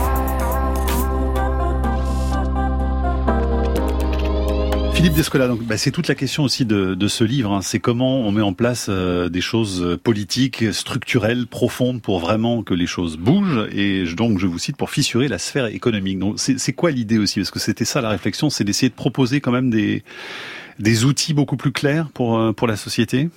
Philippe 5.00 5.14
Descola, 5.14 5.48
donc 5.48 5.62
bah, 5.62 5.78
c'est 5.78 5.92
toute 5.92 6.08
la 6.08 6.14
question 6.14 6.42
aussi 6.42 6.66
de, 6.66 6.94
de 6.94 7.08
ce 7.08 7.24
livre. 7.24 7.52
Hein. 7.52 7.62
C'est 7.62 7.78
comment 7.78 8.20
on 8.20 8.32
met 8.32 8.42
en 8.42 8.52
place 8.52 8.88
euh, 8.90 9.30
des 9.30 9.40
choses 9.40 9.98
politiques, 10.04 10.74
structurelles, 10.74 11.46
profondes 11.46 12.02
pour 12.02 12.18
vraiment 12.18 12.62
que 12.62 12.74
les 12.74 12.86
choses 12.86 13.16
bougent. 13.16 13.66
Et 13.72 14.04
donc 14.14 14.38
je 14.38 14.46
vous 14.46 14.58
cite 14.58 14.76
pour 14.76 14.90
fissurer 14.90 15.26
la 15.26 15.38
sphère 15.38 15.64
économique. 15.64 16.18
Donc 16.18 16.34
c'est 16.38 16.72
quoi 16.74 16.90
l'idée 16.90 17.16
aussi? 17.16 17.40
Parce 17.40 17.50
que 17.50 17.58
c'était 17.58 17.86
ça 17.86 18.02
la 18.02 18.10
réflexion, 18.10 18.50
c'est 18.50 18.62
d'essayer 18.62 18.90
de 18.90 18.94
proposer 18.94 19.40
quand 19.40 19.52
même 19.52 19.70
des 19.70 20.02
des 20.78 21.04
outils 21.04 21.32
beaucoup 21.32 21.56
plus 21.56 21.72
clairs 21.72 22.10
pour 22.12 22.38
euh, 22.38 22.52
pour 22.52 22.68
la 22.68 22.76
société? 22.76 23.30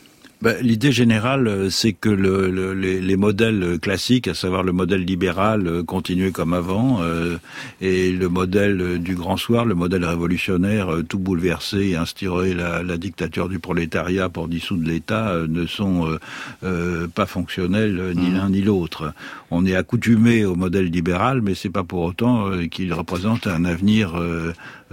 Bah, 0.44 0.56
L'idée 0.62 0.92
générale, 0.92 1.48
euh, 1.48 1.70
c'est 1.70 1.94
que 1.94 2.10
le, 2.10 2.74
les, 2.74 3.00
les, 3.00 3.16
modèles 3.16 3.80
classiques, 3.80 4.28
à 4.28 4.34
savoir 4.34 4.62
le 4.62 4.74
modèle 4.74 5.06
libéral, 5.06 5.68
euh, 5.68 5.84
continuait 5.84 6.32
comme 6.32 6.52
avant, 6.54 7.02
euh, 7.02 7.38
et 7.80 8.12
le 8.12 8.28
modèle 8.28 9.02
du 9.02 9.16
grand 9.16 9.38
soir, 9.38 9.64
le 9.64 9.74
modèle 9.74 10.04
révolutionnaire, 10.04 10.90
tout 11.08 11.18
bouleversé 11.18 11.92
et 11.92 11.96
instaurer 11.96 12.54
la, 12.54 12.84
la, 12.84 12.98
dictature 12.98 13.48
du 13.48 13.60
prolétariat 13.60 14.28
pour 14.28 14.50
dissoudre 14.50 14.86
l'État, 14.86 15.38
ne 15.48 15.66
sont 15.66 16.18
pas 16.62 17.26
fonctionnels 17.26 18.14
ni 18.16 18.30
mmh. 18.30 18.36
l'un 18.36 18.50
ni 18.50 18.62
l'autre. 18.62 19.14
On 19.50 19.66
est 19.66 19.76
accoutumé 19.76 20.46
au 20.46 20.56
modèle 20.56 20.86
libéral, 20.86 21.42
mais 21.42 21.56
c'est 21.56 21.70
pas 21.70 21.84
pour 21.84 22.02
autant 22.02 22.50
qu'il 22.70 22.94
représente 22.94 23.48
un 23.48 23.66
avenir 23.66 24.22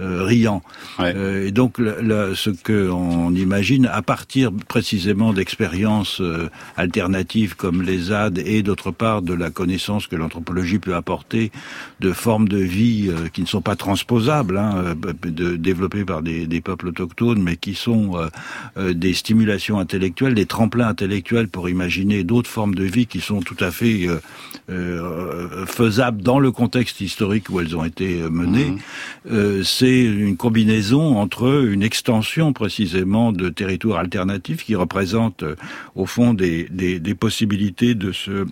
riant. 0.01 0.61
et 0.99 1.51
donc, 1.51 1.77
ce 1.77 2.49
qu'on 2.49 3.33
imagine, 3.35 3.85
à 3.85 4.01
partir 4.01 4.51
précisément 4.67 5.33
d'expériences 5.33 6.21
euh, 6.21 6.49
alternatives 6.77 7.55
comme 7.55 7.81
les 7.81 7.97
ZAD 7.97 8.39
et 8.39 8.63
d'autre 8.63 8.91
part 8.91 9.21
de 9.21 9.33
la 9.33 9.49
connaissance 9.49 10.07
que 10.07 10.15
l'anthropologie 10.15 10.79
peut 10.79 10.95
apporter 10.95 11.51
de 11.99 12.11
formes 12.11 12.47
de 12.47 12.57
vie 12.57 13.09
euh, 13.09 13.27
qui 13.27 13.41
ne 13.41 13.47
sont 13.47 13.61
pas 13.61 13.75
transposables, 13.75 14.57
hein, 14.57 14.95
euh, 15.05 15.13
de, 15.23 15.55
développées 15.55 16.05
par 16.05 16.21
des, 16.21 16.47
des, 16.47 16.61
peuples 16.61 16.87
autochtones, 16.87 17.41
mais 17.41 17.55
qui 17.55 17.73
sont 17.73 18.15
des 18.77 19.13
stimulations 19.13 19.79
intellectuelles, 19.79 20.35
des 20.35 20.45
tremplins 20.45 20.87
intellectuels 20.87 21.47
pour 21.47 21.69
imaginer 21.69 22.23
d'autres 22.23 22.49
formes 22.49 22.75
de 22.75 22.83
vie 22.83 23.07
qui 23.07 23.19
sont 23.19 23.41
tout 23.41 23.57
à 23.59 23.71
fait 23.71 24.07
faisables 25.65 26.21
dans 26.21 26.39
le 26.39 26.51
contexte 26.51 27.01
historique 27.01 27.49
où 27.49 27.59
elles 27.59 27.75
ont 27.75 27.83
été 27.83 28.21
menées. 28.29 28.75
Mmh. 29.29 29.63
C'est 29.63 29.90
une 29.99 30.37
combinaison 30.37 31.17
entre 31.17 31.65
une 31.65 31.83
extension 31.83 32.53
précisément 32.53 33.31
de 33.31 33.49
territoires 33.49 33.99
alternatifs 33.99 34.63
qui 34.63 34.75
représentent 34.75 35.43
euh, 35.43 35.55
au 35.95 36.05
fond 36.05 36.33
des, 36.33 36.67
possibilités 37.19 37.93
de 37.95 38.11
se 38.11 38.45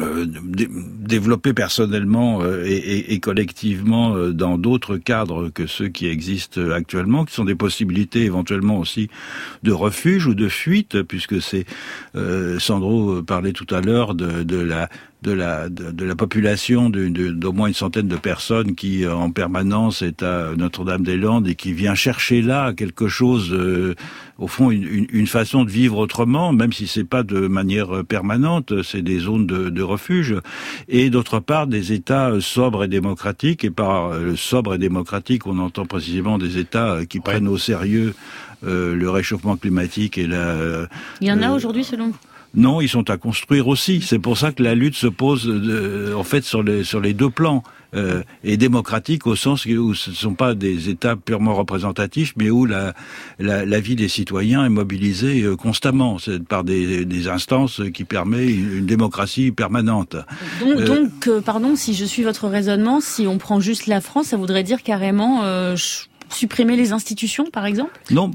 euh, 0.00 0.26
développer 0.26 1.52
personnellement 1.52 2.42
euh, 2.42 2.64
et, 2.66 3.18
collectivement 3.20 4.16
dans 4.30 4.58
d'autres 4.58 4.96
cadres 4.96 5.48
que 5.48 5.66
ceux 5.66 5.88
qui 5.88 6.06
existent 6.06 6.70
actuellement, 6.70 7.24
qui 7.24 7.34
sont 7.34 7.44
des 7.44 7.54
possibilités 7.54 8.22
éventuellement 8.22 8.78
aussi 8.78 9.08
de 9.62 9.72
refuge 9.72 10.26
ou 10.26 10.34
de 10.34 10.48
fuite, 10.48 11.02
puisque 11.02 11.40
c'est 11.40 11.66
Sandro 12.58 13.22
parlait 13.22 13.52
tout 13.52 13.72
à 13.74 13.80
l'heure 13.80 14.14
de, 14.14 14.56
la 14.56 14.88
de 15.22 15.32
la, 15.32 15.68
de, 15.68 16.04
la 16.04 16.14
population 16.14 16.90
d'au 16.90 17.52
moins 17.52 17.68
une 17.68 17.74
centaine 17.74 18.06
de 18.06 18.16
personnes 18.16 18.74
qui 18.74 19.04
euh, 19.04 19.14
en 19.14 19.30
permanence 19.30 20.02
est 20.02 20.22
à 20.22 20.50
Notre-Dame-des-Landes 20.56 21.48
et 21.48 21.54
qui 21.54 21.72
vient 21.72 21.94
chercher 21.94 22.42
là 22.42 22.72
quelque 22.74 23.08
chose, 23.08 23.50
euh, 23.52 23.94
au 24.38 24.46
fond 24.46 24.70
une, 24.70 25.06
une, 25.10 25.26
façon 25.26 25.64
de 25.64 25.70
vivre 25.70 25.98
autrement, 25.98 26.52
même 26.52 26.72
si 26.72 26.86
c'est 26.86 27.04
pas 27.04 27.22
de 27.22 27.48
manière 27.48 28.04
permanente, 28.04 28.82
c'est 28.82 29.02
des 29.02 29.18
zones 29.18 29.46
de, 29.46 29.70
de 29.70 29.82
refuge, 29.82 30.36
et 30.88 31.08
d'autre 31.08 31.40
part 31.40 31.66
des 31.66 31.92
États 31.92 32.32
sobres 32.40 32.84
et 32.84 32.88
démocratiques, 32.88 33.64
et 33.64 33.70
par 33.70 34.12
euh, 34.12 34.36
sobre 34.36 34.74
et 34.74 34.78
démocratique 34.78 35.46
on 35.46 35.58
entend 35.58 35.86
précisément 35.86 36.38
des 36.38 36.58
États 36.58 37.06
qui 37.06 37.20
prennent 37.20 37.48
au 37.48 37.58
sérieux 37.58 38.14
le 38.62 39.08
réchauffement 39.08 39.56
climatique 39.56 40.18
et 40.18 40.26
la... 40.26 40.88
Il 41.20 41.28
y 41.28 41.32
en 41.32 41.42
a 41.42 41.52
aujourd'hui 41.52 41.84
selon 41.84 42.08
vous? 42.08 42.16
Non, 42.56 42.80
ils 42.80 42.88
sont 42.88 43.08
à 43.10 43.18
construire 43.18 43.68
aussi. 43.68 44.00
C'est 44.00 44.18
pour 44.18 44.38
ça 44.38 44.50
que 44.50 44.62
la 44.62 44.74
lutte 44.74 44.96
se 44.96 45.06
pose 45.06 45.46
euh, 45.46 46.14
en 46.14 46.24
fait 46.24 46.42
sur 46.42 46.62
les, 46.62 46.84
sur 46.84 47.00
les 47.00 47.12
deux 47.12 47.30
plans. 47.30 47.62
Euh, 47.94 48.22
et 48.44 48.56
démocratique 48.56 49.26
au 49.26 49.36
sens 49.36 49.64
où 49.64 49.94
ce 49.94 50.10
ne 50.10 50.14
sont 50.14 50.34
pas 50.34 50.54
des 50.54 50.90
États 50.90 51.16
purement 51.16 51.54
représentatifs, 51.54 52.34
mais 52.36 52.50
où 52.50 52.66
la, 52.66 52.94
la, 53.38 53.64
la 53.64 53.80
vie 53.80 53.96
des 53.96 54.08
citoyens 54.08 54.66
est 54.66 54.70
mobilisée 54.70 55.42
euh, 55.42 55.56
constamment 55.56 56.18
par 56.48 56.64
des, 56.64 57.04
des, 57.04 57.28
instances 57.28 57.80
qui 57.94 58.04
permettent 58.04 58.50
une, 58.50 58.86
démocratie 58.86 59.50
permanente. 59.50 60.16
Donc, 60.60 60.78
euh, 60.78 60.84
donc 60.84 61.44
pardon, 61.44 61.74
si 61.76 61.94
je 61.94 62.04
suis 62.04 62.22
votre 62.22 62.48
raisonnement, 62.48 63.00
si 63.00 63.26
on 63.26 63.38
prend 63.38 63.60
juste 63.60 63.86
la 63.86 64.00
France, 64.00 64.26
ça 64.26 64.36
voudrait 64.36 64.64
dire 64.64 64.82
carrément 64.82 65.42
supprimer 66.28 66.76
les 66.76 66.92
institutions, 66.92 67.46
par 67.50 67.66
exemple? 67.66 67.92
Non, 68.10 68.30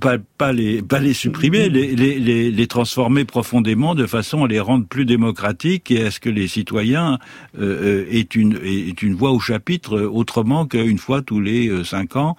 pas, 0.00 0.16
pas, 0.38 0.52
les, 0.52 0.82
pas 0.82 0.98
les 0.98 1.14
supprimer, 1.14 1.68
les, 1.68 1.94
les, 1.94 2.50
les, 2.50 2.66
transformer 2.66 3.24
profondément 3.24 3.94
de 3.94 4.06
façon 4.06 4.44
à 4.44 4.48
les 4.48 4.60
rendre 4.60 4.86
plus 4.86 5.04
démocratiques 5.04 5.90
et 5.90 6.06
à 6.06 6.10
ce 6.10 6.20
que 6.20 6.30
les 6.30 6.48
citoyens 6.48 7.18
euh, 7.58 8.04
euh 8.04 8.06
aient, 8.10 8.20
une, 8.34 8.58
aient 8.64 8.90
une 8.90 9.14
voix 9.14 9.32
au 9.32 9.40
chapitre 9.40 10.00
autrement 10.00 10.66
qu'une 10.66 10.98
fois 10.98 11.22
tous 11.22 11.40
les 11.40 11.68
euh, 11.68 11.84
cinq 11.84 12.16
ans 12.16 12.36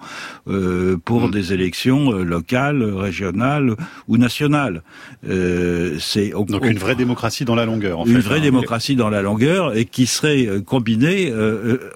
euh, 0.48 0.96
pour 1.04 1.28
mm. 1.28 1.30
des 1.30 1.52
élections 1.52 2.12
euh, 2.12 2.24
locales, 2.24 2.82
régionales 2.82 3.74
ou 4.08 4.16
nationales. 4.16 4.82
Euh, 5.28 5.96
c'est 5.98 6.30
donc 6.30 6.64
une 6.64 6.78
vraie 6.78 6.94
démocratie 6.94 7.44
dans 7.44 7.54
la 7.54 7.64
longueur. 7.64 8.00
En 8.00 8.06
une 8.06 8.18
vraie 8.18 8.38
hein. 8.38 8.42
démocratie 8.42 8.96
dans 8.96 9.10
la 9.10 9.22
longueur 9.22 9.76
et 9.76 9.84
qui 9.84 10.06
serait 10.06 10.48
combinée 10.64 11.32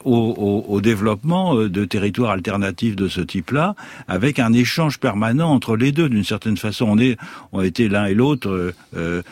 au 0.05 0.81
développement 0.83 1.55
de 1.55 1.85
territoires 1.85 2.31
alternatifs 2.31 2.97
de 2.97 3.09
ce 3.09 3.21
type-là, 3.21 3.75
avec 4.09 4.39
un 4.39 4.53
échange 4.53 4.99
permanent 4.99 5.40
entre 5.49 5.77
les 5.77 5.93
deux 5.93 6.09
d'une 6.09 6.25
certaine 6.25 6.57
façon. 6.57 6.87
On 6.89 6.99
est, 6.99 7.17
on 7.53 7.61
a 7.61 7.67
été 7.67 7.89
l'un 7.89 8.07
et 8.07 8.15
l'autre 8.15 8.49
euh, 8.49 8.75
euh, 8.97 9.23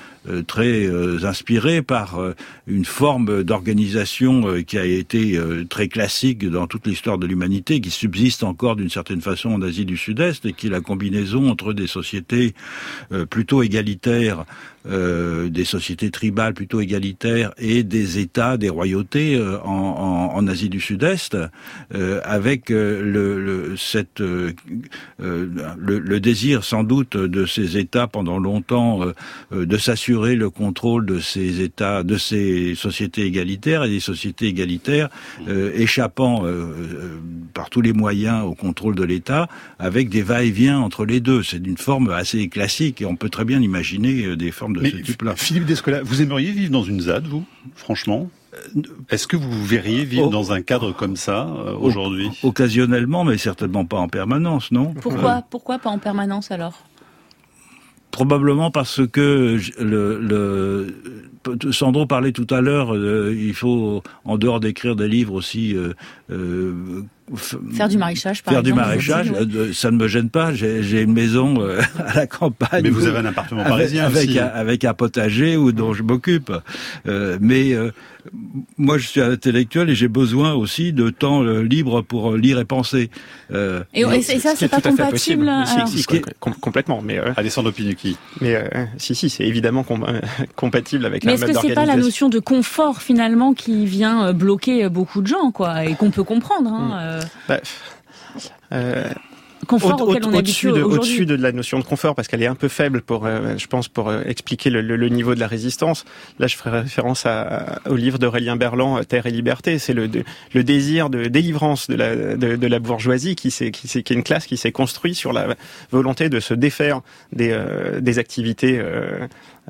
très 0.47 0.87
euh, 0.87 1.25
inspiré 1.25 1.83
par 1.83 2.19
euh, 2.19 2.35
une 2.67 2.85
forme 2.85 3.43
d'organisation 3.45 4.63
qui 4.63 4.79
a 4.79 4.85
été 4.85 5.41
très 5.69 5.89
classique 5.89 6.49
dans 6.49 6.67
toute 6.67 6.87
l'histoire 6.87 7.19
de 7.19 7.27
l'humanité, 7.27 7.81
qui 7.81 7.91
subsiste 7.91 8.43
encore 8.43 8.77
d'une 8.77 8.91
certaine 8.91 9.21
façon 9.21 9.51
en 9.51 9.63
Asie 9.63 9.85
du 9.85 9.97
Sud-Est, 9.97 10.45
et 10.47 10.53
qui 10.53 10.67
est 10.67 10.71
la 10.71 10.81
combinaison 10.81 11.51
entre 11.51 11.73
des 11.73 11.87
sociétés 11.87 12.55
plutôt 13.31 13.63
égalitaires 13.63 14.45
euh, 14.89 15.51
des 15.51 15.65
sociétés 15.65 16.11
tribales 16.11 16.55
plutôt 16.55 16.81
égalitaires 16.81 17.53
et 17.59 17.83
des 17.83 18.21
États, 18.21 18.57
des 18.57 18.71
royautés 18.71 19.35
euh, 19.37 19.61
en, 19.63 20.31
en, 20.33 20.37
en, 20.37 20.47
Asie 20.47 20.71
du 20.71 20.81
Sud-Est, 20.81 21.37
euh, 21.95 22.21
avec 22.25 22.71
le, 22.71 23.03
le, 23.03 23.77
cette, 23.77 24.21
le, 24.21 24.55
le, 25.19 26.21
désir 26.21 26.65
sans 26.65 26.85
doute 26.85 27.19
de 27.19 27.45
ces 27.45 27.77
États 27.77 28.07
pendant 28.07 28.39
longtemps 28.39 29.01
de 29.53 29.77
s'assurer 29.77 30.18
le 30.27 30.51
contrôle 30.51 31.07
de 31.07 31.21
ces 31.21 31.61
États, 31.61 32.03
de 32.03 32.17
ces 32.17 32.75
sociétés 32.75 33.23
égalitaires 33.23 33.85
et 33.85 33.89
des 33.89 34.01
sociétés 34.01 34.47
égalitaires 34.47 35.09
euh, 35.49 35.73
échappant 35.75 36.45
euh, 36.45 36.49
euh, 36.49 37.19
par 37.55 37.71
tous 37.71 37.81
les 37.81 37.93
moyens 37.93 38.45
au 38.45 38.55
contrôle 38.55 38.95
de 38.95 39.05
l'État, 39.05 39.49
avec 39.79 40.09
des 40.09 40.23
va-et-vient 40.23 40.79
entre 40.79 41.05
les 41.05 41.21
deux. 41.21 41.43
C'est 41.43 41.61
d'une 41.61 41.77
forme 41.77 42.11
assez 42.11 42.49
classique 42.49 43.01
et 43.01 43.07
on 43.07 43.17
peut 43.17 43.31
très 43.31 43.45
bien 43.45 43.61
imaginer 43.61 44.37
des 44.37 44.51
formes 44.51 44.77
de 44.77 44.85
ce 44.85 44.97
type-là. 44.97 45.35
Philippe 45.37 45.65
Descola, 45.65 46.03
vous 46.03 46.23
aimeriez 46.23 46.53
vivre 46.53 46.73
dans 46.73 46.85
une 46.85 47.01
ZAD, 47.01 47.27
vous, 47.27 47.45
franchement? 47.75 48.29
Est-ce 49.11 49.27
que 49.27 49.37
vous 49.37 49.65
verriez 49.65 50.05
vivre 50.05 50.31
dans 50.31 50.53
un 50.53 50.63
cadre 50.63 50.93
comme 50.93 51.17
ça 51.17 51.47
aujourd'hui? 51.81 52.29
Occasionnellement, 52.43 53.25
mais 53.25 53.39
certainement 53.39 53.85
pas 53.85 53.99
en 53.99 54.09
permanence, 54.09 54.73
non? 54.73 54.95
Pourquoi? 55.01 55.43
Pourquoi 55.49 55.79
pas 55.79 55.91
en 55.91 55.99
permanence 55.99 56.51
alors? 56.51 56.83
Probablement 58.19 58.73
parce 58.73 59.07
que 59.07 59.59
Sandro 61.71 62.05
parlait 62.05 62.33
tout 62.33 62.53
à 62.53 62.61
l'heure, 62.61 62.93
euh, 62.93 63.33
il 63.33 63.55
faut, 63.55 64.03
en 64.25 64.39
dehors 64.39 64.59
d'écrire 64.59 64.97
des 64.97 65.07
livres 65.07 65.35
aussi, 65.35 65.77
euh, 65.77 65.93
euh, 66.33 67.05
faire 67.37 67.89
du 67.89 67.99
maraîchage, 67.99 68.43
par 68.43 68.55
faire 68.55 68.63
du 68.63 68.73
maraîchage, 68.73 69.33
ça 69.73 69.91
ne 69.91 69.97
me 69.97 70.09
gêne 70.09 70.31
pas. 70.31 70.53
J'ai 70.55 71.03
une 71.03 71.13
maison 71.13 71.57
à 71.99 72.15
la 72.15 72.27
campagne. 72.27 72.83
Mais 72.83 72.91
vous 72.91 73.07
avez 73.07 73.19
un 73.19 73.27
appartement 73.27 73.65
parisien 73.65 74.05
avec, 74.05 74.29
avec, 74.29 74.37
un, 74.37 74.47
avec 74.47 74.85
un 74.85 74.95
potager 74.95 75.57
où 75.57 75.73
dont 75.73 75.95
je 75.95 76.03
m'occupe. 76.03 76.53
mais 77.41 77.75
moi, 78.77 78.99
je 78.99 79.07
suis 79.07 79.21
intellectuel 79.21 79.91
et 79.91 79.95
j'ai 79.95 80.09
besoin 80.09 80.55
aussi 80.55 80.93
de 80.93 81.11
temps 81.11 81.43
euh, 81.43 81.63
libre 81.63 82.03
pour 82.03 82.33
euh, 82.33 82.39
lire 82.39 82.59
et 82.59 82.65
penser. 82.65 83.11
Euh, 83.53 83.83
et, 83.95 84.05
ça, 84.23 84.55
c'est 84.57 84.69
pas 84.69 84.81
compatible 84.81 85.51
si, 85.87 86.05
Complètement. 86.61 87.01
Mais 87.03 87.19
euh, 87.19 87.33
Alessandro 87.37 87.73
Pinucchi. 87.73 88.17
Mais 88.41 88.55
euh, 88.55 88.85
si, 88.97 89.15
si, 89.15 89.31
c'est 89.31 89.45
évidemment 89.45 89.85
compatible 90.57 91.07
avec 91.07 91.25
mais 91.25 91.33
un 91.33 91.37
mode 91.37 91.53
d'organisation. 91.53 91.53
Mais 91.53 91.59
est-ce 91.59 91.63
que 91.63 91.69
c'est 91.69 91.75
pas 91.75 91.87
la 91.87 91.97
notion 91.97 92.29
de 92.29 92.39
confort 92.39 93.03
finalement 93.03 93.55
qui 93.55 93.87
vient 93.87 94.33
bloquer 94.33 94.89
beaucoup 94.89 95.23
de 95.23 95.27
gens, 95.27 95.51
quoi, 95.51 95.85
et 95.85 95.95
qu'on 95.95 96.11
peut 96.11 96.25
comprendre 96.25 96.71
hein, 96.73 97.18
hmm. 97.18 97.18
Bah, 97.49 97.61
confort 99.69 100.01
au, 100.01 100.11
auquel 100.11 100.25
on 100.25 100.33
est 100.33 100.39
au-dessus 100.83 101.27
de, 101.27 101.35
la 101.35 101.53
notion 101.53 101.79
de 101.79 101.85
confort 101.85 102.15
parce 102.15 102.27
qu'elle 102.27 102.43
est 102.43 102.47
un 102.47 102.55
peu 102.55 102.69
faible 102.69 103.03
pour, 103.03 103.27
euh, 103.27 103.57
je 103.57 103.67
pense, 103.67 103.87
pour 103.87 104.09
euh, 104.09 104.23
expliquer 104.25 104.71
le, 104.71 104.81
le, 104.81 105.09
niveau 105.09 105.35
de 105.35 105.41
la 105.41 105.47
résistance. 105.47 106.05
Là, 106.39 106.47
je 106.47 106.57
ferai 106.57 106.81
référence 106.81 107.27
à, 107.27 107.81
au 107.89 107.95
livre 107.95 108.19
d'Aurélien 108.19 108.57
Berland, 108.57 109.07
Terre 109.07 109.27
et 109.27 109.31
liberté. 109.31 109.79
C'est 109.79 109.95
le, 109.95 110.09
le 110.55 110.65
désir 110.65 111.11
de 111.11 111.25
délivrance 111.25 111.89
de 111.89 111.95
la, 111.95 112.17
de, 112.37 112.57
de 112.57 112.67
la 112.67 112.79
bourgeoisie 112.79 113.37
qui, 113.37 113.51
s'est, 113.51 113.71
qui, 113.71 113.87
qui 113.89 113.99
est 113.99 114.11
une 114.11 114.25
classe 114.25 114.47
qui 114.47 114.57
s'est 114.57 114.73
construite 114.73 115.15
sur 115.15 115.33
la 115.33 115.55
volonté 115.93 116.29
de 116.29 116.41
se 116.41 116.55
défaire 116.55 117.03
des, 117.33 117.51
euh, 117.53 118.01
des 118.01 118.19
activités 118.19 118.81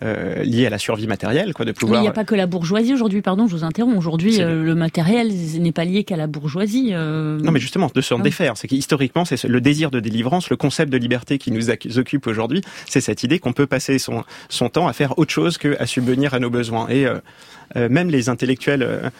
euh, 0.03 0.43
lié 0.45 0.67
à 0.67 0.71
la 0.71 0.79
survie 0.79 1.07
matérielle, 1.07 1.55
quoi, 1.55 1.65
de 1.65 1.73
pouvoir. 1.73 2.01
il 2.01 2.03
n'y 2.03 2.09
a 2.09 2.13
pas 2.13 2.25
que 2.25 2.35
la 2.35 2.47
bourgeoisie 2.47 2.95
aujourd'hui, 2.95 3.21
pardon, 3.21 3.47
je 3.47 3.57
vous 3.57 3.65
interromps. 3.65 3.97
Aujourd'hui, 3.97 4.41
euh, 4.41 4.63
le 4.63 4.75
matériel 4.75 5.33
n'est 5.59 5.73
pas 5.73 5.85
lié 5.85 6.05
qu'à 6.05 6.17
la 6.17 6.27
bourgeoisie. 6.27 6.91
Euh. 6.93 7.39
Non, 7.41 7.51
mais 7.51 7.59
justement, 7.59 7.91
de 7.93 8.01
s'en 8.01 8.21
ah. 8.21 8.23
défaire. 8.23 8.57
C'est 8.57 8.69
qu'historiquement, 8.69 9.25
c'est 9.25 9.43
le 9.45 9.61
désir 9.61 9.91
de 9.91 9.99
délivrance, 9.99 10.51
le 10.51 10.57
concept 10.57 10.93
de 10.93 10.99
liberté 10.99 11.39
qui 11.39 11.51
nous 11.51 11.71
occupe 11.99 12.27
aujourd'hui, 12.27 12.63
c'est 12.87 13.01
cette 13.01 13.25
idée 13.25 13.39
qu'on 13.41 13.53
peut 13.53 13.67
passer 13.67 13.99
son, 13.99 14.25
son 14.49 14.69
temps 14.69 14.87
à 14.87 14.93
faire 14.93 15.19
autre 15.19 15.33
chose 15.33 15.59
qu'à 15.59 15.87
subvenir 15.87 16.35
à 16.35 16.39
nos 16.39 16.51
besoins. 16.51 16.89
Et 16.89 17.07
même 17.75 18.09
les 18.11 18.29
intellectuels 18.29 19.11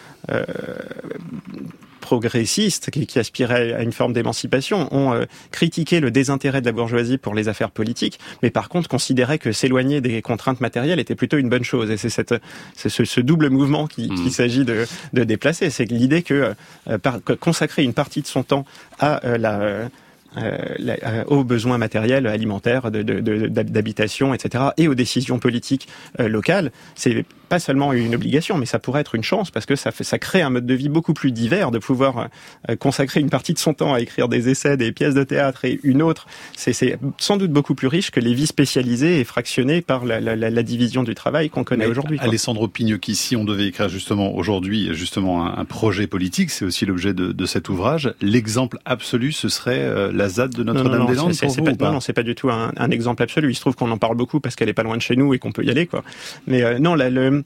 progressistes 2.09 2.89
qui, 2.89 3.05
qui, 3.05 3.19
aspiraient 3.19 3.71
à 3.71 3.83
une 3.83 3.91
forme 3.91 4.13
d'émancipation 4.13 4.91
ont 4.91 5.13
euh, 5.13 5.25
critiqué 5.51 5.99
le 5.99 6.09
désintérêt 6.09 6.59
de 6.59 6.65
la 6.65 6.71
bourgeoisie 6.71 7.19
pour 7.19 7.35
les 7.35 7.47
affaires 7.49 7.69
politiques, 7.69 8.19
mais 8.41 8.49
par 8.49 8.67
contre 8.67 8.89
considéraient 8.89 9.37
que 9.37 9.51
s'éloigner 9.51 10.01
des 10.01 10.23
contraintes 10.23 10.59
matérielles 10.59 10.99
était 10.99 11.13
plutôt 11.13 11.37
une 11.37 11.49
bonne 11.49 11.63
chose. 11.63 11.91
Et 11.91 11.97
c'est 11.97 12.09
cette, 12.09 12.33
ce, 12.75 12.89
ce, 12.89 13.21
double 13.21 13.51
mouvement 13.51 13.85
qu'il 13.85 14.07
qui 14.07 14.29
mmh. 14.29 14.29
s'agit 14.31 14.65
de, 14.65 14.87
de, 15.13 15.23
déplacer. 15.23 15.69
C'est 15.69 15.85
l'idée 15.85 16.23
que 16.23 16.55
euh, 16.87 16.97
par, 16.97 17.19
consacrer 17.39 17.83
une 17.83 17.93
partie 17.93 18.23
de 18.23 18.27
son 18.27 18.41
temps 18.41 18.65
à 18.97 19.23
euh, 19.23 19.37
la 19.37 19.89
euh, 20.37 21.23
aux 21.27 21.43
besoins 21.43 21.77
matériels, 21.77 22.25
alimentaires, 22.27 22.91
d'habitation, 22.91 24.33
etc., 24.33 24.63
et 24.77 24.87
aux 24.87 24.95
décisions 24.95 25.39
politiques 25.39 25.87
locales, 26.19 26.71
c'est 26.93 27.25
pas 27.49 27.59
seulement 27.59 27.91
une 27.93 28.15
obligation, 28.15 28.57
mais 28.57 28.65
ça 28.65 28.79
pourrait 28.79 29.01
être 29.01 29.15
une 29.15 29.23
chance 29.23 29.51
parce 29.51 29.65
que 29.65 29.75
ça, 29.75 29.91
fait, 29.91 30.03
ça 30.03 30.19
crée 30.19 30.41
un 30.41 30.49
mode 30.49 30.65
de 30.65 30.73
vie 30.73 30.89
beaucoup 30.89 31.13
plus 31.13 31.31
divers 31.31 31.71
de 31.71 31.79
pouvoir 31.79 32.29
euh, 32.69 32.75
consacrer 32.75 33.19
une 33.19 33.29
partie 33.29 33.53
de 33.53 33.59
son 33.59 33.73
temps 33.73 33.93
à 33.93 33.99
écrire 33.99 34.29
des 34.29 34.49
essais, 34.49 34.77
des 34.77 34.91
pièces 34.91 35.15
de 35.15 35.23
théâtre 35.23 35.65
et 35.65 35.79
une 35.83 36.01
autre. 36.01 36.27
C'est 36.55 36.97
sans 37.17 37.37
doute 37.37 37.51
beaucoup 37.51 37.75
plus 37.75 37.87
riche 37.87 38.11
que 38.11 38.19
les 38.19 38.33
vies 38.33 38.47
spécialisées 38.47 39.19
et 39.19 39.23
fractionnées 39.23 39.81
par 39.81 40.05
la, 40.05 40.19
la, 40.19 40.35
la 40.35 40.63
division 40.63 41.03
du 41.03 41.15
travail 41.15 41.49
qu'on 41.49 41.63
connaît 41.63 41.87
aujourd'hui. 41.87 42.19
Alessandro 42.21 42.67
Pignocchi, 42.67 43.15
si 43.15 43.35
on 43.35 43.43
devait 43.43 43.67
écrire 43.67 43.89
justement 43.89 44.35
aujourd'hui 44.35 44.93
justement 44.93 45.45
un, 45.45 45.65
projet 45.65 46.07
politique, 46.07 46.49
c'est 46.49 46.65
aussi 46.65 46.85
l'objet 46.85 47.13
de, 47.13 47.31
de, 47.31 47.45
cet 47.45 47.69
ouvrage. 47.69 48.13
L'exemple 48.21 48.79
absolu, 48.85 49.31
ce 49.31 49.49
serait 49.49 49.79
euh, 49.79 50.11
la 50.11 50.29
ZAD 50.29 50.53
de 50.53 50.63
Notre-Dame-des-Landes 50.63 51.33
Non, 51.79 51.91
non, 51.93 51.99
c'est 51.99 52.13
pas 52.13 52.23
du 52.23 52.35
tout 52.35 52.49
un, 52.49 52.71
un, 52.75 52.91
exemple 52.91 53.23
absolu. 53.23 53.51
Il 53.51 53.55
se 53.55 53.61
trouve 53.61 53.75
qu'on 53.75 53.91
en 53.91 53.97
parle 53.97 54.17
beaucoup 54.17 54.39
parce 54.39 54.55
qu'elle 54.55 54.69
est 54.69 54.73
pas 54.73 54.83
loin 54.83 54.97
de 54.97 55.01
chez 55.01 55.15
nous 55.15 55.33
et 55.33 55.39
qu'on 55.39 55.51
peut 55.51 55.63
y 55.63 55.69
aller, 55.69 55.85
quoi. 55.85 56.03
Mais 56.47 56.63
euh, 56.63 56.79
non, 56.79 56.95
là, 56.95 57.09
le, 57.09 57.38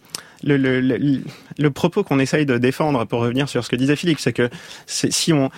le, 0.43 1.69
propos 1.69 2.03
qu'on 2.03 2.19
essaye 2.19 2.45
de 2.45 2.57
défendre, 2.57 3.05
pour 3.05 3.21
revenir 3.21 3.49
sur 3.49 3.63
ce 3.63 3.69
que 3.69 3.75
disait 3.75 3.95
Philippe, 3.95 4.19
c'est 4.19 4.33
que 4.33 4.49
si 4.85 5.33
on, 5.33 5.49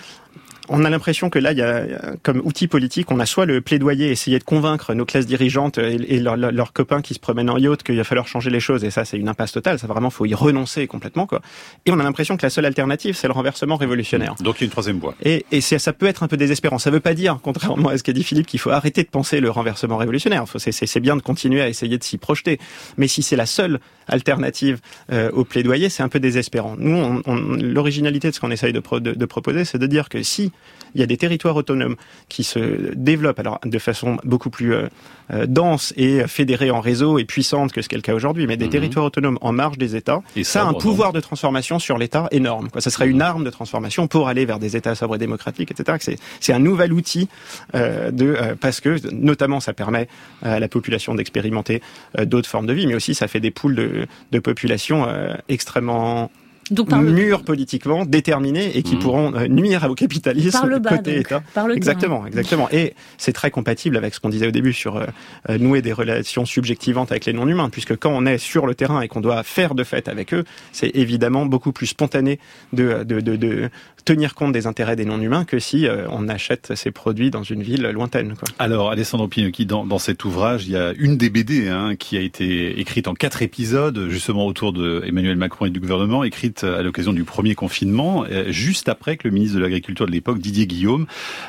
on 0.68 0.84
a 0.84 0.90
l'impression 0.90 1.30
que 1.30 1.38
là, 1.38 1.52
il 1.52 1.58
y 1.58 1.62
a, 1.62 1.84
comme 2.22 2.40
outil 2.44 2.68
politique, 2.68 3.10
on 3.10 3.20
a 3.20 3.26
soit 3.26 3.46
le 3.46 3.60
plaidoyer, 3.60 4.10
essayer 4.10 4.38
de 4.38 4.44
convaincre 4.44 4.94
nos 4.94 5.04
classes 5.04 5.26
dirigeantes 5.26 5.78
et, 5.78 6.18
leurs 6.18 6.72
copains 6.72 7.02
qui 7.02 7.14
se 7.14 7.18
promènent 7.18 7.50
en 7.50 7.56
yacht 7.56 7.82
qu'il 7.82 7.96
va 7.96 8.04
falloir 8.04 8.26
changer 8.26 8.50
les 8.50 8.60
choses, 8.60 8.84
et 8.84 8.90
ça, 8.90 9.04
c'est 9.04 9.16
une 9.16 9.28
impasse 9.28 9.52
totale. 9.52 9.78
Ça, 9.78 9.86
vraiment, 9.86 10.10
faut 10.10 10.26
y 10.26 10.34
renoncer 10.34 10.86
complètement, 10.86 11.26
quoi. 11.26 11.40
Et 11.84 11.92
on 11.92 11.98
a 11.98 12.02
l'impression 12.02 12.36
que 12.36 12.42
la 12.42 12.50
seule 12.50 12.64
alternative, 12.64 13.14
c'est 13.16 13.26
le 13.26 13.32
renversement 13.32 13.76
révolutionnaire. 13.76 14.34
Donc, 14.40 14.56
il 14.58 14.62
y 14.62 14.64
a 14.64 14.66
une 14.66 14.70
troisième 14.70 14.98
voie. 14.98 15.14
Et, 15.22 15.44
et 15.52 15.60
ça 15.60 15.92
peut 15.92 16.06
être 16.06 16.22
un 16.22 16.28
peu 16.28 16.36
désespérant. 16.36 16.78
Ça 16.78 16.90
veut 16.90 17.00
pas 17.00 17.14
dire, 17.14 17.38
contrairement 17.42 17.88
à 17.88 17.98
ce 17.98 18.02
qu'a 18.02 18.12
dit 18.12 18.24
Philippe, 18.24 18.46
qu'il 18.46 18.60
faut 18.60 18.70
arrêter 18.70 19.02
de 19.02 19.08
penser 19.08 19.40
le 19.40 19.50
renversement 19.50 19.96
révolutionnaire. 19.96 20.44
C'est 20.56 21.00
bien 21.00 21.16
de 21.16 21.22
continuer 21.22 21.60
à 21.60 21.68
essayer 21.68 21.98
de 21.98 22.04
s'y 22.04 22.18
projeter. 22.18 22.58
Mais 22.96 23.08
si 23.08 23.22
c'est 23.22 23.36
la 23.36 23.46
seule 23.46 23.80
alternative 24.08 24.80
euh, 25.12 25.30
au 25.32 25.44
plaidoyer, 25.44 25.88
c'est 25.88 26.02
un 26.02 26.08
peu 26.08 26.20
désespérant. 26.20 26.76
Nous, 26.78 27.22
l'originalité 27.26 28.30
de 28.30 28.34
ce 28.34 28.40
qu'on 28.40 28.50
essaye 28.50 28.72
de, 28.72 28.80
de 28.80 29.24
proposer, 29.26 29.64
c'est 29.64 29.78
de 29.78 29.86
dire 29.86 30.08
que 30.08 30.22
si 30.22 30.52
il 30.96 31.00
y 31.00 31.02
a 31.02 31.06
des 31.06 31.18
territoires 31.18 31.56
autonomes 31.56 31.96
qui 32.28 32.42
se 32.42 32.94
développent 32.94 33.38
alors 33.38 33.60
de 33.64 33.78
façon 33.78 34.16
beaucoup 34.24 34.48
plus 34.48 34.72
euh, 34.72 34.88
euh, 35.30 35.46
dense 35.46 35.92
et 35.96 36.26
fédérée 36.26 36.70
en 36.70 36.80
réseau 36.80 37.18
et 37.18 37.24
puissante 37.24 37.72
que 37.72 37.82
ce 37.82 37.88
qui 37.88 37.94
est 37.94 37.98
le 37.98 38.02
cas 38.02 38.14
aujourd'hui, 38.14 38.46
mais 38.46 38.56
des 38.56 38.64
mhm. 38.64 38.70
territoires 38.70 39.04
autonomes 39.04 39.38
en 39.42 39.52
marge 39.52 39.76
des 39.76 39.94
États. 39.94 40.22
Et 40.36 40.44
ça, 40.44 40.62
a 40.62 40.64
un 40.64 40.72
pouvoir 40.72 41.12
de 41.12 41.20
transformation 41.20 41.78
sur 41.78 41.98
l'État 41.98 42.28
énorme. 42.30 42.70
Quoi. 42.70 42.80
Ça 42.80 42.90
serait 42.90 43.08
une 43.08 43.20
arme 43.20 43.44
de 43.44 43.50
transformation 43.50 44.08
pour 44.08 44.28
aller 44.28 44.46
vers 44.46 44.58
des 44.58 44.74
États 44.76 44.94
sobres 44.94 45.16
et 45.16 45.18
démocratiques, 45.18 45.70
etc. 45.70 46.16
C'est 46.40 46.52
un 46.52 46.58
nouvel 46.58 46.92
outil 46.92 47.28
euh, 47.74 48.10
de 48.10 48.56
parce 48.60 48.80
que 48.80 48.96
notamment 49.12 49.60
ça 49.60 49.74
permet 49.74 50.08
à 50.42 50.58
la 50.58 50.68
population 50.68 51.14
d'expérimenter 51.14 51.82
d'autres 52.24 52.48
formes 52.48 52.66
de 52.66 52.72
vie, 52.72 52.86
mais 52.86 52.94
aussi 52.94 53.14
ça 53.14 53.28
fait 53.28 53.40
des 53.40 53.50
poules 53.50 53.74
de, 53.74 54.06
de 54.32 54.38
population 54.38 55.06
extrêmement 55.48 56.30
donc 56.70 56.90
mûrs 56.92 57.42
politiquement, 57.42 58.04
déterminés 58.04 58.76
et 58.76 58.82
qui 58.82 58.96
mmh. 58.96 58.98
pourront 58.98 59.34
euh, 59.34 59.46
nuire 59.46 59.86
au 59.88 59.94
capitalisme 59.94 60.50
par 60.50 60.66
le 60.66 60.78
bas, 60.80 60.96
côté 60.96 61.20
État. 61.20 61.42
Par 61.54 61.68
le 61.68 61.76
exactement, 61.76 62.26
exactement. 62.26 62.68
Et 62.70 62.94
c'est 63.18 63.32
très 63.32 63.50
compatible 63.50 63.96
avec 63.96 64.14
ce 64.14 64.20
qu'on 64.20 64.28
disait 64.28 64.48
au 64.48 64.52
début 64.52 64.72
sur 64.72 64.96
euh, 64.96 65.06
euh, 65.48 65.58
nouer 65.58 65.82
des 65.82 65.92
relations 65.92 66.44
subjectivantes 66.44 67.10
avec 67.12 67.24
les 67.26 67.32
non-humains, 67.32 67.70
puisque 67.70 67.96
quand 67.96 68.10
on 68.10 68.26
est 68.26 68.38
sur 68.38 68.66
le 68.66 68.74
terrain 68.74 69.00
et 69.00 69.08
qu'on 69.08 69.20
doit 69.20 69.42
faire 69.42 69.74
de 69.74 69.84
fait 69.84 70.08
avec 70.08 70.34
eux, 70.34 70.44
c'est 70.72 70.90
évidemment 70.94 71.46
beaucoup 71.46 71.72
plus 71.72 71.86
spontané 71.86 72.38
de, 72.72 73.04
de, 73.04 73.20
de, 73.20 73.36
de 73.36 73.70
tenir 74.04 74.34
compte 74.34 74.52
des 74.52 74.66
intérêts 74.66 74.96
des 74.96 75.04
non-humains 75.04 75.44
que 75.44 75.58
si 75.58 75.86
on 76.10 76.28
achète 76.28 76.74
ces 76.74 76.90
produits 76.90 77.30
dans 77.30 77.42
une 77.42 77.62
ville 77.62 77.82
lointaine. 77.88 78.34
Quoi. 78.34 78.48
Alors, 78.58 78.90
Alessandro 78.90 79.28
Pinocchi, 79.28 79.66
dans, 79.66 79.84
dans 79.84 79.98
cet 79.98 80.24
ouvrage, 80.24 80.66
il 80.66 80.72
y 80.72 80.76
a 80.76 80.92
une 80.96 81.16
des 81.16 81.30
BD 81.30 81.68
hein, 81.68 81.96
qui 81.96 82.16
a 82.16 82.20
été 82.20 82.78
écrite 82.80 83.08
en 83.08 83.14
quatre 83.14 83.42
épisodes, 83.42 84.08
justement 84.08 84.46
autour 84.46 84.72
de 84.72 85.02
Emmanuel 85.06 85.36
Macron 85.36 85.66
et 85.66 85.70
du 85.70 85.80
gouvernement, 85.80 86.24
écrite 86.24 86.55
à 86.64 86.82
l'occasion 86.82 87.12
du 87.12 87.24
premier 87.24 87.54
confinement, 87.54 88.24
euh, 88.30 88.50
juste 88.50 88.88
après 88.88 89.16
que 89.16 89.26
le 89.26 89.34
ministre 89.34 89.56
de 89.56 89.62
l'Agriculture 89.62 90.06
de 90.06 90.12
l'époque, 90.12 90.38
Didier 90.38 90.66
Guillaume, 90.66 91.06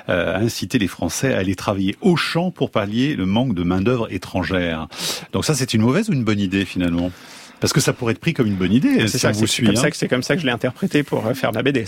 euh, 0.10 0.36
a 0.36 0.40
incité 0.40 0.80
les 0.80 0.88
Français 0.88 1.34
à 1.34 1.40
aller 1.40 1.56
travailler 1.56 1.96
au 2.02 2.16
champ 2.16 2.52
pour 2.52 2.72
pallier 2.72 3.16
le 3.16 3.26
manque 3.26 3.54
de 3.54 3.64
main-d'œuvre 3.64 4.12
étrangère. 4.12 4.88
Donc 5.34 5.46
ça, 5.46 5.54
c'est 5.54 5.74
une 5.74 5.82
mauvaise 5.82 6.10
ou 6.10 6.14
une 6.14 6.24
bonne 6.24 6.40
idée 6.40 6.66
finalement? 6.66 7.12
Parce 7.60 7.74
que 7.74 7.80
ça 7.80 7.92
pourrait 7.92 8.14
être 8.14 8.20
pris 8.20 8.34
comme 8.34 8.48
une 8.48 8.56
bonne 8.56 8.74
idée. 8.74 9.08
C'est 9.08 9.18
ça, 9.18 9.32
vous 9.32 9.48
suit. 9.48 9.68
Hein. 9.68 9.90
C'est 9.94 10.08
comme 10.08 10.22
ça 10.22 10.36
que 10.36 10.42
je 10.42 10.46
l'ai 10.46 10.52
interprété 10.52 11.02
pour 11.02 11.26
euh, 11.26 11.34
faire 11.34 11.52
ma 11.54 11.64
BD. 11.64 11.86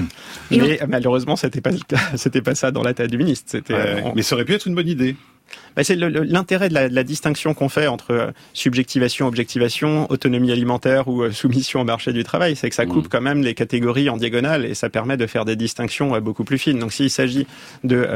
Mais 0.50 0.78
malheureusement, 0.88 1.34
c'était 1.34 1.60
pas 1.60 1.70
c'était 2.16 2.42
pas 2.42 2.54
ça 2.54 2.70
dans 2.70 2.82
la 2.82 2.94
tête 2.94 3.10
du 3.10 3.18
ministre. 3.18 3.46
C'était. 3.48 4.02
Mais 4.14 4.22
ça 4.22 4.36
aurait 4.36 4.44
pu 4.44 4.54
être 4.54 4.66
une 4.66 4.74
bonne 4.74 4.88
idée. 4.88 5.16
Bah, 5.76 5.84
c'est 5.84 5.96
l'intérêt 5.96 6.68
de 6.68 6.74
la, 6.74 6.88
la, 6.88 7.04
distinction 7.04 7.54
qu'on 7.54 7.68
fait 7.68 7.86
entre 7.86 8.12
euh, 8.12 8.30
subjectivation, 8.52 9.26
objectivation, 9.26 10.10
autonomie 10.10 10.52
alimentaire 10.52 11.08
ou 11.08 11.22
euh, 11.22 11.32
soumission 11.32 11.80
au 11.80 11.84
marché 11.84 12.12
du 12.12 12.24
travail, 12.24 12.56
c'est 12.56 12.68
que 12.68 12.74
ça 12.74 12.86
coupe 12.86 13.06
mmh. 13.06 13.08
quand 13.08 13.20
même 13.20 13.42
les 13.42 13.54
catégories 13.54 14.10
en 14.10 14.16
diagonale 14.16 14.64
et 14.64 14.74
ça 14.74 14.90
permet 14.90 15.16
de 15.16 15.26
faire 15.26 15.44
des 15.44 15.56
distinctions 15.56 16.14
euh, 16.14 16.20
beaucoup 16.20 16.44
plus 16.44 16.58
fines. 16.58 16.78
Donc 16.78 16.92
s'il 16.92 17.10
s'agit 17.10 17.46
de 17.84 18.06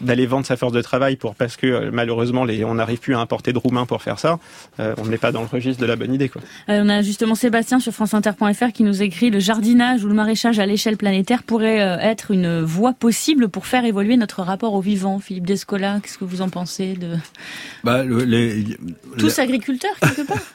d'aller 0.00 0.24
vendre 0.24 0.46
sa 0.46 0.56
force 0.56 0.72
de 0.72 0.80
travail 0.80 1.16
pour 1.16 1.34
parce 1.34 1.56
que 1.56 1.90
malheureusement 1.90 2.44
les, 2.44 2.64
on 2.64 2.76
n'arrive 2.76 2.98
plus 2.98 3.14
à 3.14 3.18
importer 3.18 3.52
de 3.52 3.58
roumains 3.58 3.84
pour 3.84 4.00
faire 4.00 4.18
ça, 4.18 4.38
on 4.78 5.04
n'est 5.06 5.18
pas 5.18 5.32
dans 5.32 5.42
le 5.42 5.46
registre 5.46 5.82
de 5.82 5.86
la 5.86 5.96
bonne 5.96 6.14
idée. 6.14 6.30
Quoi. 6.30 6.40
on 6.68 6.88
a 6.88 7.02
justement 7.02 7.34
Sébastien 7.34 7.78
sur 7.78 7.92
franceinter.fr 7.92 8.72
qui 8.72 8.84
nous 8.84 9.02
écrit 9.02 9.28
le 9.28 9.38
jardinage 9.38 10.02
ou 10.02 10.08
le 10.08 10.14
maraîchage 10.14 10.58
à 10.58 10.66
l'échelle 10.66 10.96
planétaire 10.96 11.42
pourrait 11.42 11.78
être 12.00 12.30
une 12.30 12.62
voie 12.62 12.94
possible 12.94 13.48
pour 13.48 13.66
faire 13.66 13.84
évoluer 13.84 14.16
notre 14.16 14.42
rapport 14.42 14.72
au 14.72 14.80
vivant. 14.80 15.18
Philippe 15.18 15.46
Descola, 15.46 16.00
qu'est-ce 16.02 16.18
que 16.18 16.24
vous 16.24 16.40
en 16.40 16.48
pensez? 16.48 16.65
De 16.66 17.16
bah, 17.84 18.04
les, 18.04 18.64
tous 19.18 19.38
agriculteurs 19.38 19.94
quelque 20.00 20.26
part 20.26 20.38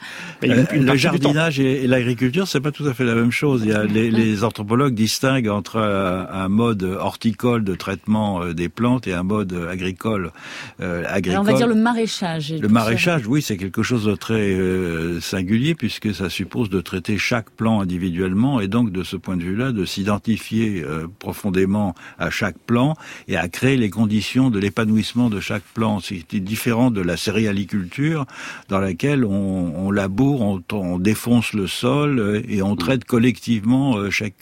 Le 0.42 0.96
jardinage 0.96 1.60
et, 1.60 1.86
l'agriculture, 1.86 2.48
c'est 2.48 2.60
pas 2.60 2.72
tout 2.72 2.86
à 2.86 2.94
fait 2.94 3.04
la 3.04 3.14
même 3.14 3.30
chose. 3.30 3.62
Il 3.64 3.70
y 3.70 3.72
a, 3.72 3.84
les, 3.84 4.10
les 4.10 4.42
anthropologues 4.42 4.94
distinguent 4.94 5.48
entre 5.48 5.78
un, 5.78 6.48
mode 6.48 6.82
horticole 6.82 7.62
de 7.62 7.74
traitement 7.76 8.42
euh, 8.42 8.52
des 8.52 8.68
plantes 8.68 9.06
et 9.06 9.14
un 9.14 9.22
mode 9.22 9.52
agricole. 9.70 10.32
Euh, 10.80 11.04
agricole. 11.06 11.40
on 11.40 11.44
va 11.44 11.52
dire 11.52 11.68
le 11.68 11.76
maraîchage. 11.76 12.52
Le 12.52 12.68
maraîchage, 12.68 13.26
oui, 13.26 13.40
c'est 13.40 13.56
quelque 13.56 13.82
chose 13.82 14.04
de 14.04 14.14
très 14.14 14.52
euh, 14.52 15.20
singulier 15.20 15.74
puisque 15.74 16.14
ça 16.14 16.28
suppose 16.28 16.68
de 16.70 16.80
traiter 16.80 17.18
chaque 17.18 17.50
plant 17.50 17.80
individuellement 17.80 18.60
et 18.60 18.68
donc 18.68 18.90
de 18.90 19.02
ce 19.02 19.16
point 19.16 19.36
de 19.36 19.42
vue-là 19.42 19.72
de 19.72 19.84
s'identifier 19.84 20.82
euh, 20.82 21.06
profondément 21.18 21.94
à 22.18 22.30
chaque 22.30 22.58
plant 22.58 22.94
et 23.28 23.36
à 23.36 23.48
créer 23.48 23.76
les 23.76 23.90
conditions 23.90 24.50
de 24.50 24.58
l'épanouissement 24.58 25.30
de 25.30 25.40
chaque 25.40 25.62
plant 25.74 26.00
c'est 26.02 26.40
différent 26.40 26.90
de 26.90 27.00
la 27.00 27.16
céréaliculture 27.16 28.26
dans 28.68 28.80
laquelle 28.80 29.24
on, 29.24 29.72
on 29.76 29.90
laboure, 29.90 30.40
on, 30.40 30.62
on, 30.72 30.98
défonce 30.98 31.52
le 31.52 31.66
sol 31.66 32.18
euh, 32.18 32.42
et 32.48 32.62
on 32.62 32.76
traite 32.76 33.04
collectivement 33.04 33.96
euh, 33.96 34.10
chaque, 34.10 34.34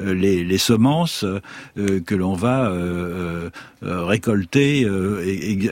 euh, 0.00 0.14
les, 0.14 0.44
les, 0.44 0.58
semences 0.58 1.24
que 1.76 2.14
l'on 2.14 2.34
va 2.34 2.72
récolter 3.82 4.86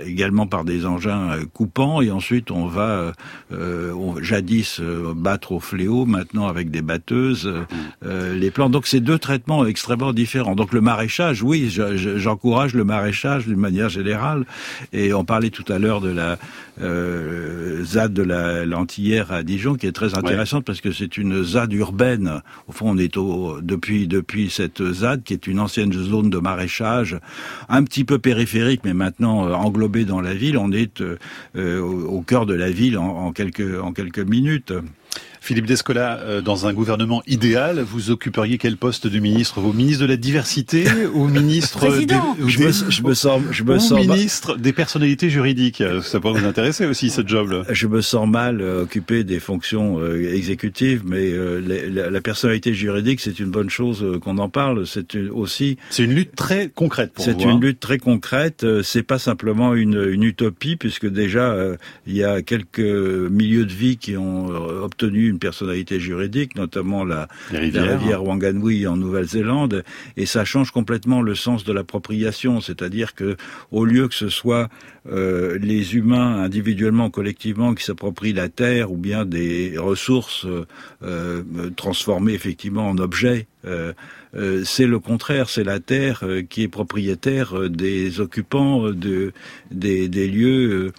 également 0.07 0.47
par 0.47 0.65
des 0.65 0.87
engins 0.87 1.39
coupants 1.53 2.01
et 2.01 2.11
ensuite 2.11 2.51
on 2.51 2.67
va 2.67 3.13
on, 3.53 4.17
jadis 4.23 4.81
battre 5.15 5.53
au 5.53 5.61
fléau, 5.61 6.07
maintenant 6.07 6.47
avec 6.47 6.71
des 6.71 6.83
batteuses 6.83 7.53
les 8.03 8.51
plantes. 8.51 8.73
Donc 8.73 8.87
c'est 8.87 9.01
deux 9.01 9.19
traitements 9.19 9.67
extrêmement 9.67 10.13
différents. 10.13 10.55
Donc 10.55 10.73
le 10.73 10.81
maraîchage, 10.81 11.43
oui, 11.43 11.69
j'encourage 11.69 12.75
le 12.75 12.85
maraîchage 12.85 13.47
d'une 13.47 13.59
manière 13.61 13.89
générale 13.89 14.45
et 14.93 15.13
on 15.13 15.25
parlait 15.25 15.51
tout 15.51 15.71
à 15.73 15.79
l'heure 15.79 16.01
de 16.01 16.11
la 16.11 16.39
euh, 16.81 17.83
ZAD 17.85 18.13
de 18.13 18.23
la 18.23 18.67
Lentillère 18.67 19.33
à 19.33 19.43
Dijon, 19.43 19.77
qui 19.77 19.87
est 19.87 19.93
très 19.93 20.17
intéressante 20.17 20.65
parce 20.65 20.81
que 20.81 20.93
c'est 20.93 21.17
une 21.17 21.43
ZAD 21.43 21.73
urbaine. 21.73 22.43
Au 22.69 22.73
fond, 22.73 22.91
on 22.91 22.99
est 22.99 23.17
au, 23.17 23.61
depuis 23.63 24.07
depuis 24.07 24.51
cette 24.51 24.83
ZAD 24.93 25.23
qui 25.23 25.33
est 25.33 25.47
une 25.47 25.59
ancienne 25.61 25.93
zone 25.93 26.31
de 26.31 26.39
maraîchage, 26.39 27.19
un 27.69 27.83
petit 27.83 27.96
peu 28.05 28.19
périphérique, 28.19 28.83
mais 28.85 28.95
maintenant 28.95 29.47
euh, 29.47 29.53
englobée 29.53 30.05
dans 30.05 30.21
la 30.21 30.35
ville. 30.35 30.59
On 30.59 30.73
est 30.73 31.01
euh, 31.01 31.81
au, 31.81 32.23
cœur 32.23 32.47
de 32.47 32.55
la 32.55 32.71
ville 32.71 32.99
en 32.99 33.33
quelques 33.33 34.19
minutes. 34.19 34.73
Philippe 35.47 35.67
Descola, 35.67 36.19
euh, 36.23 36.41
dans 36.41 36.67
un 36.67 36.73
gouvernement 36.73 37.23
idéal, 37.29 37.79
vous 37.79 38.11
occuperiez 38.11 38.59
quel 38.59 38.77
poste 38.77 39.07
de 39.07 39.21
ministre? 39.21 39.61
Vous 39.61 39.73
ministre 39.73 40.03
de 40.03 40.09
la 40.09 40.17
diversité 40.17 40.87
ou 41.15 41.29
ministre 41.29 41.89
des, 42.05 42.17
je, 42.49 42.59
me, 42.59 42.73
je, 42.91 43.03
me, 43.05 43.15
sens, 43.15 43.41
je 43.53 43.63
me 43.63 43.79
sens 43.79 43.93
ministre 43.93 44.57
des 44.57 44.73
personnalités 44.73 45.31
juridiques? 45.31 45.85
Ça 46.03 46.19
pourrait 46.19 46.41
vous 46.41 46.47
intéresser 46.47 46.85
aussi 46.85 47.11
ce 47.11 47.25
job-là. 47.25 47.63
Je 47.71 47.87
me 47.87 48.01
sens 48.01 48.29
mal 48.29 48.61
euh, 48.61 48.83
occupé 48.83 49.23
des 49.23 49.39
fonctions 49.39 50.01
euh, 50.01 50.35
exécutives, 50.35 51.03
mais 51.07 51.31
la, 51.31 52.11
la, 52.11 52.21
personnalité 52.21 52.75
juridique, 52.75 53.21
c'est 53.21 53.39
une 53.39 53.51
bonne 53.51 53.71
chose 53.71 54.05
qu'on 54.21 54.39
en 54.39 54.49
parle. 54.49 54.85
C'est 54.85 55.17
aussi. 55.31 55.77
C'est 55.91 56.03
une 56.03 56.15
lutte 56.15 56.35
très 56.35 56.71
concrète 56.75 57.13
pour 57.13 57.25
vous. 57.25 57.31
C'est 57.31 57.45
une 57.45 57.51
hein. 57.51 57.61
lutte 57.63 57.79
très 57.79 57.99
concrète. 57.99 58.67
C'est 58.83 59.05
pas 59.05 59.21
simplement 59.21 59.75
une, 59.75 60.09
une, 60.11 60.25
utopie, 60.25 60.75
puisque 60.75 61.07
déjà 61.07 61.57
il 62.09 62.17
y 62.17 62.25
a 62.25 62.43
quelques 62.43 62.81
milieux 62.81 63.65
de 63.65 63.73
vie 63.73 63.97
qui 63.97 64.17
ont 64.17 64.49
obtenu 64.49 65.29
une 65.29 65.36
personnalité 65.39 66.01
juridique, 66.01 66.57
notamment 66.57 67.05
la, 67.05 67.29
rivière 67.51 68.25
Wanganui 68.25 68.87
en 68.87 68.97
Nouvelle-Zélande, 68.97 69.85
et 70.17 70.27
ça 70.27 70.45
change 70.45 70.71
complètement 70.71 71.23
le 71.23 71.35
sens 71.35 71.65
de 71.65 71.73
l'appropriation, 71.73 72.61
c'est-à-dire 72.61 73.15
que 73.15 73.37
au 73.71 73.85
lieu 73.85 74.09
que 74.09 74.15
ce 74.15 74.29
soit 74.29 74.69
euh, 75.11 75.59
les 75.61 75.95
humains 75.95 76.43
individuellement, 76.43 77.11
collectivement, 77.11 77.75
qui 77.75 77.85
s'approprient 77.85 78.33
la 78.33 78.49
terre 78.49 78.91
ou 78.91 78.97
bien 78.97 79.25
des 79.25 79.79
ressources 79.79 80.47
euh, 81.03 81.43
transformées 81.77 82.33
effectivement 82.35 82.89
en 82.89 82.99
objets. 82.99 83.47
Euh, 83.67 83.93
c'est 84.65 84.87
le 84.87 84.99
contraire, 84.99 85.49
c'est 85.49 85.65
la 85.65 85.81
terre 85.81 86.25
qui 86.49 86.63
est 86.63 86.69
propriétaire 86.69 87.71
des 87.71 88.21
occupants 88.21 88.91
de, 88.91 89.33
des, 89.71 90.29
lieux 90.29 90.93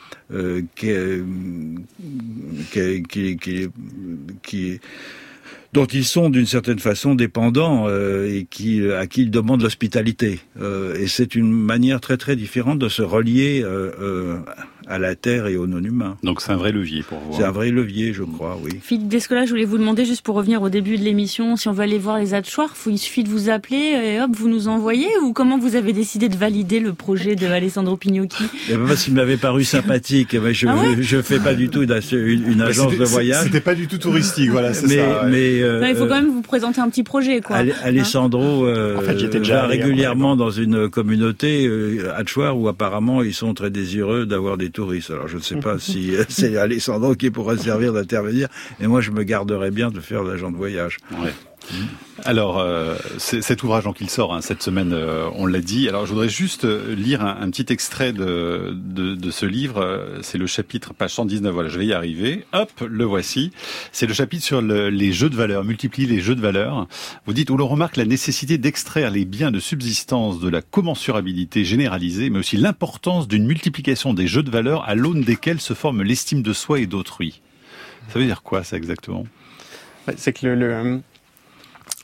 dont 5.73 5.85
ils 5.85 6.05
sont 6.05 6.29
d'une 6.29 6.45
certaine 6.45 6.79
façon 6.79 7.15
dépendants 7.15 7.85
euh, 7.87 8.27
et 8.27 8.47
à 8.93 9.07
qui 9.07 9.21
ils 9.21 9.31
demandent 9.31 9.61
l'hospitalité. 9.61 10.39
Euh, 10.59 10.95
et 10.95 11.07
c'est 11.07 11.35
une 11.35 11.51
manière 11.51 11.99
très 11.99 12.17
très 12.17 12.35
différente 12.35 12.79
de 12.79 12.89
se 12.89 13.01
relier 13.01 13.61
euh, 13.63 14.39
à 14.87 14.99
la 14.99 15.15
terre 15.15 15.47
et 15.47 15.57
aux 15.57 15.67
non-humains. 15.67 16.17
Donc 16.23 16.41
c'est 16.41 16.51
un 16.51 16.57
vrai 16.57 16.71
levier 16.71 17.03
pour 17.03 17.19
vous. 17.19 17.37
C'est 17.37 17.43
hein. 17.43 17.49
un 17.49 17.51
vrai 17.51 17.69
levier, 17.71 18.13
je 18.13 18.23
crois, 18.23 18.57
oui. 18.63 18.71
Philippe 18.81 19.07
Descola, 19.07 19.45
je 19.45 19.51
voulais 19.51 19.65
vous 19.65 19.77
demander, 19.77 20.05
juste 20.05 20.21
pour 20.21 20.35
revenir 20.35 20.61
au 20.61 20.69
début 20.69 20.97
de 20.97 21.03
l'émission, 21.03 21.55
si 21.55 21.67
on 21.67 21.73
veut 21.73 21.83
aller 21.83 21.97
voir 21.97 22.19
les 22.19 22.33
Hatchoirs, 22.33 22.73
il 22.85 22.97
suffit 22.97 23.23
de 23.23 23.29
vous 23.29 23.49
appeler 23.49 23.77
et 23.77 24.21
hop, 24.21 24.31
vous 24.33 24.49
nous 24.49 24.67
envoyez 24.67 25.07
Ou 25.23 25.33
comment 25.33 25.57
vous 25.57 25.75
avez 25.75 25.93
décidé 25.93 26.29
de 26.29 26.35
valider 26.35 26.79
le 26.79 26.93
projet 26.93 27.35
de 27.35 27.45
Alessandro 27.47 27.97
Pignocchi 27.97 28.43
eh 28.69 28.75
ben, 28.75 28.87
Parce 28.87 29.03
qu'il 29.03 29.13
m'avait 29.13 29.37
paru 29.37 29.63
sympathique. 29.63 30.29
Eh 30.33 30.39
ben, 30.39 30.53
je, 30.53 30.67
ah 30.67 30.75
je, 30.99 31.21
fais 31.21 31.39
pas 31.39 31.53
du 31.53 31.69
tout 31.69 31.83
une, 31.83 32.51
une 32.51 32.61
agence 32.61 32.97
de 32.97 33.03
voyage. 33.03 33.43
C'était 33.43 33.61
pas 33.61 33.75
du 33.75 33.87
tout 33.87 33.97
touristique, 33.97 34.49
voilà, 34.49 34.73
c'est 34.73 34.87
ça. 34.87 35.23
Mais, 35.29 35.61
euh, 35.61 35.87
il 35.87 35.95
faut 35.95 36.05
quand 36.05 36.21
même 36.21 36.31
vous 36.31 36.41
présenter 36.41 36.81
un 36.81 36.89
petit 36.89 37.03
projet, 37.03 37.41
quoi. 37.41 37.57
Alessandro 37.83 38.65
euh, 38.65 38.97
en 38.97 39.01
fait, 39.01 39.17
j'étais 39.19 39.39
déjà 39.39 39.65
régulièrement 39.65 40.35
dans 40.35 40.51
une 40.51 40.89
communauté 40.89 41.67
euh, 41.67 42.13
où 42.53 42.67
apparemment 42.67 43.23
ils 43.23 43.33
sont 43.33 43.53
très 43.53 43.69
désireux 43.69 44.25
d'avoir 44.25 44.57
des 44.57 44.69
Alors 45.09 45.27
je 45.27 45.37
ne 45.37 45.41
sais 45.41 45.57
pas 45.57 45.79
si 45.79 46.13
c'est 46.29 46.57
Alessandro 46.57 47.15
qui 47.15 47.31
pourrait 47.31 47.57
servir 47.57 47.93
d'intervenir, 47.93 48.47
et 48.79 48.87
moi 48.87 49.01
je 49.01 49.11
me 49.11 49.23
garderais 49.23 49.71
bien 49.71 49.89
de 49.89 49.99
faire 49.99 50.23
l'agent 50.23 50.51
de 50.51 50.57
voyage. 50.57 50.97
Alors, 52.25 52.57
euh, 52.57 52.95
cet 53.19 53.63
ouvrage 53.63 53.83
donc 53.83 54.01
il 54.01 54.09
sort 54.09 54.33
hein, 54.33 54.41
cette 54.41 54.63
semaine, 54.63 54.91
euh, 54.91 55.29
on 55.35 55.45
l'a 55.45 55.61
dit. 55.61 55.87
Alors, 55.87 56.05
je 56.05 56.11
voudrais 56.11 56.29
juste 56.29 56.65
euh, 56.65 56.95
lire 56.95 57.21
un, 57.23 57.49
petit 57.51 57.71
extrait 57.71 58.11
de, 58.11 58.73
de, 58.73 59.31
ce 59.31 59.45
livre. 59.45 60.17
C'est 60.21 60.37
le 60.37 60.47
chapitre 60.47 60.93
page 60.93 61.13
119. 61.13 61.53
Voilà, 61.53 61.69
je 61.69 61.77
vais 61.77 61.85
y 61.85 61.93
arriver. 61.93 62.45
Hop, 62.53 62.71
le 62.81 63.05
voici. 63.05 63.51
C'est 63.91 64.07
le 64.07 64.13
chapitre 64.13 64.43
sur 64.43 64.61
les 64.61 65.11
jeux 65.13 65.29
de 65.29 65.35
valeur, 65.35 65.63
multiplier 65.63 66.07
les 66.07 66.19
jeux 66.19 66.35
de 66.35 66.41
valeur. 66.41 66.87
Vous 67.25 67.33
dites 67.33 67.49
où 67.49 67.57
l'on 67.57 67.67
remarque 67.67 67.97
la 67.97 68.05
nécessité 68.05 68.57
d'extraire 68.57 69.11
les 69.11 69.25
biens 69.25 69.51
de 69.51 69.59
subsistance 69.59 70.39
de 70.39 70.49
la 70.49 70.61
commensurabilité 70.61 71.65
généralisée, 71.65 72.29
mais 72.29 72.39
aussi 72.39 72.57
l'importance 72.57 73.27
d'une 73.27 73.45
multiplication 73.45 74.13
des 74.13 74.27
jeux 74.27 74.43
de 74.43 74.51
valeur 74.51 74.87
à 74.89 74.95
l'aune 74.95 75.21
desquels 75.21 75.61
se 75.61 75.73
forme 75.73 76.01
l'estime 76.01 76.41
de 76.41 76.53
soi 76.53 76.79
et 76.79 76.87
d'autrui. 76.87 77.41
Ça 78.09 78.19
veut 78.19 78.25
dire 78.25 78.41
quoi, 78.41 78.63
ça 78.63 78.77
exactement? 78.77 79.25
C'est 80.15 80.33
que 80.33 80.47
le 80.47 81.01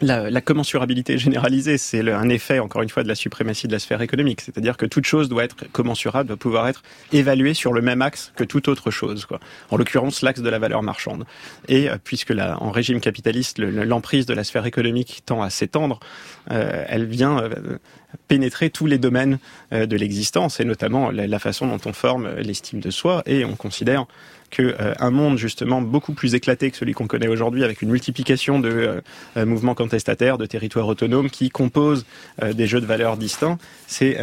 la, 0.01 0.41
commensurabilité 0.41 1.17
généralisée, 1.17 1.77
c'est 1.77 2.11
un 2.11 2.27
effet, 2.29 2.59
encore 2.59 2.81
une 2.81 2.89
fois, 2.89 3.03
de 3.03 3.07
la 3.07 3.15
suprématie 3.15 3.67
de 3.67 3.73
la 3.73 3.79
sphère 3.79 4.01
économique. 4.01 4.41
C'est-à-dire 4.41 4.75
que 4.75 4.85
toute 4.85 5.05
chose 5.05 5.29
doit 5.29 5.43
être 5.43 5.71
commensurable, 5.71 6.29
doit 6.29 6.37
pouvoir 6.37 6.67
être 6.67 6.81
évaluée 7.11 7.53
sur 7.53 7.73
le 7.73 7.81
même 7.81 8.01
axe 8.01 8.33
que 8.35 8.43
toute 8.43 8.67
autre 8.67 8.89
chose. 8.89 9.25
Quoi. 9.25 9.39
En 9.69 9.77
l'occurrence, 9.77 10.23
l'axe 10.23 10.41
de 10.41 10.49
la 10.49 10.57
valeur 10.57 10.81
marchande. 10.81 11.25
Et 11.67 11.89
euh, 11.89 11.97
puisque 12.03 12.31
en 12.31 12.71
régime 12.71 12.99
capitaliste, 13.01 13.59
l'emprise 13.59 14.25
de 14.25 14.33
la 14.33 14.43
sphère 14.43 14.65
économique 14.65 15.21
tend 15.25 15.43
à 15.43 15.49
s'étendre, 15.49 15.99
euh, 16.51 16.83
elle 16.87 17.05
vient 17.05 17.39
euh, 17.39 17.77
pénétrer 18.27 18.71
tous 18.71 18.87
les 18.87 18.97
domaines 18.97 19.39
de 19.71 19.95
l'existence, 19.95 20.59
et 20.59 20.65
notamment 20.65 21.09
la 21.09 21.39
façon 21.39 21.65
dont 21.65 21.79
on 21.85 21.93
forme 21.93 22.29
l'estime 22.35 22.79
de 22.79 22.91
soi. 22.91 23.23
Et 23.25 23.43
on 23.43 23.55
considère 23.55 24.05
que 24.53 24.75
euh, 24.79 24.93
un 24.99 25.09
monde 25.09 25.39
justement 25.39 25.81
beaucoup 25.81 26.13
plus 26.13 26.35
éclaté 26.35 26.69
que 26.69 26.77
celui 26.77 26.93
qu'on 26.93 27.07
connaît 27.07 27.27
aujourd'hui, 27.27 27.63
avec 27.63 27.81
une 27.81 27.89
multiplication 27.89 28.59
de 28.59 28.69
euh, 28.69 29.01
euh, 29.35 29.45
mouvements 29.47 29.73
contestataires, 29.73 30.37
de 30.37 30.45
territoires 30.45 30.87
autonomes 30.87 31.31
qui 31.31 31.49
composent 31.49 32.05
des 32.53 32.67
jeux 32.67 32.79
de 32.79 32.85
valeurs 32.85 33.17
distincts, 33.17 33.57
c'est 33.87 34.17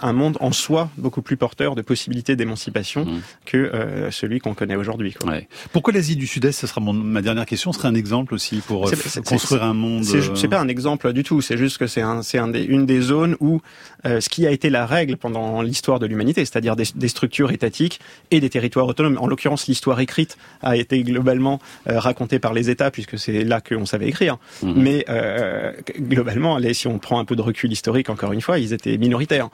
un 0.00 0.12
monde 0.12 0.38
en 0.40 0.52
soi 0.52 0.90
beaucoup 0.96 1.20
plus 1.20 1.36
porteur 1.36 1.74
de 1.74 1.82
possibilités 1.82 2.36
d'émancipation 2.36 3.04
mmh. 3.04 3.20
que 3.44 3.70
celui 4.10 4.38
qu'on 4.38 4.54
connaît 4.54 4.76
aujourd'hui. 4.76 5.14
Ouais. 5.26 5.48
Pourquoi 5.72 5.92
l'Asie 5.92 6.16
du 6.16 6.26
Sud-Est 6.26 6.58
Ce 6.58 6.66
sera 6.66 6.80
mon, 6.80 6.92
ma 6.92 7.20
dernière 7.20 7.46
question. 7.46 7.72
Ce 7.72 7.78
serait 7.78 7.88
un 7.88 7.94
exemple 7.94 8.32
aussi 8.34 8.62
pour 8.66 8.90
construire 9.26 9.64
un 9.64 9.74
monde. 9.74 10.04
C'est 10.04 10.48
pas 10.48 10.60
un 10.60 10.68
exemple 10.68 11.12
du 11.12 11.22
tout. 11.22 11.40
C'est 11.40 11.58
juste 11.58 11.78
que 11.78 11.86
c'est 11.86 12.02
un, 12.02 12.20
un 12.34 12.48
des, 12.48 12.62
une 12.62 12.86
des 12.86 13.00
zones 13.00 13.36
où 13.40 13.60
ce 14.04 14.28
qui 14.28 14.46
a 14.46 14.50
été 14.50 14.70
la 14.70 14.86
règle 14.86 15.16
pendant 15.16 15.62
l'histoire 15.62 15.98
de 15.98 16.06
l'humanité, 16.06 16.44
c'est-à-dire 16.44 16.76
des, 16.76 16.84
des, 16.94 17.08
structures 17.08 17.50
étatiques 17.50 18.00
et 18.30 18.40
des 18.40 18.50
territoires 18.50 18.86
autonomes. 18.86 19.18
En 19.20 19.26
l'occurrence, 19.26 19.68
l'histoire 19.74 19.98
écrite 19.98 20.38
a 20.62 20.76
été 20.76 21.02
globalement 21.02 21.58
euh, 21.88 21.98
racontée 21.98 22.38
par 22.38 22.54
les 22.54 22.70
États, 22.70 22.92
puisque 22.92 23.18
c'est 23.18 23.42
là 23.42 23.60
qu'on 23.60 23.86
savait 23.86 24.06
écrire. 24.06 24.38
Mhm. 24.62 24.74
Mais 24.76 25.04
euh, 25.08 25.72
globalement, 25.98 26.60
si 26.72 26.86
on 26.86 27.00
prend 27.00 27.18
un 27.18 27.24
peu 27.24 27.34
de 27.34 27.42
recul 27.42 27.72
historique, 27.72 28.08
encore 28.08 28.32
une 28.32 28.40
fois, 28.40 28.60
ils 28.60 28.72
étaient 28.72 28.96
minoritaires. 28.96 29.48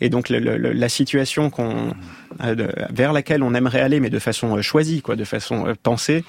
Et 0.00 0.10
donc 0.10 0.28
la 0.28 0.88
situation 0.88 1.50
qu'on 1.50 1.92
euh, 2.44 2.68
vers 2.90 3.12
laquelle 3.12 3.42
on 3.42 3.52
aimerait 3.52 3.80
aller, 3.80 3.98
mais 3.98 4.10
de 4.10 4.20
façon 4.20 4.62
choisie, 4.62 5.02
quoi, 5.02 5.16
de 5.16 5.24
façon 5.24 5.74
pensée, 5.82 6.24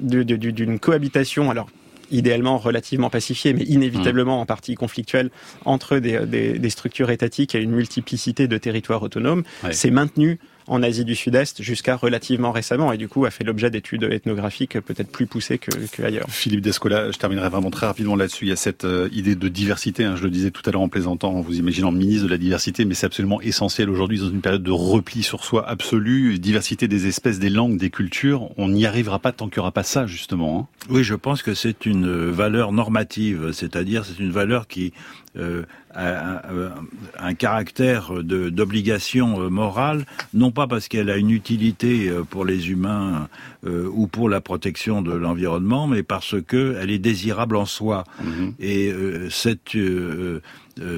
d'une 0.00 0.78
cohabitation. 0.78 1.50
Alors 1.50 1.68
idéalement 2.10 2.56
relativement 2.56 3.10
pacifiée, 3.10 3.52
mais 3.52 3.64
inévitablement 3.64 4.40
en 4.40 4.46
partie 4.46 4.74
conflictuelle 4.74 5.28
entre 5.66 5.98
des, 5.98 6.24
des, 6.58 6.70
structures 6.70 7.10
étatiques 7.10 7.54
et 7.54 7.60
une 7.60 7.72
multiplicité 7.72 8.48
de 8.48 8.56
territoires 8.56 9.02
autonomes, 9.02 9.42
c'est 9.72 9.90
maintenu 9.90 10.38
en 10.68 10.82
Asie 10.82 11.04
du 11.04 11.14
Sud-Est 11.14 11.62
jusqu'à 11.62 11.96
relativement 11.96 12.52
récemment 12.52 12.92
et 12.92 12.98
du 12.98 13.08
coup 13.08 13.24
a 13.24 13.30
fait 13.30 13.44
l'objet 13.44 13.70
d'études 13.70 14.04
ethnographiques 14.04 14.80
peut-être 14.80 15.10
plus 15.10 15.26
poussées 15.26 15.58
que, 15.58 15.70
que, 15.90 16.02
ailleurs. 16.02 16.26
Philippe 16.28 16.60
Descola, 16.60 17.10
je 17.10 17.18
terminerai 17.18 17.48
vraiment 17.48 17.70
très 17.70 17.86
rapidement 17.86 18.16
là-dessus. 18.16 18.46
Il 18.46 18.48
y 18.48 18.52
a 18.52 18.56
cette 18.56 18.84
euh, 18.84 19.08
idée 19.12 19.34
de 19.34 19.48
diversité, 19.48 20.04
hein, 20.04 20.16
je 20.16 20.24
le 20.24 20.30
disais 20.30 20.50
tout 20.50 20.62
à 20.66 20.70
l'heure 20.70 20.82
en 20.82 20.88
plaisantant, 20.88 21.32
en 21.32 21.40
vous 21.40 21.58
imaginant 21.58 21.90
ministre 21.90 22.24
de 22.24 22.30
la 22.30 22.38
diversité, 22.38 22.84
mais 22.84 22.94
c'est 22.94 23.06
absolument 23.06 23.40
essentiel 23.40 23.90
aujourd'hui 23.90 24.18
dans 24.18 24.30
une 24.30 24.40
période 24.40 24.62
de 24.62 24.70
repli 24.70 25.22
sur 25.22 25.44
soi 25.44 25.68
absolu, 25.68 26.38
diversité 26.38 26.88
des 26.88 27.06
espèces, 27.06 27.38
des 27.38 27.50
langues, 27.50 27.78
des 27.78 27.90
cultures. 27.90 28.50
On 28.56 28.68
n'y 28.68 28.86
arrivera 28.86 29.18
pas 29.18 29.32
tant 29.32 29.48
qu'il 29.48 29.58
n'y 29.58 29.62
aura 29.62 29.72
pas 29.72 29.82
ça 29.82 30.06
justement. 30.06 30.60
Hein. 30.60 30.86
Oui, 30.90 31.04
je 31.04 31.14
pense 31.14 31.42
que 31.42 31.54
c'est 31.54 31.86
une 31.86 32.30
valeur 32.30 32.72
normative, 32.72 33.52
c'est-à-dire 33.52 34.04
c'est 34.04 34.18
une 34.18 34.30
valeur 34.30 34.66
qui 34.68 34.92
euh, 35.36 35.64
un, 35.94 36.40
un, 37.18 37.34
caractère 37.34 38.12
d'obligation 38.22 39.40
euh, 39.40 39.48
morale, 39.48 40.04
non 40.34 40.50
pas 40.50 40.66
parce 40.66 40.88
qu'elle 40.88 41.10
a 41.10 41.16
une 41.16 41.30
utilité 41.30 42.08
euh, 42.08 42.22
pour 42.24 42.44
les 42.44 42.70
humains 42.70 43.28
euh, 43.66 43.88
ou 43.92 44.06
pour 44.06 44.28
la 44.28 44.40
protection 44.40 45.02
de 45.02 45.12
l'environnement, 45.12 45.86
mais 45.86 46.02
parce 46.02 46.36
qu'elle 46.42 46.90
est 46.90 46.98
désirable 46.98 47.56
en 47.56 47.66
soi. 47.66 48.04
Mm-hmm. 48.22 48.52
Et 48.60 48.92
cette 49.30 49.76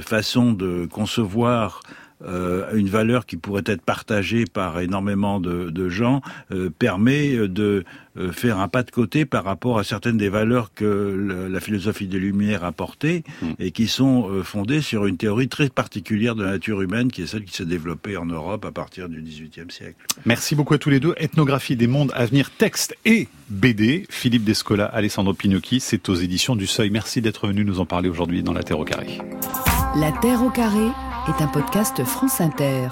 façon 0.02 0.52
de 0.52 0.86
concevoir 0.86 1.80
euh, 2.24 2.74
une 2.74 2.88
valeur 2.88 3.24
qui 3.24 3.36
pourrait 3.36 3.62
être 3.66 3.82
partagée 3.82 4.44
par 4.44 4.80
énormément 4.80 5.40
de, 5.40 5.70
de 5.70 5.88
gens, 5.88 6.20
euh, 6.52 6.68
permet 6.70 7.48
de 7.48 7.84
euh, 8.18 8.32
faire 8.32 8.58
un 8.58 8.68
pas 8.68 8.82
de 8.82 8.90
côté 8.90 9.24
par 9.24 9.44
rapport 9.44 9.78
à 9.78 9.84
certaines 9.84 10.18
des 10.18 10.28
valeurs 10.28 10.72
que 10.74 11.48
la 11.50 11.60
philosophie 11.60 12.06
des 12.06 12.18
Lumières 12.18 12.64
a 12.64 12.72
portées 12.72 13.24
mm. 13.40 13.46
et 13.58 13.70
qui 13.70 13.86
sont 13.86 14.42
fondées 14.44 14.82
sur 14.82 15.06
une 15.06 15.16
théorie 15.16 15.48
très 15.48 15.68
particulière 15.68 16.34
de 16.34 16.44
la 16.44 16.50
nature 16.50 16.82
humaine 16.82 17.10
qui 17.10 17.22
est 17.22 17.26
celle 17.26 17.44
qui 17.44 17.54
s'est 17.54 17.64
développée 17.64 18.16
en 18.16 18.26
Europe 18.26 18.64
à 18.64 18.72
partir 18.72 19.08
du 19.08 19.22
XVIIIe 19.22 19.70
siècle. 19.70 20.04
Merci 20.26 20.54
beaucoup 20.54 20.74
à 20.74 20.78
tous 20.78 20.90
les 20.90 21.00
deux. 21.00 21.14
Ethnographie 21.16 21.76
des 21.76 21.86
mondes 21.86 22.12
à 22.14 22.26
venir, 22.26 22.50
texte 22.50 22.96
et 23.04 23.28
BD. 23.48 24.06
Philippe 24.10 24.44
Descola, 24.44 24.84
Alessandro 24.84 25.32
Pinocchi, 25.32 25.80
c'est 25.80 26.08
aux 26.08 26.14
éditions 26.14 26.56
du 26.56 26.66
Seuil. 26.66 26.90
Merci 26.90 27.20
d'être 27.20 27.46
venu 27.46 27.64
nous 27.64 27.80
en 27.80 27.86
parler 27.86 28.08
aujourd'hui 28.08 28.42
dans 28.42 28.52
La 28.52 28.62
Terre 28.62 28.78
au 28.78 28.84
carré. 28.84 29.18
La 29.96 30.12
Terre 30.12 30.42
au 30.42 30.50
carré 30.50 30.88
est 31.28 31.42
un 31.42 31.48
podcast 31.48 32.04
France 32.04 32.40
Inter. 32.40 32.88